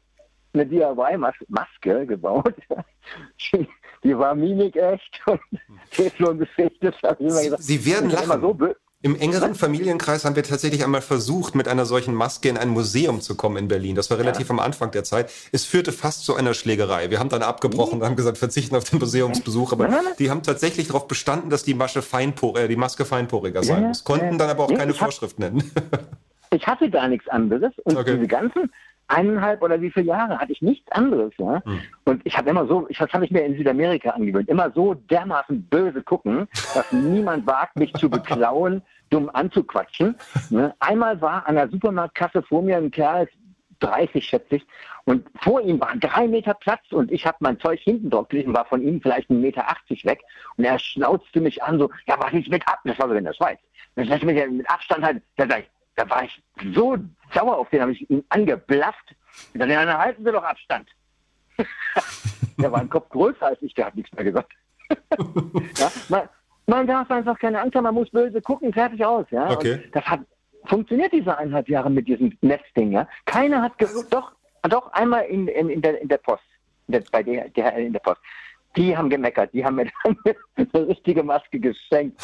eine 0.53 0.67
DIY-Maske 0.67 2.07
gebaut. 2.07 2.55
Die, 3.53 3.69
die, 4.03 4.17
war 4.17 4.35
mimik 4.35 4.77
echt 4.77 5.21
und 5.27 5.41
Teflon 5.91 6.39
beschichtet. 6.39 6.97
Sie, 7.19 7.55
Sie 7.59 7.85
werden 7.85 8.09
lachen. 8.09 8.41
So 8.41 8.59
im 9.05 9.17
engeren 9.17 9.55
Familienkreis 9.55 10.25
haben 10.25 10.35
wir 10.35 10.45
tatsächlich 10.45 10.83
einmal 10.83 11.03
versucht, 11.03 11.55
mit 11.55 11.69
einer 11.69 11.85
solchen 11.85 12.15
Maske 12.15 12.49
in 12.49 12.57
ein 12.57 12.71
Museum 12.71 13.21
zu 13.21 13.35
kommen 13.35 13.59
in 13.59 13.69
Berlin. 13.69 13.97
Das 13.97 14.09
war 14.09 14.19
relativ 14.19 14.49
ja. 14.49 14.55
am 14.55 14.61
Anfang 14.61 14.93
der 14.93 15.05
Zeit. 15.05 15.31
Es 15.53 15.67
führte 15.67 15.93
fast 15.93 16.25
zu 16.25 16.35
einer 16.37 16.55
Schlägerei. 16.55 17.11
Wir 17.11 17.19
haben 17.19 17.29
dann 17.29 17.43
abgebrochen 17.43 18.01
und 18.01 18.07
haben 18.07 18.17
gesagt, 18.17 18.39
verzichten 18.39 18.75
auf 18.75 18.85
den 18.85 19.01
Museumsbesuch. 19.01 19.73
Aber 19.73 19.91
die 20.19 20.31
haben 20.31 20.43
tatsächlich 20.43 20.87
darauf 20.87 21.07
bestanden, 21.07 21.51
dass 21.51 21.65
die, 21.65 21.75
Masche 21.75 22.01
feinpor 22.01 22.59
äh, 22.59 22.67
die 22.67 22.77
Maske 22.77 23.05
feinporiger 23.05 23.63
sein 23.63 23.83
ja, 23.83 23.89
muss. 23.89 24.05
Konnten 24.05 24.39
dann 24.39 24.49
aber 24.49 24.65
auch 24.65 24.75
keine 24.75 24.95
Vorschrift 24.95 25.39
nennen. 25.39 25.71
ich 26.51 26.67
hatte 26.67 26.89
gar 26.89 27.09
nichts 27.09 27.29
anderes. 27.29 27.75
Und 27.85 27.99
okay. 27.99 28.15
diese 28.15 28.27
ganzen 28.27 28.73
eineinhalb 29.09 29.63
oder 29.63 29.81
wie 29.81 29.91
viele 29.91 30.07
Jahre 30.07 30.39
hatte 30.39 30.53
ich 30.53 30.63
nichts 30.63 30.91
anderes. 30.93 31.33
Ja? 31.39 31.63
Hm. 31.65 31.81
Und 32.05 32.23
ich 32.25 32.37
habe 32.37 32.51
immer 32.51 32.67
so, 32.67 32.87
ich, 32.89 32.99
das 32.99 33.13
habe 33.13 33.25
ich 33.25 33.31
mir 33.31 33.45
in 33.45 33.57
Südamerika 33.57 34.11
angewöhnt, 34.11 34.49
immer 34.49 34.71
so 34.73 34.95
dermaßen 34.95 35.63
böse 35.65 36.03
gucken, 36.03 36.49
dass 36.75 36.91
niemand 36.93 37.47
wagt, 37.47 37.77
mich 37.77 37.93
zu 37.95 38.09
beklauen, 38.09 38.83
dumm 39.11 39.31
anzuquatschen. 39.33 40.17
Ne? 40.51 40.75
Einmal 40.81 41.21
war 41.21 41.47
an 41.47 41.57
der 41.57 41.69
Supermarktkasse 41.69 42.43
vor 42.43 42.63
mir 42.63 42.77
ein 42.77 42.91
Kerl, 42.91 43.29
30 43.81 44.25
schätze 44.25 44.57
ich, 44.57 44.67
und 45.05 45.27
vor 45.43 45.61
ihm 45.61 45.81
waren 45.81 46.01
drei 46.01 46.27
Meter 46.27 46.55
Platz 46.55 46.91
und 46.91 47.13
ich 47.13 47.27
habe 47.27 47.37
mein 47.41 47.61
Zeug 47.61 47.81
hinten 47.81 48.09
drauf 48.09 48.29
gelesen, 48.29 48.55
war 48.55 48.65
von 48.65 48.83
ihm 48.83 49.03
vielleicht 49.03 49.29
ein 49.29 49.41
Meter 49.41 49.69
80 49.69 50.05
weg 50.07 50.23
und 50.57 50.65
er 50.65 50.79
schnauzte 50.79 51.41
mich 51.41 51.63
an 51.63 51.79
so, 51.79 51.91
ja 52.07 52.17
was 52.19 52.33
ist 52.33 52.49
mit 52.49 52.67
ab, 52.67 52.81
das 52.85 52.99
war 52.99 53.09
so 53.09 53.15
in 53.15 53.25
der 53.25 53.35
Schweiz. 53.35 53.59
Das 53.97 54.09
heißt, 54.09 54.25
mit 54.25 54.71
Abstand 54.71 55.05
halt, 55.05 55.23
da, 55.37 55.47
da 55.97 56.09
war 56.09 56.25
ich 56.25 56.43
so 56.75 56.97
sauer 57.33 57.59
auf 57.59 57.71
den, 57.71 57.81
habe 57.81 57.93
ich 57.93 58.09
ihn 58.11 58.25
angeblafft. 58.29 59.15
Und 59.53 59.61
dann, 59.61 59.71
ja, 59.71 59.99
halten 59.99 60.25
Sie 60.25 60.33
doch 60.33 60.43
Abstand. 60.43 60.89
der 62.59 62.73
war 62.73 62.81
ein 62.81 62.89
Kopf 62.89 63.09
größer 63.11 63.47
als 63.47 63.63
ich, 63.63 63.75
der 63.75 63.87
hat 63.87 63.95
nichts 63.95 64.13
mehr 64.15 64.25
gesagt. 64.25 64.53
ja, 65.79 65.91
man, 66.09 66.29
man, 66.67 66.87
darf 66.87 67.11
einfach 67.11 67.39
keine 67.39 67.61
Angst 67.61 67.75
haben, 67.75 67.85
man 67.85 67.95
muss 67.95 68.11
böse 68.11 68.41
gucken, 68.43 68.73
fertig 68.73 69.05
aus. 69.05 69.27
Ja? 69.31 69.51
Okay. 69.51 69.83
Das 69.93 70.05
hat 70.05 70.21
funktioniert 70.67 71.13
diese 71.13 71.37
eineinhalb 71.37 71.69
Jahre 71.69 71.91
mit 71.91 72.09
diesem 72.09 72.37
Netzding. 72.41 72.93
Ja? 72.93 73.09
Keiner 73.27 73.63
hat 73.63 73.73
doch, 74.11 74.33
doch 74.63 74.93
einmal 74.93 75.25
in, 75.25 75.49
in, 75.49 75.69
in, 75.69 75.83
der, 75.83 76.01
in 76.01 76.09
der 76.09 76.19
Post, 76.19 76.45
in 76.89 76.93
der, 76.93 77.05
bei 77.13 77.23
der, 77.23 77.49
der 77.51 77.77
in 77.77 77.93
der 77.93 78.01
Post. 78.01 78.21
Die 78.77 78.97
haben 78.97 79.09
gemeckert, 79.09 79.53
die 79.53 79.65
haben 79.65 79.77
mir 79.77 79.91
dann 80.03 80.17
eine 80.57 80.89
richtige 80.89 81.23
Maske 81.23 81.61
geschenkt. 81.61 82.21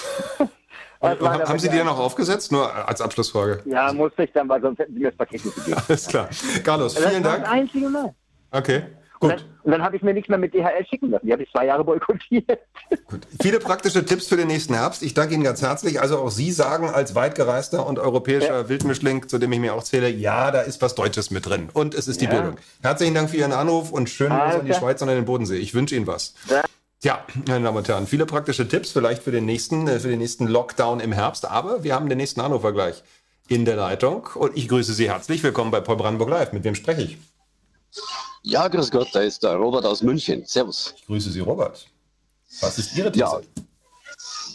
Haben 1.00 1.58
Sie 1.58 1.68
die 1.68 1.78
dann 1.78 1.88
auch 1.88 1.98
aufgesetzt? 1.98 2.52
Nur 2.52 2.72
als 2.88 3.00
Abschlussfrage. 3.00 3.62
Ja, 3.64 3.92
musste 3.92 4.24
ich 4.24 4.32
dann, 4.32 4.48
weil 4.48 4.60
sonst 4.60 4.78
hätten 4.78 4.94
Sie 4.94 5.00
mir 5.00 5.10
das 5.10 5.16
Paket 5.16 5.44
nicht 5.44 5.56
gegeben. 5.56 5.80
Alles 5.88 6.06
klar. 6.06 6.28
Carlos, 6.62 6.96
vielen 6.96 7.22
das 7.22 7.32
Dank. 7.32 7.44
Das 7.44 7.52
einzige 7.52 7.88
Mal. 7.88 8.14
Okay. 8.50 8.82
Und 9.22 9.28
dann, 9.28 9.40
dann 9.64 9.82
habe 9.82 9.96
ich 9.96 10.02
mir 10.02 10.14
nichts 10.14 10.30
mehr 10.30 10.38
mit 10.38 10.54
DHL 10.54 10.86
schicken 10.88 11.10
lassen. 11.10 11.26
Die 11.26 11.32
habe 11.32 11.42
ich 11.42 11.50
zwei 11.50 11.66
Jahre 11.66 11.84
boykottiert. 11.84 12.58
Gut. 13.06 13.20
Viele 13.42 13.58
praktische 13.58 14.04
Tipps 14.04 14.26
für 14.26 14.38
den 14.38 14.46
nächsten 14.46 14.72
Herbst. 14.72 15.02
Ich 15.02 15.12
danke 15.12 15.34
Ihnen 15.34 15.44
ganz 15.44 15.60
herzlich. 15.60 16.00
Also 16.00 16.18
auch 16.18 16.30
Sie 16.30 16.50
sagen 16.50 16.88
als 16.88 17.14
weitgereister 17.14 17.86
und 17.86 17.98
europäischer 17.98 18.62
ja. 18.62 18.68
Wildmischling, 18.70 19.28
zu 19.28 19.38
dem 19.38 19.52
ich 19.52 19.60
mir 19.60 19.74
auch 19.74 19.82
zähle, 19.82 20.08
ja, 20.08 20.50
da 20.50 20.62
ist 20.62 20.80
was 20.80 20.94
Deutsches 20.94 21.30
mit 21.30 21.44
drin. 21.44 21.68
Und 21.74 21.94
es 21.94 22.08
ist 22.08 22.22
die 22.22 22.24
ja. 22.24 22.30
Bildung. 22.30 22.56
Herzlichen 22.82 23.14
Dank 23.14 23.28
für 23.28 23.36
Ihren 23.36 23.52
Anruf 23.52 23.92
und 23.92 24.08
schönen 24.08 24.38
Gruß 24.38 24.54
an 24.60 24.66
die 24.66 24.72
Schweiz 24.72 25.02
und 25.02 25.10
an 25.10 25.16
den 25.16 25.26
Bodensee. 25.26 25.58
Ich 25.58 25.74
wünsche 25.74 25.94
Ihnen 25.94 26.06
was. 26.06 26.34
Ja. 26.48 26.62
Ja, 27.02 27.24
meine 27.46 27.64
Damen 27.64 27.78
und 27.78 27.88
Herren, 27.88 28.06
viele 28.06 28.26
praktische 28.26 28.68
Tipps 28.68 28.92
vielleicht 28.92 29.22
für 29.22 29.30
den 29.30 29.46
nächsten, 29.46 29.88
äh, 29.88 29.98
für 30.00 30.08
den 30.08 30.18
nächsten 30.18 30.46
Lockdown 30.46 31.00
im 31.00 31.12
Herbst. 31.12 31.46
Aber 31.46 31.82
wir 31.82 31.94
haben 31.94 32.10
den 32.10 32.18
nächsten 32.18 32.42
Anrufer 32.42 32.72
gleich 32.72 33.02
in 33.48 33.64
der 33.64 33.76
Leitung 33.76 34.28
und 34.34 34.54
ich 34.54 34.68
grüße 34.68 34.92
Sie 34.92 35.08
herzlich. 35.08 35.42
Willkommen 35.42 35.70
bei 35.70 35.80
Paul 35.80 35.96
Brandenburg 35.96 36.28
Live. 36.28 36.52
Mit 36.52 36.62
wem 36.62 36.74
spreche 36.74 37.02
ich? 37.02 37.18
Ja, 38.42 38.68
grüß 38.68 38.90
Gott, 38.90 39.08
da 39.14 39.20
ist 39.20 39.42
der 39.42 39.54
Robert 39.54 39.86
aus 39.86 40.02
München. 40.02 40.44
Servus. 40.44 40.94
Ich 40.98 41.06
grüße 41.06 41.30
Sie, 41.30 41.40
Robert. 41.40 41.86
Was 42.60 42.78
ist 42.78 42.94
Ihre 42.94 43.10
These? 43.10 43.24
Ja, 43.24 43.40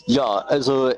ja 0.05 0.37
also 0.45 0.91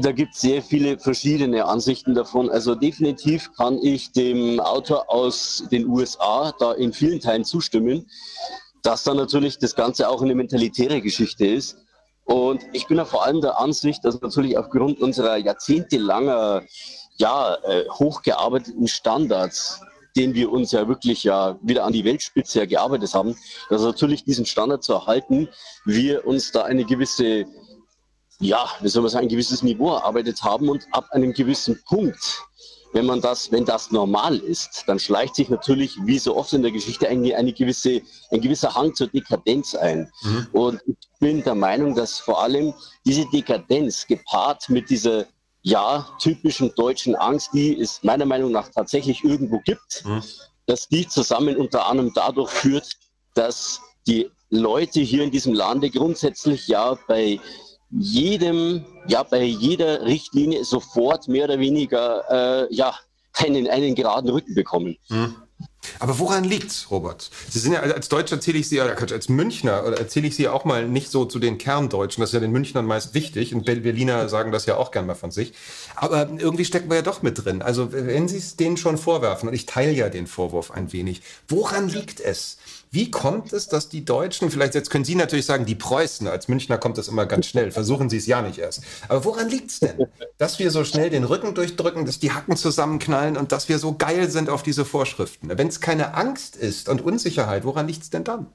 da 0.00 0.12
gibt 0.12 0.34
es 0.34 0.40
sehr 0.40 0.62
viele 0.62 1.00
verschiedene 1.00 1.64
Ansichten 1.64 2.14
davon. 2.14 2.48
Also 2.48 2.76
definitiv 2.76 3.52
kann 3.56 3.80
ich 3.82 4.12
dem 4.12 4.60
Autor 4.60 5.10
aus 5.10 5.64
den 5.72 5.88
USA 5.88 6.54
da 6.60 6.72
in 6.74 6.92
vielen 6.92 7.18
Teilen 7.18 7.44
zustimmen, 7.44 8.08
dass 8.82 9.04
da 9.04 9.14
natürlich 9.14 9.58
das 9.58 9.74
Ganze 9.74 10.08
auch 10.08 10.22
eine 10.22 10.34
mentalitäre 10.34 11.00
Geschichte 11.00 11.46
ist. 11.46 11.76
Und 12.24 12.62
ich 12.72 12.86
bin 12.86 12.98
ja 12.98 13.04
vor 13.04 13.24
allem 13.24 13.40
der 13.40 13.58
Ansicht, 13.58 14.04
dass 14.04 14.20
natürlich 14.20 14.56
aufgrund 14.56 15.00
unserer 15.00 15.36
jahrzehntelanger, 15.36 16.62
ja, 17.18 17.56
äh, 17.64 17.84
hochgearbeiteten 17.88 18.88
Standards 18.88 19.80
den 20.16 20.34
wir 20.34 20.52
uns 20.52 20.72
ja 20.72 20.86
wirklich 20.88 21.24
ja 21.24 21.58
wieder 21.62 21.84
an 21.84 21.92
die 21.92 22.04
Weltspitze 22.04 22.60
ja 22.60 22.66
gearbeitet 22.66 23.14
haben, 23.14 23.36
dass 23.70 23.82
natürlich 23.82 24.24
diesen 24.24 24.46
Standard 24.46 24.82
zu 24.82 24.92
erhalten, 24.92 25.48
wir 25.84 26.26
uns 26.26 26.52
da 26.52 26.64
eine 26.64 26.84
gewisse, 26.84 27.46
ja, 28.38 28.66
wie 28.80 28.88
soll 28.88 29.02
man 29.02 29.10
sagen, 29.10 29.26
ein 29.26 29.30
gewisses 29.30 29.62
Niveau 29.62 29.94
erarbeitet 29.94 30.42
haben 30.42 30.68
und 30.68 30.86
ab 30.92 31.06
einem 31.12 31.32
gewissen 31.32 31.80
Punkt, 31.86 32.42
wenn 32.92 33.06
man 33.06 33.20
das, 33.20 33.50
wenn 33.50 33.64
das 33.64 33.90
normal 33.90 34.36
ist, 34.38 34.84
dann 34.86 34.98
schleicht 34.98 35.34
sich 35.34 35.48
natürlich, 35.48 35.96
wie 36.04 36.18
so 36.18 36.36
oft 36.36 36.52
in 36.52 36.62
der 36.62 36.72
Geschichte, 36.72 37.08
eine, 37.08 37.34
eine 37.34 37.52
gewisse, 37.52 38.02
ein 38.30 38.40
gewisser 38.40 38.74
Hang 38.74 38.94
zur 38.94 39.08
Dekadenz 39.08 39.74
ein. 39.74 40.10
Mhm. 40.22 40.46
Und 40.52 40.80
ich 40.86 40.96
bin 41.18 41.42
der 41.42 41.54
Meinung, 41.54 41.94
dass 41.94 42.18
vor 42.18 42.42
allem 42.42 42.74
diese 43.06 43.24
Dekadenz 43.30 44.06
gepaart 44.06 44.68
mit 44.68 44.90
dieser 44.90 45.26
ja, 45.62 46.08
typischen 46.20 46.74
deutschen 46.74 47.14
Angst, 47.14 47.50
die 47.54 47.80
es 47.80 48.02
meiner 48.02 48.26
Meinung 48.26 48.52
nach 48.52 48.68
tatsächlich 48.68 49.24
irgendwo 49.24 49.60
gibt, 49.60 50.04
mhm. 50.04 50.22
dass 50.66 50.88
die 50.88 51.06
zusammen 51.06 51.56
unter 51.56 51.86
anderem 51.86 52.12
dadurch 52.14 52.50
führt, 52.50 52.88
dass 53.34 53.80
die 54.06 54.28
Leute 54.50 55.00
hier 55.00 55.22
in 55.22 55.30
diesem 55.30 55.54
Lande 55.54 55.88
grundsätzlich 55.88 56.68
ja 56.68 56.98
bei 57.08 57.40
jedem, 57.92 58.84
ja 59.06 59.22
bei 59.22 59.42
jeder 59.42 60.04
Richtlinie 60.04 60.64
sofort 60.64 61.28
mehr 61.28 61.44
oder 61.44 61.58
weniger 61.58 62.68
äh, 62.70 62.74
ja 62.74 62.94
einen, 63.34 63.68
einen 63.68 63.94
geraden 63.94 64.30
Rücken 64.30 64.54
bekommen. 64.54 64.96
Mhm. 65.08 65.34
Aber 65.98 66.18
woran 66.18 66.44
liegt's, 66.44 66.90
Robert? 66.90 67.30
Sie 67.48 67.58
sind 67.58 67.72
ja 67.72 67.80
als 67.80 68.08
Deutscher 68.08 68.36
erzähle 68.36 68.58
ich 68.58 68.68
Sie, 68.68 68.80
als 68.80 69.28
Münchner 69.28 69.72
erzähle 69.72 70.28
ich 70.28 70.36
Sie 70.36 70.48
auch 70.48 70.64
mal 70.64 70.88
nicht 70.88 71.10
so 71.10 71.24
zu 71.24 71.38
den 71.38 71.58
Kerndeutschen. 71.58 72.20
Das 72.20 72.30
ist 72.30 72.34
ja 72.34 72.40
den 72.40 72.52
Münchnern 72.52 72.86
meist 72.86 73.14
wichtig 73.14 73.54
und 73.54 73.64
Berliner 73.64 74.28
sagen 74.28 74.52
das 74.52 74.66
ja 74.66 74.76
auch 74.76 74.92
gern 74.92 75.06
mal 75.06 75.14
von 75.14 75.32
sich. 75.32 75.52
Aber 75.96 76.28
irgendwie 76.38 76.64
stecken 76.64 76.88
wir 76.88 76.96
ja 76.96 77.02
doch 77.02 77.22
mit 77.22 77.44
drin. 77.44 77.62
Also 77.62 77.92
wenn 77.92 78.28
Sie 78.28 78.38
es 78.38 78.56
denen 78.56 78.76
schon 78.76 78.96
vorwerfen, 78.96 79.48
und 79.48 79.54
ich 79.54 79.66
teile 79.66 79.92
ja 79.92 80.08
den 80.08 80.26
Vorwurf 80.26 80.70
ein 80.70 80.92
wenig, 80.92 81.22
woran 81.48 81.88
liegt 81.88 82.20
es? 82.20 82.58
Wie 82.94 83.10
kommt 83.10 83.54
es, 83.54 83.68
dass 83.68 83.88
die 83.88 84.04
Deutschen, 84.04 84.50
vielleicht 84.50 84.74
jetzt 84.74 84.90
können 84.90 85.06
Sie 85.06 85.14
natürlich 85.14 85.46
sagen, 85.46 85.64
die 85.64 85.74
Preußen, 85.74 86.28
als 86.28 86.48
Münchner 86.48 86.76
kommt 86.76 86.98
das 86.98 87.08
immer 87.08 87.24
ganz 87.24 87.46
schnell, 87.46 87.70
versuchen 87.70 88.10
Sie 88.10 88.18
es 88.18 88.26
ja 88.26 88.42
nicht 88.42 88.58
erst. 88.58 88.82
Aber 89.08 89.24
woran 89.24 89.48
liegt 89.48 89.70
es 89.70 89.80
denn, 89.80 90.08
dass 90.36 90.58
wir 90.58 90.70
so 90.70 90.84
schnell 90.84 91.08
den 91.08 91.24
Rücken 91.24 91.54
durchdrücken, 91.54 92.04
dass 92.04 92.18
die 92.18 92.32
Hacken 92.32 92.54
zusammenknallen 92.54 93.38
und 93.38 93.50
dass 93.50 93.70
wir 93.70 93.78
so 93.78 93.94
geil 93.96 94.30
sind 94.30 94.50
auf 94.50 94.62
diese 94.62 94.84
Vorschriften? 94.84 95.48
Wenn 95.56 95.68
es 95.68 95.80
keine 95.80 96.12
Angst 96.12 96.54
ist 96.54 96.90
und 96.90 97.00
Unsicherheit, 97.00 97.64
woran 97.64 97.88
liegt 97.88 98.02
es 98.02 98.10
denn 98.10 98.24
dann? 98.24 98.48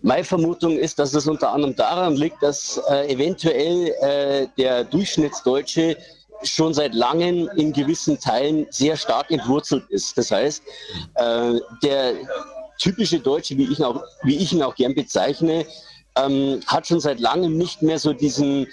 Meine 0.00 0.22
Vermutung 0.22 0.78
ist, 0.78 1.00
dass 1.00 1.12
es 1.14 1.26
unter 1.26 1.50
anderem 1.50 1.74
daran 1.74 2.14
liegt, 2.14 2.40
dass 2.44 2.80
äh, 2.88 3.12
eventuell 3.12 3.88
äh, 4.00 4.46
der 4.56 4.84
Durchschnittsdeutsche 4.84 5.96
schon 6.44 6.72
seit 6.72 6.94
langem 6.94 7.50
in 7.56 7.72
gewissen 7.72 8.20
Teilen 8.20 8.68
sehr 8.70 8.96
stark 8.96 9.28
entwurzelt 9.32 9.82
ist. 9.88 10.16
Das 10.16 10.30
heißt, 10.30 10.62
äh, 11.16 11.54
der 11.82 12.14
typische 12.78 13.20
Deutsche, 13.20 13.56
wie 13.56 13.70
ich, 13.70 13.82
auch, 13.82 14.02
wie 14.22 14.36
ich 14.36 14.52
ihn 14.52 14.62
auch 14.62 14.74
gern 14.74 14.94
bezeichne, 14.94 15.66
ähm, 16.16 16.60
hat 16.66 16.86
schon 16.86 17.00
seit 17.00 17.20
langem 17.20 17.56
nicht 17.56 17.82
mehr 17.82 17.98
so 17.98 18.12
diesen, 18.12 18.66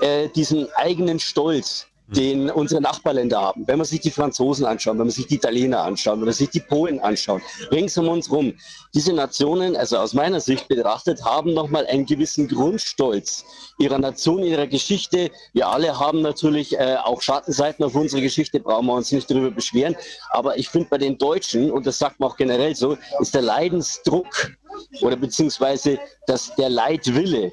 äh, 0.00 0.28
diesen 0.28 0.68
eigenen 0.74 1.20
Stolz, 1.20 1.86
den 2.14 2.50
unsere 2.50 2.80
Nachbarländer 2.80 3.40
haben. 3.40 3.66
Wenn 3.66 3.78
man 3.78 3.86
sich 3.86 4.00
die 4.00 4.10
Franzosen 4.10 4.64
anschaut, 4.66 4.94
wenn 4.94 5.06
man 5.06 5.10
sich 5.10 5.26
die 5.26 5.36
Italiener 5.36 5.82
anschaut, 5.82 6.18
wenn 6.18 6.24
man 6.24 6.34
sich 6.34 6.50
die 6.50 6.60
Polen 6.60 7.00
anschaut, 7.00 7.42
rings 7.70 7.96
um 7.98 8.08
uns 8.08 8.30
rum. 8.30 8.54
Diese 8.94 9.12
Nationen, 9.12 9.76
also 9.76 9.98
aus 9.98 10.14
meiner 10.14 10.40
Sicht 10.40 10.68
betrachtet, 10.68 11.24
haben 11.24 11.54
nochmal 11.54 11.86
einen 11.86 12.06
gewissen 12.06 12.48
Grundstolz 12.48 13.44
ihrer 13.78 13.98
Nation, 13.98 14.42
ihrer 14.42 14.66
Geschichte. 14.66 15.30
Wir 15.52 15.68
alle 15.68 15.98
haben 15.98 16.22
natürlich 16.22 16.78
äh, 16.78 16.96
auch 17.02 17.22
Schattenseiten 17.22 17.84
auf 17.84 17.94
unsere 17.94 18.22
Geschichte, 18.22 18.60
brauchen 18.60 18.86
wir 18.86 18.94
uns 18.94 19.12
nicht 19.12 19.30
darüber 19.30 19.50
beschweren. 19.50 19.96
Aber 20.30 20.58
ich 20.58 20.68
finde 20.68 20.88
bei 20.90 20.98
den 20.98 21.18
Deutschen, 21.18 21.70
und 21.70 21.86
das 21.86 21.98
sagt 21.98 22.18
man 22.18 22.30
auch 22.30 22.36
generell 22.36 22.74
so, 22.74 22.98
ist 23.20 23.34
der 23.34 23.42
Leidensdruck 23.42 24.52
oder 25.00 25.16
beziehungsweise 25.16 25.98
dass 26.26 26.54
der 26.56 26.70
Leidwille 26.70 27.52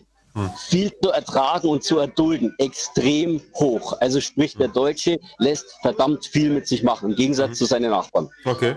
viel 0.68 0.92
zu 1.02 1.10
ertragen 1.10 1.70
und 1.70 1.84
zu 1.84 2.00
erdulden, 2.00 2.54
extrem 2.58 3.42
hoch. 3.56 3.94
Also 4.00 4.20
sprich, 4.22 4.56
der 4.56 4.68
Deutsche 4.68 5.20
lässt 5.40 5.66
verdammt 5.82 6.26
viel 6.26 6.50
mit 6.50 6.68
sich 6.68 6.84
machen, 6.84 7.12
im 7.12 7.16
Gegensatz 7.16 7.50
mhm. 7.52 7.56
zu 7.56 7.66
seinen 7.66 7.92
Nachbarn. 7.92 8.30
Okay. 8.46 8.76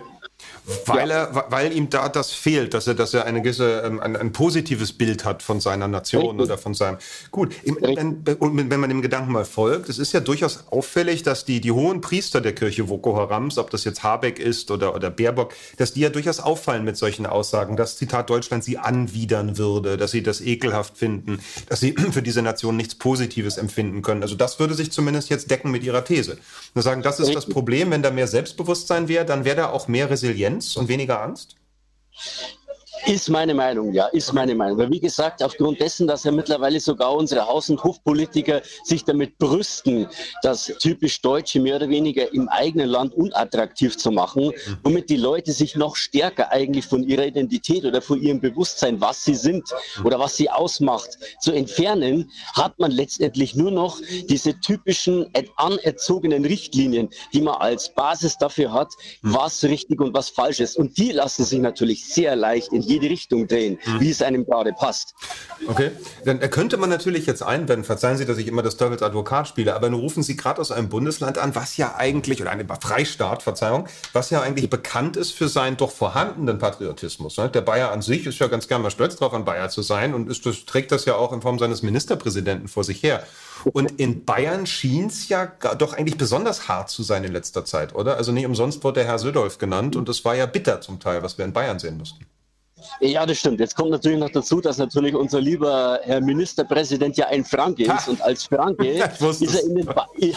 Weil, 0.86 1.08
ja. 1.08 1.24
er, 1.24 1.46
weil 1.48 1.72
ihm 1.72 1.90
da 1.90 2.08
das 2.08 2.32
fehlt, 2.32 2.74
dass 2.74 2.86
er, 2.86 2.94
dass 2.94 3.14
er 3.14 3.24
eine 3.24 3.42
gewisse, 3.42 3.80
ähm, 3.80 4.00
ein, 4.00 4.16
ein 4.16 4.32
positives 4.32 4.92
Bild 4.92 5.24
hat 5.24 5.42
von 5.42 5.60
seiner 5.60 5.88
Nation 5.88 6.22
Richtig. 6.22 6.42
oder 6.42 6.58
von 6.58 6.74
seinem. 6.74 6.98
Gut, 7.30 7.54
wenn, 7.64 8.24
wenn 8.24 8.80
man 8.80 8.90
dem 8.90 9.02
Gedanken 9.02 9.32
mal 9.32 9.44
folgt, 9.44 9.88
es 9.88 9.98
ist 9.98 10.12
ja 10.12 10.20
durchaus 10.20 10.64
auffällig, 10.70 11.22
dass 11.22 11.44
die, 11.44 11.60
die 11.60 11.72
hohen 11.72 12.00
Priester 12.00 12.40
der 12.40 12.54
Kirche 12.54 12.84
Boko 12.84 13.16
Harams, 13.16 13.58
ob 13.58 13.70
das 13.70 13.84
jetzt 13.84 14.02
Habeck 14.02 14.38
ist 14.38 14.70
oder, 14.70 14.94
oder 14.94 15.10
Baerbock, 15.10 15.54
dass 15.76 15.92
die 15.92 16.00
ja 16.00 16.10
durchaus 16.10 16.40
auffallen 16.40 16.84
mit 16.84 16.96
solchen 16.96 17.26
Aussagen, 17.26 17.76
dass 17.76 17.96
Zitat 17.96 18.30
Deutschland 18.30 18.62
sie 18.62 18.78
anwidern 18.78 19.58
würde, 19.58 19.96
dass 19.96 20.10
sie 20.10 20.22
das 20.22 20.40
ekelhaft 20.40 20.96
finden, 20.96 21.40
dass 21.68 21.80
sie 21.80 21.92
für 22.12 22.22
diese 22.22 22.42
Nation 22.42 22.76
nichts 22.76 22.94
Positives 22.94 23.56
empfinden 23.56 24.02
können. 24.02 24.22
Also 24.22 24.34
das 24.34 24.58
würde 24.58 24.74
sich 24.74 24.92
zumindest 24.92 25.30
jetzt 25.30 25.50
decken 25.50 25.70
mit 25.70 25.84
ihrer 25.84 26.04
These. 26.04 26.38
Nur 26.74 26.82
sagen, 26.82 27.02
das 27.02 27.18
ist 27.18 27.34
das 27.34 27.46
Problem, 27.46 27.90
wenn 27.90 28.02
da 28.02 28.10
mehr 28.10 28.28
Selbstbewusstsein 28.28 29.08
wäre, 29.08 29.24
dann 29.24 29.44
wäre 29.44 29.56
da 29.56 29.70
auch 29.70 29.88
mehr 29.88 30.10
Resilienz 30.10 30.29
und 30.76 30.88
weniger 30.88 31.20
Angst? 31.22 31.56
Ist 33.06 33.30
meine 33.30 33.54
Meinung, 33.54 33.92
ja, 33.92 34.06
ist 34.06 34.32
meine 34.32 34.54
Meinung. 34.54 34.78
Weil 34.78 34.90
wie 34.90 35.00
gesagt, 35.00 35.42
aufgrund 35.42 35.80
dessen, 35.80 36.06
dass 36.06 36.24
ja 36.24 36.32
mittlerweile 36.32 36.78
sogar 36.80 37.14
unsere 37.14 37.46
Haus- 37.46 37.70
und 37.70 37.82
Hofpolitiker 37.82 38.60
sich 38.84 39.04
damit 39.04 39.38
brüsten, 39.38 40.06
das 40.42 40.66
typisch 40.78 41.20
Deutsche 41.22 41.60
mehr 41.60 41.76
oder 41.76 41.88
weniger 41.88 42.32
im 42.32 42.48
eigenen 42.48 42.88
Land 42.88 43.14
unattraktiv 43.14 43.96
zu 43.96 44.10
machen, 44.10 44.52
womit 44.82 45.08
die 45.08 45.16
Leute 45.16 45.52
sich 45.52 45.76
noch 45.76 45.96
stärker 45.96 46.52
eigentlich 46.52 46.86
von 46.86 47.02
ihrer 47.02 47.26
Identität 47.26 47.84
oder 47.84 48.02
von 48.02 48.20
ihrem 48.20 48.40
Bewusstsein, 48.40 49.00
was 49.00 49.24
sie 49.24 49.34
sind 49.34 49.64
oder 50.04 50.18
was 50.18 50.36
sie 50.36 50.50
ausmacht, 50.50 51.18
zu 51.40 51.52
entfernen, 51.52 52.30
hat 52.54 52.78
man 52.78 52.90
letztendlich 52.90 53.54
nur 53.54 53.70
noch 53.70 53.98
diese 54.28 54.58
typischen 54.60 55.26
anerzogenen 55.56 56.44
Richtlinien, 56.44 57.08
die 57.32 57.40
man 57.40 57.54
als 57.54 57.94
Basis 57.94 58.36
dafür 58.36 58.72
hat, 58.72 58.92
was 59.22 59.64
richtig 59.64 60.00
und 60.00 60.14
was 60.14 60.28
falsch 60.28 60.60
ist. 60.60 60.76
Und 60.76 60.98
die 60.98 61.12
lassen 61.12 61.44
sich 61.44 61.60
natürlich 61.60 62.04
sehr 62.04 62.36
leicht 62.36 62.72
in 62.72 62.89
jede 62.90 63.08
Richtung 63.08 63.46
drehen, 63.46 63.78
mhm. 63.84 64.00
wie 64.00 64.10
es 64.10 64.20
einem 64.20 64.44
gerade 64.44 64.72
passt. 64.72 65.14
Okay, 65.66 65.92
dann 66.24 66.40
könnte 66.50 66.76
man 66.76 66.90
natürlich 66.90 67.26
jetzt 67.26 67.42
einwenden, 67.42 67.84
verzeihen 67.84 68.18
Sie, 68.18 68.26
dass 68.26 68.38
ich 68.38 68.46
immer 68.46 68.62
das 68.62 68.76
Teufels 68.76 69.02
Advokat 69.02 69.48
spiele, 69.48 69.74
aber 69.74 69.88
nun 69.88 70.00
rufen 70.00 70.22
Sie 70.22 70.36
gerade 70.36 70.60
aus 70.60 70.72
einem 70.72 70.88
Bundesland 70.88 71.38
an, 71.38 71.54
was 71.54 71.76
ja 71.76 71.94
eigentlich, 71.96 72.40
oder 72.42 72.50
einem 72.50 72.68
Freistaat, 72.68 73.42
Verzeihung, 73.42 73.86
was 74.12 74.30
ja 74.30 74.42
eigentlich 74.42 74.68
bekannt 74.68 75.16
ist 75.16 75.32
für 75.32 75.48
seinen 75.48 75.76
doch 75.76 75.90
vorhandenen 75.90 76.58
Patriotismus. 76.58 77.36
Ne? 77.38 77.48
Der 77.48 77.60
Bayer 77.60 77.92
an 77.92 78.02
sich 78.02 78.26
ist 78.26 78.38
ja 78.38 78.48
ganz 78.48 78.68
gerne 78.68 78.82
mal 78.82 78.90
stolz 78.90 79.16
drauf, 79.16 79.32
ein 79.32 79.44
Bayer 79.44 79.68
zu 79.68 79.82
sein 79.82 80.14
und 80.14 80.28
ist, 80.28 80.44
das, 80.46 80.64
trägt 80.64 80.92
das 80.92 81.04
ja 81.04 81.14
auch 81.14 81.32
in 81.32 81.42
Form 81.42 81.58
seines 81.58 81.82
Ministerpräsidenten 81.82 82.68
vor 82.68 82.84
sich 82.84 83.02
her. 83.02 83.22
Und 83.72 83.90
in 84.00 84.24
Bayern 84.24 84.66
schien 84.66 85.06
es 85.06 85.28
ja 85.28 85.46
doch 85.46 85.92
eigentlich 85.92 86.16
besonders 86.16 86.68
hart 86.68 86.90
zu 86.90 87.02
sein 87.02 87.24
in 87.24 87.32
letzter 87.32 87.64
Zeit, 87.64 87.94
oder? 87.94 88.16
Also 88.16 88.32
nicht 88.32 88.46
umsonst 88.46 88.82
wurde 88.82 89.00
der 89.00 89.04
Herr 89.04 89.18
Södolf 89.18 89.58
genannt 89.58 89.96
und 89.96 90.08
es 90.08 90.24
war 90.24 90.34
ja 90.34 90.46
bitter 90.46 90.80
zum 90.80 90.98
Teil, 90.98 91.22
was 91.22 91.38
wir 91.38 91.44
in 91.44 91.52
Bayern 91.52 91.78
sehen 91.78 91.98
mussten. 91.98 92.24
Ja, 93.00 93.26
das 93.26 93.38
stimmt. 93.38 93.60
Jetzt 93.60 93.74
kommt 93.74 93.90
natürlich 93.90 94.18
noch 94.18 94.30
dazu, 94.30 94.60
dass 94.60 94.78
natürlich 94.78 95.14
unser 95.14 95.40
lieber 95.40 96.00
Herr 96.02 96.20
Ministerpräsident 96.20 97.16
ja 97.16 97.26
ein 97.26 97.44
Franke 97.44 97.84
ist. 97.84 98.08
Und 98.08 98.20
als 98.22 98.44
Franke 98.44 98.86
er 98.94 99.08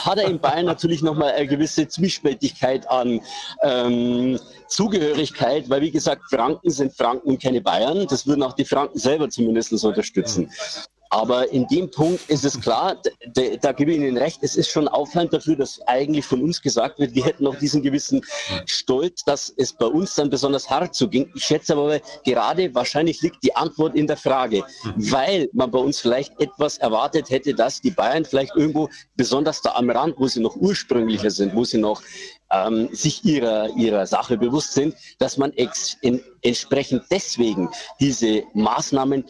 hat 0.05 0.17
er 0.17 0.27
in 0.27 0.39
Bayern 0.39 0.65
natürlich 0.65 1.01
nochmal 1.01 1.31
eine 1.31 1.47
gewisse 1.47 1.87
Zwiespältigkeit 1.87 2.89
an 2.89 3.21
ähm, 3.61 4.39
Zugehörigkeit, 4.67 5.69
weil 5.69 5.81
wie 5.81 5.91
gesagt, 5.91 6.23
Franken 6.29 6.69
sind 6.69 6.93
Franken 6.95 7.29
und 7.29 7.41
keine 7.41 7.61
Bayern. 7.61 8.07
Das 8.07 8.25
würden 8.25 8.43
auch 8.43 8.53
die 8.53 8.65
Franken 8.65 8.97
selber 8.97 9.29
zumindest 9.29 9.73
unterstützen. 9.83 10.49
Aber 11.13 11.47
in 11.51 11.67
dem 11.67 11.91
Punkt 11.91 12.27
ist 12.27 12.43
es 12.43 12.59
klar, 12.59 12.97
da 13.61 13.71
gebe 13.71 13.91
ich 13.91 13.97
Ihnen 13.97 14.17
recht, 14.17 14.39
es 14.41 14.55
ist 14.55 14.71
schon 14.71 14.87
auffallend 14.87 15.31
dafür, 15.31 15.55
dass 15.55 15.79
eigentlich 15.85 16.25
von 16.25 16.41
uns 16.41 16.59
gesagt 16.59 16.97
wird, 16.97 17.13
wir 17.13 17.23
hätten 17.23 17.43
noch 17.43 17.53
diesen 17.59 17.83
gewissen 17.83 18.25
Stolz, 18.65 19.23
dass 19.23 19.53
es 19.55 19.73
bei 19.73 19.85
uns 19.85 20.15
dann 20.15 20.31
besonders 20.31 20.71
hart 20.71 20.95
zuging. 20.95 21.29
Ich 21.35 21.43
schätze 21.43 21.73
aber 21.73 21.99
gerade, 22.25 22.73
wahrscheinlich 22.73 23.21
liegt 23.21 23.43
die 23.43 23.55
Antwort 23.55 23.95
in 23.95 24.07
der 24.07 24.17
Frage, 24.17 24.63
weil 24.95 25.49
man 25.53 25.69
bei 25.69 25.77
uns 25.77 25.99
vielleicht 25.99 26.41
etwas 26.41 26.79
erwartet 26.79 27.29
hätte, 27.29 27.53
dass 27.53 27.79
die 27.79 27.91
Bayern 27.91 28.25
vielleicht 28.25 28.55
irgendwo, 28.55 28.89
besonders 29.15 29.61
da 29.61 29.73
am 29.73 29.91
Rand, 29.91 30.15
wo 30.17 30.27
sie 30.27 30.39
noch 30.39 30.55
ursprünglicher 30.55 31.29
sind, 31.29 31.53
wo 31.53 31.63
sie 31.63 31.77
noch 31.77 32.01
ähm, 32.51 32.89
sich 32.91 33.23
ihrer, 33.23 33.69
ihrer 33.77 34.07
Sache 34.07 34.35
bewusst 34.35 34.73
sind, 34.73 34.95
dass 35.19 35.37
man 35.37 35.53
ex, 35.53 35.95
in, 36.01 36.23
entsprechend 36.43 37.03
deswegen 37.09 37.69
diese 37.99 38.43
Maßnahmen 38.53 39.25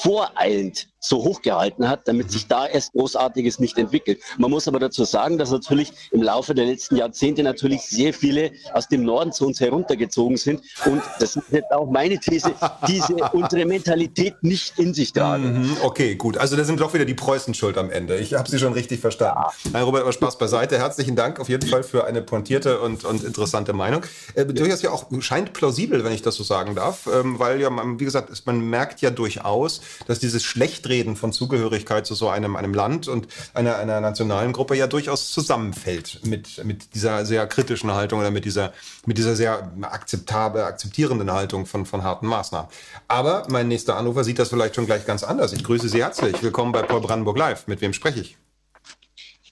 voreilend 0.00 0.90
so 1.00 1.24
hochgehalten 1.24 1.88
hat, 1.88 2.06
damit 2.06 2.30
sich 2.30 2.46
da 2.46 2.66
erst 2.66 2.92
Großartiges 2.92 3.58
nicht 3.58 3.78
entwickelt. 3.78 4.20
Man 4.38 4.50
muss 4.50 4.68
aber 4.68 4.78
dazu 4.78 5.04
sagen, 5.04 5.38
dass 5.38 5.50
natürlich 5.50 5.92
im 6.10 6.22
Laufe 6.22 6.54
der 6.54 6.66
letzten 6.66 6.96
Jahrzehnte 6.96 7.42
natürlich 7.42 7.82
sehr 7.82 8.12
viele 8.12 8.52
aus 8.74 8.86
dem 8.86 9.04
Norden 9.04 9.32
zu 9.32 9.46
uns 9.46 9.60
heruntergezogen 9.60 10.36
sind 10.36 10.60
und 10.84 11.02
das 11.18 11.36
ist 11.36 11.50
jetzt 11.50 11.72
auch 11.72 11.90
meine 11.90 12.18
These, 12.18 12.52
diese 12.86 13.14
unsere 13.32 13.64
Mentalität 13.64 14.34
nicht 14.42 14.78
in 14.78 14.92
sich 14.92 15.12
tragen. 15.12 15.62
Mhm, 15.62 15.76
okay, 15.82 16.16
gut. 16.16 16.36
Also 16.36 16.56
da 16.56 16.64
sind 16.64 16.80
doch 16.80 16.92
wieder 16.92 17.06
die 17.06 17.14
Preußen 17.14 17.54
schuld 17.54 17.78
am 17.78 17.90
Ende. 17.90 18.18
Ich 18.18 18.34
habe 18.34 18.48
Sie 18.50 18.58
schon 18.58 18.74
richtig 18.74 19.00
verstanden. 19.00 19.42
Herr 19.72 19.84
Robert, 19.84 20.02
aber 20.02 20.12
Spaß 20.12 20.36
beiseite. 20.36 20.78
Herzlichen 20.78 21.16
Dank 21.16 21.40
auf 21.40 21.48
jeden 21.48 21.66
Fall 21.66 21.82
für 21.82 22.04
eine 22.04 22.20
pointierte 22.20 22.80
und, 22.80 23.04
und 23.04 23.24
interessante 23.24 23.72
Meinung. 23.72 24.04
Äh, 24.34 24.44
durchaus 24.44 24.82
ja 24.82 24.90
auch 24.90 25.06
scheint 25.20 25.54
plausibel, 25.54 26.04
wenn 26.04 26.12
ich 26.12 26.22
das 26.22 26.34
so 26.34 26.44
sagen 26.50 26.74
darf, 26.74 27.06
ähm, 27.06 27.38
weil 27.38 27.60
ja, 27.60 27.70
wie 27.70 28.04
gesagt, 28.04 28.30
man 28.44 28.60
merkt 28.60 29.00
ja 29.00 29.10
durchaus, 29.10 29.80
dass 30.08 30.18
dieses 30.18 30.42
Schlechtreden 30.42 31.14
von 31.14 31.32
Zugehörigkeit 31.32 32.06
zu 32.06 32.14
so 32.14 32.28
einem, 32.28 32.56
einem 32.56 32.74
Land 32.74 33.06
und 33.06 33.28
einer, 33.54 33.76
einer 33.76 34.00
nationalen 34.00 34.52
Gruppe 34.52 34.74
ja 34.74 34.88
durchaus 34.88 35.30
zusammenfällt 35.30 36.20
mit, 36.26 36.62
mit 36.64 36.94
dieser 36.94 37.24
sehr 37.24 37.46
kritischen 37.46 37.92
Haltung 37.92 38.18
oder 38.18 38.32
mit 38.32 38.44
dieser, 38.44 38.72
mit 39.06 39.16
dieser 39.16 39.36
sehr 39.36 39.72
akzeptable, 39.82 40.64
akzeptierenden 40.64 41.32
Haltung 41.32 41.66
von, 41.66 41.86
von 41.86 42.02
harten 42.02 42.26
Maßnahmen. 42.26 42.68
Aber 43.06 43.44
mein 43.48 43.68
nächster 43.68 43.96
Anrufer 43.96 44.24
sieht 44.24 44.40
das 44.40 44.48
vielleicht 44.48 44.74
schon 44.74 44.86
gleich 44.86 45.06
ganz 45.06 45.22
anders. 45.22 45.52
Ich 45.52 45.62
grüße 45.62 45.88
Sie 45.88 46.02
herzlich. 46.02 46.42
Willkommen 46.42 46.72
bei 46.72 46.82
Paul 46.82 47.00
Brandenburg 47.00 47.38
Live. 47.38 47.68
Mit 47.68 47.80
wem 47.80 47.92
spreche 47.92 48.20
ich? 48.20 48.36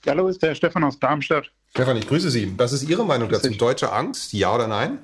Hallo, 0.05 0.27
ist 0.27 0.43
der 0.43 0.57
Stefan 0.57 0.83
aus 0.83 0.99
Darmstadt. 0.99 1.53
Stefan, 1.71 1.97
ich 1.97 2.09
grüße 2.09 2.31
Sie. 2.31 2.53
Was 2.57 2.73
ist 2.73 2.89
Ihre 2.89 3.05
Meinung 3.05 3.29
dazu? 3.29 3.51
Deutsche 3.51 3.93
Angst, 3.93 4.33
ja 4.33 4.53
oder 4.53 4.67
nein? 4.67 4.99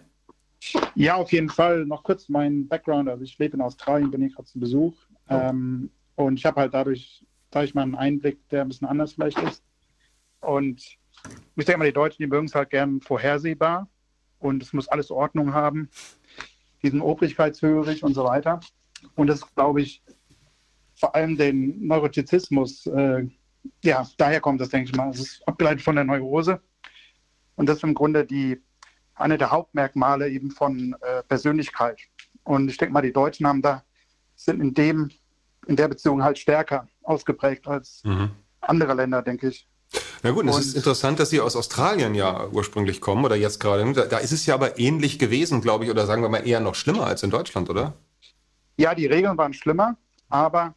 Ja, 0.95 1.17
auf 1.17 1.33
jeden 1.33 1.49
Fall. 1.49 1.85
Noch 1.87 2.03
kurz 2.03 2.29
mein 2.29 2.69
Background. 2.69 3.09
Also 3.09 3.25
ich 3.25 3.39
lebe 3.39 3.57
in 3.57 3.63
Australien, 3.63 4.11
bin 4.11 4.21
hier 4.21 4.31
gerade 4.31 4.49
zu 4.49 4.59
Besuch. 4.59 4.95
Oh. 5.29 5.35
Ähm, 5.35 5.91
und 6.17 6.39
ich 6.39 6.45
habe 6.45 6.61
halt 6.61 6.75
dadurch, 6.75 7.25
dadurch 7.51 7.75
mal 7.75 7.83
einen 7.83 7.95
Einblick, 7.95 8.49
der 8.49 8.63
ein 8.63 8.69
bisschen 8.69 8.89
anders 8.89 9.15
vielleicht 9.15 9.41
ist. 9.41 9.63
Und 10.41 10.83
ich 11.57 11.65
denke 11.65 11.79
mal, 11.79 11.87
die 11.87 11.93
Deutschen, 11.93 12.23
die 12.23 12.29
mögen 12.29 12.47
es 12.47 12.55
halt 12.55 12.71
gern 12.71 13.01
vorhersehbar. 13.01 13.89
Und 14.39 14.63
es 14.63 14.73
muss 14.73 14.89
alles 14.89 15.11
Ordnung 15.11 15.55
haben. 15.55 15.89
Die 16.83 16.91
sind 16.91 17.01
obrigkeitshörig 17.01 18.03
und 18.03 18.15
so 18.15 18.25
weiter. 18.25 18.61
Und 19.17 19.27
das 19.27 19.55
glaube 19.55 19.81
ich, 19.81 20.03
vor 20.95 21.15
allem 21.15 21.37
den 21.37 21.87
Neurotizismus, 21.87 22.87
äh, 22.87 23.27
ja, 23.83 24.07
daher 24.19 24.41
kommt 24.41 24.61
das, 24.61 24.69
denke 24.69 24.91
ich 24.91 24.97
mal. 24.97 25.11
Es 25.11 25.21
ist 25.21 25.49
abgeleitet 25.49 25.83
von 25.83 25.97
der 25.97 26.05
Neurose. 26.05 26.61
Und 27.57 27.69
das 27.69 27.79
ist 27.79 27.85
im 27.85 27.95
Grunde 27.95 28.25
die 28.25 28.61
eine 29.15 29.39
der 29.39 29.51
Hauptmerkmale 29.51 30.29
eben 30.29 30.51
von 30.51 30.97
äh, 31.01 31.23
Persönlichkeit. 31.23 31.99
Und 32.43 32.69
ich 32.69 32.77
denke 32.77 32.93
mal, 32.93 33.03
die 33.03 33.13
Deutschen 33.13 33.47
haben 33.47 33.63
da, 33.63 33.83
sind 34.35 34.61
in 34.61 34.75
dem, 34.75 35.11
in 35.67 35.77
der 35.77 35.89
Beziehung 35.89 36.23
halt 36.23 36.39
stärker 36.39 36.89
ausgeprägt 37.03 37.67
als 37.67 38.03
mhm. 38.05 38.31
andere 38.61 38.95
Länder, 38.95 39.23
denke 39.23 39.49
ich. 39.49 39.67
Na 40.23 40.31
gut, 40.31 40.47
es 40.47 40.59
ist 40.59 40.77
interessant, 40.77 41.21
dass 41.21 41.31
Sie 41.31 41.41
aus 41.41 41.55
Australien 41.55 42.15
ja 42.15 42.49
ursprünglich 42.49 43.01
kommen 43.01 43.25
oder 43.25 43.37
jetzt 43.37 43.61
gerade. 43.61 43.93
Da, 43.93 44.07
da 44.07 44.19
ist 44.19 44.33
es 44.33 44.47
ja 44.47 44.55
aber 44.55 44.79
ähnlich 44.79 45.19
gewesen, 45.19 45.61
glaube 45.61 45.85
ich, 45.85 45.91
oder 45.91 46.07
sagen 46.07 46.23
wir 46.23 46.29
mal 46.29 46.47
eher 46.47 46.61
noch 46.61 46.75
schlimmer 46.75 47.07
als 47.07 47.23
in 47.23 47.31
Deutschland, 47.31 47.71
oder? 47.71 47.95
Ja, 48.77 48.95
die 48.95 49.07
Regeln 49.07 49.37
waren 49.37 49.53
schlimmer, 49.53 49.97
aber 50.29 50.75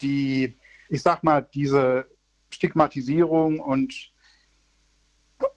die, 0.00 0.56
ich 0.88 1.02
sag 1.02 1.24
mal, 1.24 1.46
diese 1.54 2.06
Stigmatisierung 2.50 3.60
und 3.60 4.11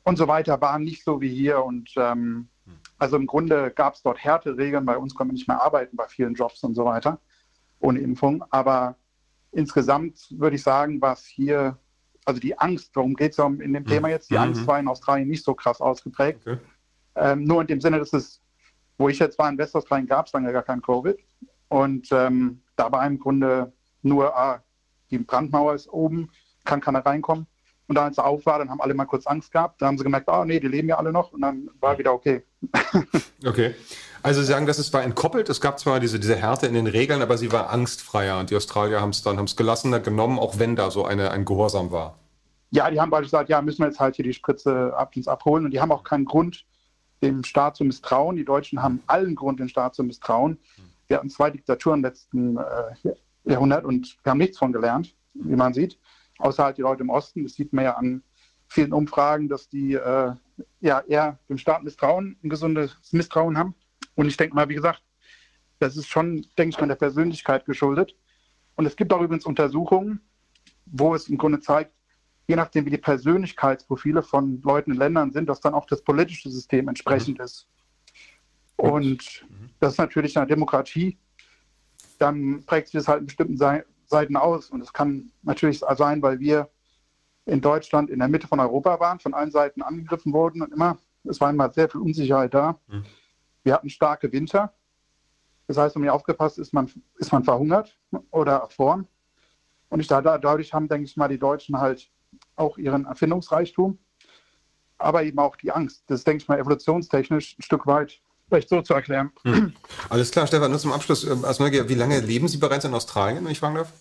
und 0.04 0.18
so 0.18 0.28
weiter 0.28 0.60
waren 0.62 0.84
nicht 0.84 1.04
so 1.04 1.22
wie 1.22 1.34
hier. 1.34 1.64
Und 1.64 1.92
ähm, 1.98 2.48
also 2.98 3.18
im 3.18 3.28
Grunde 3.28 3.72
gab 3.72 3.96
es 3.96 4.02
dort 4.02 4.24
Härteregeln. 4.24 4.86
Bei 4.86 4.98
uns 4.98 5.14
konnte 5.14 5.30
man 5.30 5.36
nicht 5.36 5.48
mehr 5.48 5.62
arbeiten 5.62 5.96
bei 5.98 6.08
vielen 6.08 6.34
Jobs 6.34 6.64
und 6.64 6.76
so 6.76 6.86
weiter 6.86 7.20
ohne 7.80 8.00
Impfung. 8.00 8.44
Aber 8.50 8.96
insgesamt 9.52 10.28
würde 10.32 10.56
ich 10.56 10.64
sagen, 10.64 11.02
was 11.02 11.26
hier, 11.26 11.78
also 12.26 12.40
die 12.40 12.58
Angst, 12.58 12.96
darum 12.96 13.16
geht 13.16 13.32
es 13.32 13.38
ja 13.38 13.46
in 13.46 13.74
dem 13.74 13.84
mhm. 13.84 13.86
Thema 13.86 14.10
jetzt, 14.10 14.30
die 14.30 14.36
mhm. 14.36 14.42
Angst 14.42 14.68
war 14.68 14.80
in 14.80 14.88
Australien 14.88 15.28
nicht 15.28 15.44
so 15.44 15.54
krass 15.54 15.82
ausgeprägt. 15.82 16.42
Okay. 16.46 16.60
Ähm, 17.16 17.44
nur 17.44 17.62
in 17.62 17.68
dem 17.68 17.82
Sinne, 17.82 18.00
dass 18.00 18.14
es, 18.14 18.42
wo 18.98 19.10
ich 19.10 19.20
jetzt 19.20 19.38
war 19.40 19.50
in 19.50 19.58
Westaustralien, 19.58 20.08
gab 20.08 20.28
es 20.28 20.34
lange 20.34 20.52
gar 20.52 20.64
kein 20.64 20.82
Covid. 20.82 21.18
Und 21.70 22.10
ähm, 22.12 22.62
da 22.76 22.92
war 22.92 23.06
im 23.06 23.20
Grunde 23.20 23.74
nur, 24.02 24.36
ah, 24.38 24.62
die 25.10 25.18
Brandmauer 25.18 25.74
ist 25.74 25.88
oben, 25.88 26.30
kann 26.64 26.82
keiner 26.82 27.06
reinkommen. 27.06 27.48
Und 27.88 27.96
dann, 27.96 28.06
als 28.06 28.18
er 28.18 28.26
auf 28.26 28.46
war, 28.46 28.58
dann 28.58 28.70
haben 28.70 28.82
alle 28.82 28.94
mal 28.94 29.06
kurz 29.06 29.28
Angst 29.28 29.52
gehabt. 29.52 29.82
Da 29.82 29.86
haben 29.86 29.98
sie 29.98 30.04
gemerkt, 30.04 30.28
ah, 30.28 30.42
oh, 30.42 30.46
nee, 30.46 30.60
die 30.60 30.68
leben 30.68 30.88
ja 30.88 30.98
alle 30.98 31.12
noch. 31.12 31.32
Und 31.34 31.42
dann 31.42 31.70
war 31.80 31.98
wieder 31.98 32.14
okay. 32.14 32.44
okay. 33.46 33.76
Also 34.24 34.42
Sie 34.42 34.48
sagen, 34.48 34.66
dass 34.66 34.80
es 34.80 34.92
war 34.92 35.04
entkoppelt. 35.04 35.50
Es 35.50 35.62
gab 35.62 35.80
zwar 35.80 36.00
diese, 36.00 36.20
diese 36.20 36.36
Härte 36.36 36.66
in 36.66 36.74
den 36.74 36.88
Regeln, 36.88 37.22
aber 37.22 37.38
sie 37.38 37.52
war 37.52 37.70
angstfreier. 37.70 38.40
Und 38.40 38.50
die 38.50 38.56
Australier 38.56 39.02
haben 39.02 39.12
es 39.12 39.22
dann 39.22 39.38
haben's 39.38 39.56
gelassener 39.56 40.00
genommen, 40.00 40.40
auch 40.40 40.58
wenn 40.58 40.76
da 40.76 40.90
so 40.90 41.06
eine, 41.06 41.30
ein 41.30 41.46
Gehorsam 41.46 41.92
war. 41.92 42.18
Ja, 42.72 42.90
die 42.90 43.00
haben 43.00 43.12
beide 43.12 43.26
gesagt, 43.26 43.50
ja, 43.50 43.62
müssen 43.62 43.84
wir 43.84 43.88
jetzt 43.88 44.00
halt 44.00 44.16
hier 44.16 44.26
die 44.26 44.34
Spritze 44.34 44.94
ab 44.98 45.16
uns 45.16 45.28
abholen. 45.28 45.66
Und 45.66 45.72
die 45.72 45.80
haben 45.80 45.92
auch 45.92 46.04
keinen 46.04 46.26
Grund, 46.26 46.66
dem 47.22 47.44
Staat 47.44 47.76
zu 47.76 47.84
misstrauen. 47.84 48.36
Die 48.36 48.46
Deutschen 48.46 48.82
haben 48.82 49.04
allen 49.06 49.36
Grund, 49.36 49.60
dem 49.60 49.68
Staat 49.68 49.94
zu 49.94 50.04
misstrauen. 50.04 50.58
Wir 51.08 51.18
hatten 51.18 51.30
zwei 51.30 51.52
Diktaturen 51.52 52.00
im 52.00 52.06
letzten 52.06 52.58
äh, 52.58 53.14
Jahrhundert 53.44 53.86
und 53.86 54.18
wir 54.24 54.32
haben 54.32 54.40
nichts 54.40 54.58
von 54.58 54.74
gelernt, 54.74 55.14
wie 55.36 55.56
man 55.56 55.76
sieht 55.76 56.00
außer 56.38 56.64
halt 56.64 56.78
die 56.78 56.82
Leute 56.82 57.04
im 57.04 57.10
Osten. 57.10 57.44
Das 57.44 57.54
sieht 57.54 57.74
man 57.74 57.86
ja 57.86 57.96
an 57.96 58.24
vielen 58.68 58.94
Umfragen, 58.94 59.50
dass 59.50 59.70
die 59.70 59.94
äh, 59.94 60.34
ja 60.80 61.00
eher 61.02 61.40
dem 61.50 61.58
Staat 61.58 61.84
misstrauen, 61.84 62.38
ein 62.44 62.50
gesundes 62.50 62.98
Misstrauen 63.12 63.58
haben. 63.58 63.76
Und 64.16 64.28
ich 64.28 64.38
denke 64.38 64.56
mal, 64.56 64.70
wie 64.70 64.76
gesagt, 64.76 65.04
das 65.80 65.98
ist 65.98 66.08
schon, 66.08 66.46
denke 66.58 66.76
ich 66.76 66.80
mal, 66.80 66.88
der 66.88 66.96
Persönlichkeit 66.96 67.66
geschuldet. 67.66 68.16
Und 68.76 68.86
es 68.86 68.96
gibt 68.96 69.14
auch 69.14 69.22
übrigens 69.22 69.46
Untersuchungen, 69.46 70.22
wo 70.86 71.16
es 71.16 71.30
im 71.30 71.38
Grunde 71.38 71.60
zeigt, 71.60 71.92
je 72.48 72.56
nachdem, 72.56 72.86
wie 72.86 72.92
die 72.92 72.98
Persönlichkeitsprofile 72.98 74.22
von 74.22 74.62
Leuten 74.62 74.92
in 74.92 74.98
Ländern 74.98 75.32
sind, 75.32 75.48
dass 75.50 75.62
dann 75.62 75.74
auch 75.74 75.86
das 75.86 76.02
politische 76.02 76.50
System 76.50 76.88
entsprechend 76.88 77.40
mhm. 77.40 77.44
ist. 77.46 77.68
Und 78.76 79.46
mhm. 79.50 79.70
das 79.80 79.94
ist 79.94 79.98
natürlich 79.98 80.36
in 80.36 80.42
einer 80.42 80.48
Demokratie, 80.48 81.18
dann 82.20 82.64
prägt 82.66 82.88
sich 82.88 83.00
das 83.00 83.08
halt 83.08 83.22
in 83.22 83.26
bestimmten 83.26 83.58
Seiten 84.06 84.38
aus. 84.38 84.70
Und 84.70 84.82
es 84.82 84.94
kann 84.94 85.32
natürlich 85.44 85.80
sein, 85.80 86.22
weil 86.22 86.40
wir 86.40 86.70
in 87.46 87.62
Deutschland 87.62 88.10
in 88.10 88.20
der 88.20 88.28
Mitte 88.28 88.48
von 88.48 88.60
Europa 88.60 89.00
waren, 89.00 89.20
von 89.20 89.34
allen 89.34 89.52
Seiten 89.52 89.82
angegriffen 89.82 90.34
wurden 90.34 90.62
und 90.62 90.74
immer, 90.74 90.98
es 91.24 91.40
war 91.40 91.50
immer 91.50 91.72
sehr 91.72 91.90
viel 91.90 92.02
Unsicherheit 92.02 92.54
da. 92.54 92.80
Mhm. 92.88 93.06
Wir 93.64 93.74
hatten 93.74 93.90
starke 93.90 94.32
Winter. 94.32 94.74
Das 95.68 95.78
heißt, 95.78 95.96
wenn 95.96 96.04
man 96.04 96.12
aufgepasst 96.12 96.60
ist, 96.60 96.74
man, 96.74 96.92
ist 97.18 97.32
man 97.32 97.44
verhungert 97.44 97.98
oder 98.32 98.58
erfroren. 98.58 99.08
Und 99.90 100.00
ich, 100.00 100.08
da, 100.08 100.22
dadurch 100.22 100.74
haben, 100.74 100.88
denke 100.88 101.06
ich 101.06 101.18
mal, 101.18 101.28
die 101.28 101.40
Deutschen 101.40 101.80
halt 101.80 102.12
auch 102.56 102.78
ihren 102.78 103.06
Erfindungsreichtum, 103.06 103.98
aber 104.98 105.24
eben 105.24 105.40
auch 105.40 105.56
die 105.56 105.72
Angst. 105.72 106.04
Das 106.08 106.20
ist, 106.20 106.28
denke 106.28 106.44
ich 106.44 106.48
mal, 106.48 106.60
evolutionstechnisch 106.60 107.58
ein 107.58 107.62
Stück 107.62 107.88
weit 107.88 108.22
vielleicht 108.48 108.70
so 108.70 108.82
zu 108.82 108.94
erklären. 108.94 109.32
Hm. 109.44 109.74
Alles 110.10 110.32
klar, 110.32 110.48
Stefan, 110.48 110.72
nur 110.72 110.80
zum 110.80 110.92
Abschluss. 110.92 111.24
Äh, 111.24 111.36
als 111.44 111.60
Neugier, 111.60 111.90
wie 111.90 111.96
lange 111.96 112.20
leben 112.20 112.48
Sie 112.48 112.58
bereits 112.58 112.86
in 112.86 112.94
Australien, 112.94 113.44
wenn 113.44 113.52
ich 113.52 113.60
fragen 113.60 113.76
darf? 113.76 113.92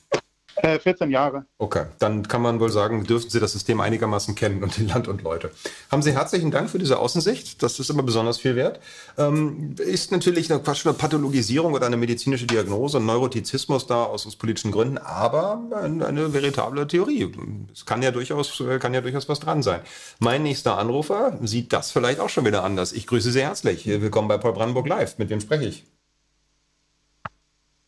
14 0.62 1.08
äh, 1.08 1.12
Jahre. 1.12 1.46
Okay, 1.58 1.86
dann 1.98 2.26
kann 2.28 2.42
man 2.42 2.60
wohl 2.60 2.70
sagen, 2.70 3.04
dürften 3.04 3.30
Sie 3.30 3.40
das 3.40 3.52
System 3.52 3.80
einigermaßen 3.80 4.34
kennen 4.34 4.62
und 4.62 4.76
die 4.76 4.86
Land 4.86 5.08
und 5.08 5.22
Leute. 5.22 5.50
Haben 5.90 6.02
Sie 6.02 6.12
herzlichen 6.12 6.50
Dank 6.50 6.70
für 6.70 6.78
diese 6.78 6.98
Außensicht. 6.98 7.62
Das 7.62 7.80
ist 7.80 7.90
immer 7.90 8.02
besonders 8.02 8.38
viel 8.38 8.56
wert. 8.56 8.80
Ähm, 9.18 9.74
ist 9.78 10.12
natürlich 10.12 10.50
eine, 10.50 10.62
Quatsch, 10.62 10.86
eine 10.86 10.94
Pathologisierung 10.94 11.72
oder 11.72 11.86
eine 11.86 11.96
medizinische 11.96 12.46
Diagnose, 12.46 12.98
ein 12.98 13.06
Neurotizismus 13.06 13.86
da 13.86 14.04
aus, 14.04 14.26
aus 14.26 14.36
politischen 14.36 14.70
Gründen, 14.70 14.98
aber 14.98 15.62
eine, 15.74 16.06
eine, 16.06 16.32
veritable 16.32 16.86
Theorie. 16.86 17.32
Es 17.72 17.84
kann 17.84 18.02
ja 18.02 18.10
durchaus, 18.10 18.62
kann 18.80 18.94
ja 18.94 19.00
durchaus 19.00 19.28
was 19.28 19.40
dran 19.40 19.62
sein. 19.62 19.80
Mein 20.20 20.42
nächster 20.42 20.78
Anrufer 20.78 21.38
sieht 21.42 21.72
das 21.72 21.90
vielleicht 21.90 22.20
auch 22.20 22.28
schon 22.28 22.44
wieder 22.44 22.64
anders. 22.64 22.92
Ich 22.92 23.06
grüße 23.06 23.32
Sie 23.32 23.42
herzlich. 23.42 23.86
Willkommen 23.86 24.28
bei 24.28 24.38
Paul 24.38 24.52
Brandenburg 24.52 24.88
Live. 24.88 25.18
Mit 25.18 25.30
wem 25.30 25.40
spreche 25.40 25.64
ich? 25.64 25.84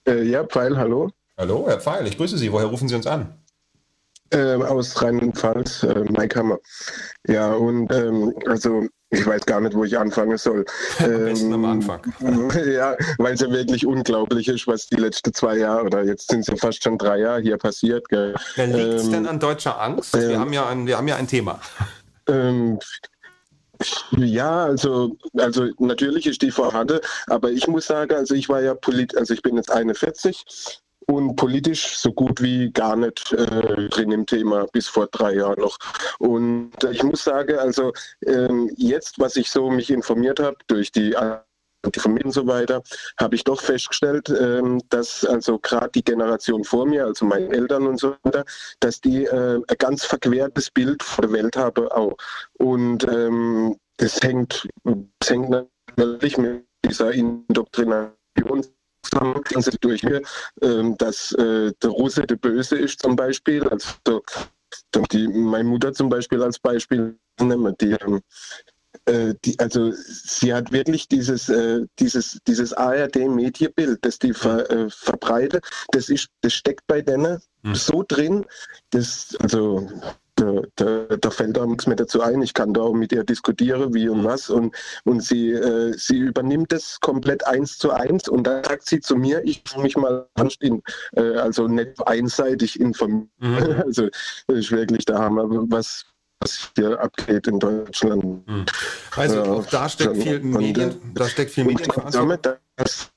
Äh, 0.06 0.22
ja, 0.22 0.44
Pfeil, 0.44 0.76
hallo. 0.76 1.10
Hallo, 1.38 1.66
Herr 1.68 1.78
Pfeil, 1.80 2.06
ich 2.06 2.16
grüße 2.16 2.38
Sie. 2.38 2.50
Woher 2.50 2.66
rufen 2.66 2.88
Sie 2.88 2.94
uns 2.94 3.06
an? 3.06 3.38
Ähm, 4.30 4.62
aus 4.62 5.02
Rheinland-Pfalz, 5.02 5.82
äh, 5.82 6.04
Maikhammer. 6.10 6.58
Ja, 7.28 7.52
und 7.52 7.92
ähm, 7.92 8.34
also 8.46 8.86
ich 9.10 9.24
weiß 9.26 9.44
gar 9.44 9.60
nicht, 9.60 9.74
wo 9.76 9.84
ich 9.84 9.98
anfangen 9.98 10.38
soll. 10.38 10.64
Am 10.98 11.24
besten 11.26 11.52
am 11.52 11.64
Anfang. 11.66 12.00
ja, 12.66 12.96
weil 13.18 13.34
es 13.34 13.40
ja 13.40 13.50
wirklich 13.50 13.84
unglaublich 13.86 14.48
ist, 14.48 14.66
was 14.66 14.86
die 14.86 14.96
letzten 14.96 15.34
zwei 15.34 15.58
Jahre 15.58 15.84
oder 15.84 16.04
jetzt 16.04 16.30
sind 16.30 16.40
es 16.40 16.46
ja 16.46 16.56
fast 16.56 16.82
schon 16.82 16.96
drei 16.96 17.18
Jahre 17.18 17.42
hier 17.42 17.58
passiert. 17.58 18.08
Gell? 18.08 18.34
Liegt 18.56 18.94
es 18.94 19.04
Ähm, 19.04 19.12
denn 19.12 19.26
an 19.26 19.38
deutscher 19.38 19.78
Angst? 19.80 20.14
wir, 20.14 20.30
ähm, 20.30 20.40
haben 20.40 20.52
ja 20.54 20.66
ein, 20.66 20.86
wir 20.86 20.96
haben 20.96 21.08
ja 21.08 21.16
ein 21.16 21.28
Thema. 21.28 21.60
Ähm, 22.28 22.80
ja, 24.16 24.64
also, 24.64 25.16
also 25.36 25.68
natürlich 25.78 26.26
ist 26.26 26.42
die 26.42 26.50
vorhanden, 26.50 26.98
aber 27.28 27.52
ich 27.52 27.68
muss 27.68 27.86
sagen, 27.86 28.16
also 28.16 28.34
ich 28.34 28.48
war 28.48 28.60
ja 28.60 28.74
polit, 28.74 29.16
also 29.16 29.32
ich 29.32 29.42
bin 29.42 29.54
jetzt 29.54 29.70
41 29.70 30.82
und 31.06 31.36
politisch 31.36 31.96
so 31.96 32.12
gut 32.12 32.42
wie 32.42 32.70
gar 32.70 32.96
nicht 32.96 33.32
äh, 33.32 33.88
drin 33.88 34.10
im 34.10 34.26
Thema 34.26 34.66
bis 34.72 34.88
vor 34.88 35.06
drei 35.06 35.34
Jahren 35.34 35.60
noch. 35.60 35.78
Und 36.18 36.72
äh, 36.84 36.90
ich 36.90 37.02
muss 37.02 37.24
sagen, 37.24 37.58
also 37.58 37.92
ähm, 38.26 38.70
jetzt, 38.76 39.18
was 39.18 39.36
ich 39.36 39.50
so 39.50 39.70
mich 39.70 39.90
informiert 39.90 40.40
habe 40.40 40.56
durch 40.66 40.90
die 40.90 41.14
Familie 41.96 42.24
und 42.24 42.32
so 42.32 42.46
weiter, 42.46 42.82
habe 43.20 43.36
ich 43.36 43.44
doch 43.44 43.60
festgestellt, 43.60 44.28
ähm, 44.30 44.82
dass 44.88 45.24
also 45.24 45.58
gerade 45.60 45.90
die 45.90 46.02
Generation 46.02 46.64
vor 46.64 46.86
mir, 46.86 47.06
also 47.06 47.24
meine 47.24 47.48
Eltern 47.50 47.86
und 47.86 48.00
so 48.00 48.16
weiter, 48.24 48.44
dass 48.80 49.00
die 49.00 49.24
äh, 49.24 49.56
ein 49.56 49.76
ganz 49.78 50.04
verquertes 50.04 50.70
Bild 50.70 51.02
von 51.02 51.22
der 51.22 51.32
Welt 51.32 51.56
haben 51.56 51.86
auch. 51.88 52.16
Und 52.54 53.06
ähm, 53.08 53.76
das 53.98 54.20
hängt, 54.20 54.68
das 55.20 55.30
hängt 55.30 55.50
natürlich 55.96 56.36
mit 56.36 56.64
dieser 56.84 57.12
Indoktrination 57.12 58.66
zusammen, 59.10 59.40
also 59.54 59.70
durch 59.80 60.02
mir, 60.02 60.22
ähm, 60.62 60.96
dass 60.98 61.32
äh, 61.32 61.72
der 61.82 61.90
Russe 61.90 62.22
der 62.22 62.36
Böse 62.36 62.76
ist 62.76 63.00
zum 63.00 63.16
Beispiel. 63.16 63.66
Also 63.68 64.22
die, 65.12 65.28
meine 65.28 65.68
Mutter 65.68 65.92
zum 65.92 66.08
Beispiel 66.08 66.42
als 66.42 66.58
Beispiel 66.58 67.18
nehmen 67.40 67.74
die. 67.80 67.92
Ähm, 67.92 68.22
äh, 69.04 69.34
die, 69.44 69.58
also 69.58 69.92
sie 69.92 70.52
hat 70.52 70.72
wirklich 70.72 71.06
dieses, 71.08 71.48
äh, 71.48 71.82
dieses, 71.98 72.40
dieses 72.46 72.72
ARD-Medienbild, 72.72 73.98
das 74.02 74.18
die 74.18 74.32
ver, 74.32 74.70
äh, 74.70 74.90
verbreitet, 74.90 75.64
das, 75.92 76.08
ist, 76.08 76.28
das 76.40 76.54
steckt 76.54 76.86
bei 76.86 77.02
denen 77.02 77.40
so 77.72 78.04
drin, 78.06 78.44
dass, 78.90 79.36
also 79.40 79.88
da, 80.36 80.62
da, 80.76 81.16
da 81.16 81.30
fällt 81.30 81.58
auch 81.58 81.66
nichts 81.66 81.86
mehr 81.86 81.96
dazu 81.96 82.20
ein. 82.20 82.42
Ich 82.42 82.54
kann 82.54 82.74
da 82.74 82.82
auch 82.82 82.92
mit 82.92 83.12
ihr 83.12 83.24
diskutieren, 83.24 83.92
wie 83.94 84.08
und 84.08 84.24
was. 84.24 84.50
Und, 84.50 84.74
und 85.04 85.22
sie, 85.22 85.50
äh, 85.50 85.92
sie 85.96 86.18
übernimmt 86.18 86.72
das 86.72 87.00
komplett 87.00 87.46
eins 87.46 87.78
zu 87.78 87.90
eins. 87.90 88.28
Und 88.28 88.46
dann 88.46 88.62
sagt 88.62 88.86
sie 88.86 89.00
zu 89.00 89.16
mir, 89.16 89.42
ich 89.44 89.62
muss 89.74 89.82
mich 89.82 89.96
mal 89.96 90.28
anstehen, 90.34 90.82
äh, 91.16 91.36
also 91.36 91.66
nicht 91.66 92.06
einseitig 92.06 92.78
informieren. 92.78 93.28
Also 93.86 94.08
das 94.48 94.58
ist 94.58 94.72
wirklich 94.72 95.04
der 95.04 95.18
Hammer, 95.18 95.44
was, 95.48 96.04
was 96.40 96.70
hier 96.76 97.00
abgeht 97.00 97.46
in 97.46 97.58
Deutschland. 97.58 98.42
Also 99.14 99.36
Ja, 99.36 99.44
auch 99.44 99.66
da 99.66 99.88
steckt 99.88 100.16
viel 100.16 100.40
Und, 100.40 100.50
Medien, 100.50 100.90
äh, 100.90 100.94
da 101.14 101.28
steckt 101.28 101.52
viel 101.52 101.66
und 101.66 102.14
damit, 102.14 102.46
das, 102.76 103.10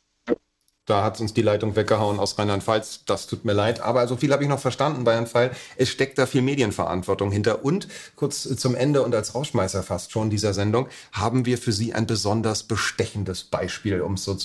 Da 0.89 1.03
hat 1.03 1.21
uns 1.21 1.35
die 1.35 1.43
Leitung 1.43 1.75
weggehauen 1.75 2.19
aus 2.19 2.39
Rheinland-Pfalz. 2.39 3.01
Das 3.05 3.27
tut 3.27 3.45
mir 3.45 3.53
leid. 3.53 3.79
Aber 3.79 4.07
so 4.07 4.15
viel 4.15 4.33
habe 4.33 4.41
ich 4.41 4.49
noch 4.49 4.59
verstanden 4.59 5.03
bei 5.03 5.23
Pfeil. 5.25 5.51
Es 5.77 5.89
steckt 5.89 6.17
da 6.17 6.25
viel 6.25 6.41
Medienverantwortung 6.41 7.31
hinter. 7.31 7.63
Und 7.63 7.87
kurz 8.15 8.43
zum 8.57 8.73
Ende 8.73 9.03
und 9.03 9.13
als 9.13 9.35
Rauschmeißer 9.35 9.83
fast 9.83 10.11
schon 10.11 10.31
dieser 10.31 10.55
Sendung 10.55 10.87
haben 11.11 11.45
wir 11.45 11.59
für 11.59 11.71
Sie 11.71 11.93
ein 11.93 12.07
besonders 12.07 12.63
bestechendes 12.63 13.43
Beispiel, 13.43 14.01
um 14.01 14.15
es 14.15 14.23
so 14.23 14.35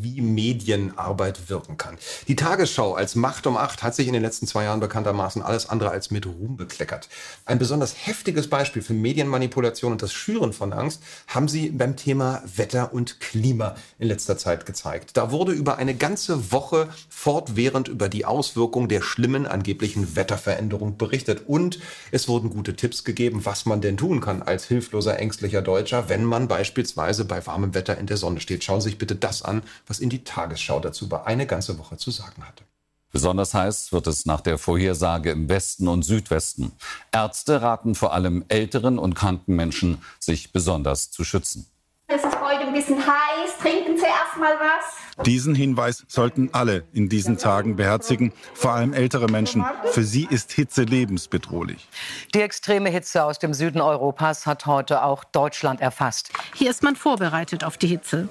wie 0.00 0.20
Medienarbeit 0.20 1.48
wirken 1.50 1.76
kann. 1.76 1.96
Die 2.28 2.36
Tagesschau 2.36 2.94
als 2.94 3.16
Macht 3.16 3.48
um 3.48 3.56
acht 3.56 3.82
hat 3.82 3.96
sich 3.96 4.06
in 4.06 4.12
den 4.12 4.22
letzten 4.22 4.46
zwei 4.46 4.64
Jahren 4.64 4.78
bekanntermaßen 4.78 5.42
alles 5.42 5.68
andere 5.68 5.90
als 5.90 6.12
mit 6.12 6.24
Ruhm 6.24 6.56
bekleckert. 6.56 7.08
Ein 7.46 7.58
besonders 7.58 7.94
heftiges 8.06 8.48
Beispiel 8.48 8.82
für 8.82 8.92
Medienmanipulation 8.94 9.90
und 9.90 10.02
das 10.02 10.12
Schüren 10.12 10.52
von 10.52 10.72
Angst 10.72 11.02
haben 11.26 11.48
Sie 11.48 11.70
beim 11.70 11.96
Thema 11.96 12.42
Wetter 12.44 12.92
und 12.92 13.18
Klima 13.18 13.74
in 13.98 14.06
letzter 14.06 14.38
Zeit 14.38 14.66
gezeigt. 14.66 15.16
Da 15.16 15.32
wurde 15.32 15.52
über 15.52 15.79
eine 15.80 15.94
ganze 15.94 16.52
Woche 16.52 16.88
fortwährend 17.08 17.88
über 17.88 18.10
die 18.10 18.26
Auswirkung 18.26 18.86
der 18.88 19.00
schlimmen 19.00 19.46
angeblichen 19.46 20.14
Wetterveränderung 20.14 20.98
berichtet. 20.98 21.48
Und 21.48 21.78
es 22.10 22.28
wurden 22.28 22.50
gute 22.50 22.76
Tipps 22.76 23.02
gegeben, 23.02 23.46
was 23.46 23.64
man 23.64 23.80
denn 23.80 23.96
tun 23.96 24.20
kann 24.20 24.42
als 24.42 24.66
hilfloser, 24.66 25.18
ängstlicher 25.18 25.62
Deutscher, 25.62 26.10
wenn 26.10 26.24
man 26.24 26.48
beispielsweise 26.48 27.24
bei 27.24 27.46
warmem 27.46 27.74
Wetter 27.74 27.96
in 27.96 28.06
der 28.06 28.18
Sonne 28.18 28.40
steht. 28.40 28.62
Schauen 28.62 28.82
Sie 28.82 28.90
sich 28.90 28.98
bitte 28.98 29.16
das 29.16 29.42
an, 29.42 29.62
was 29.86 30.00
in 30.00 30.10
die 30.10 30.22
Tagesschau 30.22 30.80
dazu 30.80 31.06
über 31.06 31.26
eine 31.26 31.46
ganze 31.46 31.78
Woche 31.78 31.96
zu 31.96 32.10
sagen 32.10 32.46
hatte. 32.46 32.62
Besonders 33.10 33.54
heiß 33.54 33.90
wird 33.90 34.06
es 34.06 34.26
nach 34.26 34.42
der 34.42 34.58
Vorhersage 34.58 35.30
im 35.30 35.48
Westen 35.48 35.88
und 35.88 36.02
Südwesten. 36.02 36.72
Ärzte 37.10 37.62
raten 37.62 37.94
vor 37.94 38.12
allem 38.12 38.44
älteren 38.48 38.98
und 38.98 39.14
kranken 39.14 39.56
Menschen, 39.56 40.02
sich 40.18 40.52
besonders 40.52 41.10
zu 41.10 41.24
schützen. 41.24 41.66
Es 42.06 42.22
ist 42.22 42.39
ein 42.70 42.74
bisschen 42.74 42.98
heiß. 42.98 43.58
Trinken 43.60 43.96
Sie 43.96 44.04
erstmal 44.04 44.54
was. 44.54 45.24
Diesen 45.26 45.54
Hinweis 45.54 46.04
sollten 46.08 46.50
alle 46.52 46.84
in 46.92 47.08
diesen 47.08 47.36
Tagen 47.36 47.76
beherzigen, 47.76 48.32
vor 48.54 48.72
allem 48.72 48.92
ältere 48.92 49.26
Menschen. 49.26 49.64
Für 49.92 50.04
sie 50.04 50.26
ist 50.30 50.52
Hitze 50.52 50.82
lebensbedrohlich. 50.82 51.88
Die 52.34 52.40
extreme 52.40 52.88
Hitze 52.88 53.24
aus 53.24 53.38
dem 53.38 53.52
Süden 53.52 53.80
Europas 53.80 54.46
hat 54.46 54.66
heute 54.66 55.02
auch 55.02 55.24
Deutschland 55.24 55.80
erfasst. 55.80 56.30
Hier 56.54 56.70
ist 56.70 56.82
man 56.82 56.96
vorbereitet 56.96 57.64
auf 57.64 57.76
die 57.76 57.88
Hitze. 57.88 58.28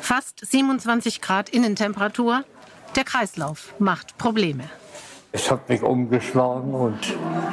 Fast 0.00 0.44
27 0.46 1.20
Grad 1.20 1.48
Innentemperatur. 1.48 2.44
Der 2.96 3.04
Kreislauf 3.04 3.74
macht 3.78 4.16
Probleme. 4.16 4.64
Ich 5.32 5.50
habe 5.50 5.62
mich 5.68 5.82
umgeschlagen 5.82 6.74
und 6.74 6.98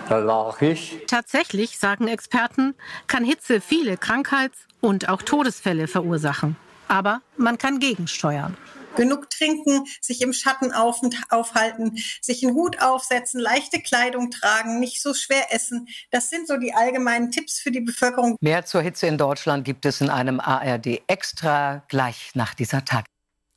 da 0.10 0.18
lag 0.18 0.62
ich. 0.62 1.00
Tatsächlich, 1.08 1.80
sagen 1.80 2.08
Experten, 2.08 2.76
kann 3.08 3.24
Hitze 3.24 3.62
viele 3.62 3.98
Krankheits- 3.98 4.69
und 4.82 5.10
auch 5.10 5.22
Todesfälle 5.22 5.88
verursachen. 5.88 6.56
Aber 6.88 7.22
man 7.38 7.58
kann 7.58 7.80
gegensteuern. 7.80 8.58
Genug 8.96 9.30
trinken, 9.30 9.86
sich 10.02 10.22
im 10.22 10.34
Schatten 10.34 10.74
auf 10.74 11.02
aufhalten, 11.30 11.98
sich 12.22 12.44
einen 12.44 12.56
Hut 12.56 12.82
aufsetzen, 12.82 13.40
leichte 13.40 13.80
Kleidung 13.80 14.32
tragen, 14.32 14.80
nicht 14.80 15.02
so 15.02 15.14
schwer 15.14 15.54
essen. 15.54 15.88
Das 16.12 16.30
sind 16.30 16.48
so 16.48 16.58
die 16.58 16.74
allgemeinen 16.74 17.32
Tipps 17.32 17.60
für 17.60 17.72
die 17.72 17.82
Bevölkerung. 17.82 18.36
Mehr 18.42 18.66
zur 18.66 18.82
Hitze 18.82 19.08
in 19.08 19.18
Deutschland 19.18 19.64
gibt 19.64 19.86
es 19.86 20.02
in 20.02 20.10
einem 20.10 20.40
ARD 20.40 21.02
Extra 21.08 21.84
gleich 21.88 22.32
nach 22.34 22.56
dieser 22.56 22.84
Tag. 22.84 23.06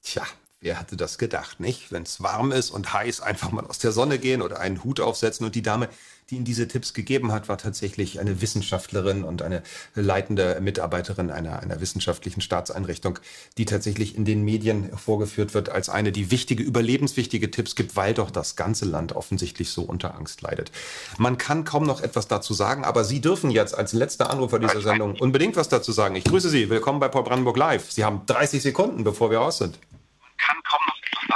Tja, 0.02 0.22
wer 0.62 0.78
hatte 0.78 0.96
das 0.96 1.18
gedacht, 1.18 1.60
nicht? 1.60 1.92
Wenn 1.92 2.04
es 2.04 2.22
warm 2.22 2.52
ist 2.52 2.70
und 2.70 2.92
heiß, 2.92 3.20
einfach 3.20 3.50
mal 3.50 3.66
aus 3.66 3.78
der 3.78 3.92
Sonne 3.92 4.18
gehen 4.18 4.42
oder 4.42 4.60
einen 4.60 4.82
Hut 4.84 5.00
aufsetzen. 5.00 5.44
Und 5.44 5.56
die 5.56 5.62
Dame, 5.62 5.88
die 6.30 6.36
Ihnen 6.36 6.44
diese 6.44 6.68
Tipps 6.68 6.94
gegeben 6.94 7.32
hat, 7.32 7.48
war 7.48 7.58
tatsächlich 7.58 8.20
eine 8.20 8.40
Wissenschaftlerin 8.40 9.24
und 9.24 9.42
eine 9.42 9.62
leitende 9.96 10.60
Mitarbeiterin 10.60 11.30
einer, 11.30 11.58
einer 11.58 11.80
wissenschaftlichen 11.80 12.40
Staatseinrichtung, 12.40 13.18
die 13.58 13.64
tatsächlich 13.64 14.16
in 14.16 14.24
den 14.24 14.44
Medien 14.44 14.96
vorgeführt 14.96 15.52
wird 15.52 15.68
als 15.68 15.88
eine, 15.88 16.12
die 16.12 16.30
wichtige, 16.30 16.62
überlebenswichtige 16.62 17.50
Tipps 17.50 17.74
gibt, 17.74 17.96
weil 17.96 18.14
doch 18.14 18.30
das 18.30 18.54
ganze 18.54 18.84
Land 18.84 19.16
offensichtlich 19.16 19.70
so 19.70 19.82
unter 19.82 20.14
Angst 20.14 20.42
leidet. 20.42 20.70
Man 21.18 21.38
kann 21.38 21.64
kaum 21.64 21.84
noch 21.84 22.00
etwas 22.00 22.28
dazu 22.28 22.54
sagen, 22.54 22.84
aber 22.84 23.02
Sie 23.02 23.20
dürfen 23.20 23.50
jetzt 23.50 23.76
als 23.76 23.92
letzter 23.92 24.30
Anrufer 24.30 24.60
dieser 24.60 24.80
Sendung 24.80 25.16
unbedingt 25.18 25.56
was 25.56 25.68
dazu 25.68 25.90
sagen. 25.90 26.14
Ich 26.14 26.24
grüße 26.24 26.50
Sie. 26.50 26.70
Willkommen 26.70 27.00
bei 27.00 27.08
Paul 27.08 27.24
Brandenburg 27.24 27.56
Live. 27.56 27.90
Sie 27.90 28.04
haben 28.04 28.22
30 28.26 28.62
Sekunden, 28.62 29.02
bevor 29.02 29.32
wir 29.32 29.38
raus 29.38 29.58
sind. 29.58 29.76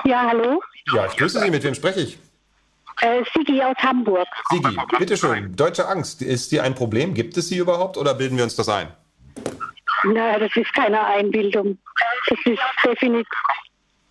Ja, 0.04 0.26
hallo. 0.28 0.62
Ja, 0.92 1.07
ich 1.07 1.16
grüße 1.16 1.40
Sie. 1.40 1.50
Mit 1.50 1.62
wem 1.62 1.74
spreche 1.74 2.00
ich? 2.00 2.18
Äh, 3.00 3.22
Sigi 3.34 3.62
aus 3.62 3.76
Hamburg. 3.78 4.28
Sigi, 4.50 4.76
bitteschön. 4.98 5.54
Deutsche 5.54 5.86
Angst, 5.86 6.22
ist 6.22 6.52
die 6.52 6.61
ein 6.61 6.74
Problem? 6.74 7.12
Gibt 7.12 7.36
es 7.36 7.48
sie 7.48 7.59
überhaupt 7.59 7.96
oder 7.98 8.14
bilden 8.14 8.36
wir 8.36 8.44
uns 8.44 8.57
das 8.57 8.68
ein? 8.68 8.88
Nein, 10.04 10.40
das 10.40 10.57
ist 10.57 10.72
keine 10.72 11.04
Einbildung. 11.04 11.78
Es 12.26 12.38
ist 12.46 12.62
definitiv. 12.84 13.28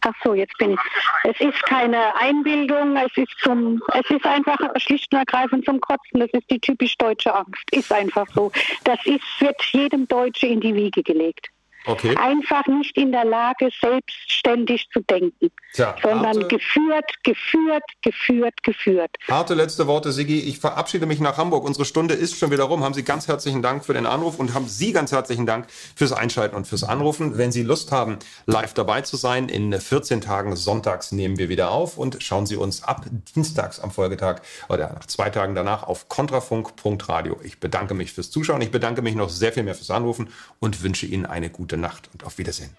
Ach 0.02 0.14
so, 0.24 0.36
jetzt 0.36 0.56
bin 0.60 0.72
ich. 0.72 0.80
Es 1.24 1.40
ist 1.40 1.64
keine 1.64 2.16
Einbildung. 2.16 2.96
Es 2.96 3.12
ist 3.16 3.34
zum. 3.42 3.82
Es 3.94 4.08
ist 4.12 4.26
einfach 4.26 4.60
schlicht 4.78 5.12
und 5.12 5.18
ergreifend 5.18 5.66
zum 5.66 5.82
Kotzen. 5.82 6.20
Das 6.20 6.30
ist 6.34 6.50
die 6.52 6.60
typisch 6.60 6.96
deutsche 6.98 7.34
Angst. 7.34 7.64
Ist 7.72 7.92
einfach 7.92 8.28
so. 8.36 8.52
Das 8.84 9.00
ist 9.06 9.24
wird 9.40 9.60
jedem 9.72 10.08
Deutsche 10.08 10.46
in 10.46 10.62
die 10.62 10.76
Wiege 10.76 11.02
gelegt. 11.02 11.48
Okay. 11.86 12.16
Einfach 12.18 12.66
nicht 12.68 12.98
in 12.98 13.12
der 13.12 13.26
Lage, 13.26 13.70
selbstständig 13.82 14.88
zu 14.92 15.02
denken, 15.02 15.52
Tja, 15.74 15.96
sondern 16.02 16.38
harte, 16.38 16.48
geführt, 16.48 17.12
geführt, 17.24 17.84
geführt, 18.02 18.64
geführt. 18.64 19.12
harte 19.28 19.54
letzte 19.54 19.88
Worte, 19.88 20.12
Sigi. 20.12 20.40
Ich 20.40 20.60
verabschiede 20.60 21.06
mich 21.06 21.20
nach 21.20 21.38
Hamburg. 21.38 21.64
Unsere 21.64 21.86
Stunde 21.86 22.14
ist 22.14 22.38
schon 22.38 22.52
wieder 22.52 22.64
rum. 22.64 22.84
Haben 22.84 22.94
Sie 22.94 23.04
ganz 23.04 23.28
herzlichen 23.28 23.62
Dank 23.62 23.86
für 23.86 23.94
den 23.94 24.06
Anruf 24.06 24.40
und 24.40 24.54
haben 24.54 24.68
Sie 24.68 24.94
ganz 24.94 25.12
herzlichen 25.12 25.46
Dank 25.46 25.68
fürs 25.96 26.12
Einschalten 26.12 26.56
und 26.56 26.68
fürs 26.68 26.84
Anrufen. 26.84 27.38
Wenn 27.38 27.52
Sie 27.52 27.64
Lust 27.64 27.92
haben, 27.92 28.18
live 28.46 28.74
dabei 28.74 29.02
zu 29.02 29.18
sein, 29.18 29.50
in 29.50 29.80
14 29.80 30.22
Tagen 30.22 30.56
sonntags 30.56 31.12
nehmen 31.12 31.38
wir 31.38 31.50
wieder 31.50 31.72
auf 31.72 31.98
und 31.98 32.22
schauen 32.24 32.46
Sie 32.46 32.56
uns 32.56 32.84
ab 32.84 33.06
dienstags 33.36 33.80
am 33.80 33.92
Folgetag 33.92 34.42
oder 34.70 34.94
nach 34.94 35.06
zwei 35.06 35.30
Tagen 35.30 35.56
danach 35.56 35.84
auf 35.84 36.10
kontrafunk.radio. 36.10 37.40
Ich 37.44 37.60
bedanke 37.60 37.94
mich 37.94 38.14
fürs 38.14 38.32
Zuschauen. 38.32 38.62
Ich 38.62 38.72
bedanke 38.72 39.02
mich 39.02 39.16
noch 39.16 39.30
sehr 39.30 39.54
viel 39.54 39.64
mehr 39.64 39.76
fürs 39.76 39.92
Anrufen 39.92 40.30
und 40.60 40.84
wünsche 40.84 41.06
Ihnen 41.06 41.26
eine 41.26 41.50
gute 41.76 41.82
Nacht 41.82 42.10
und 42.14 42.24
auf 42.24 42.38
Wiedersehen. 42.38 42.70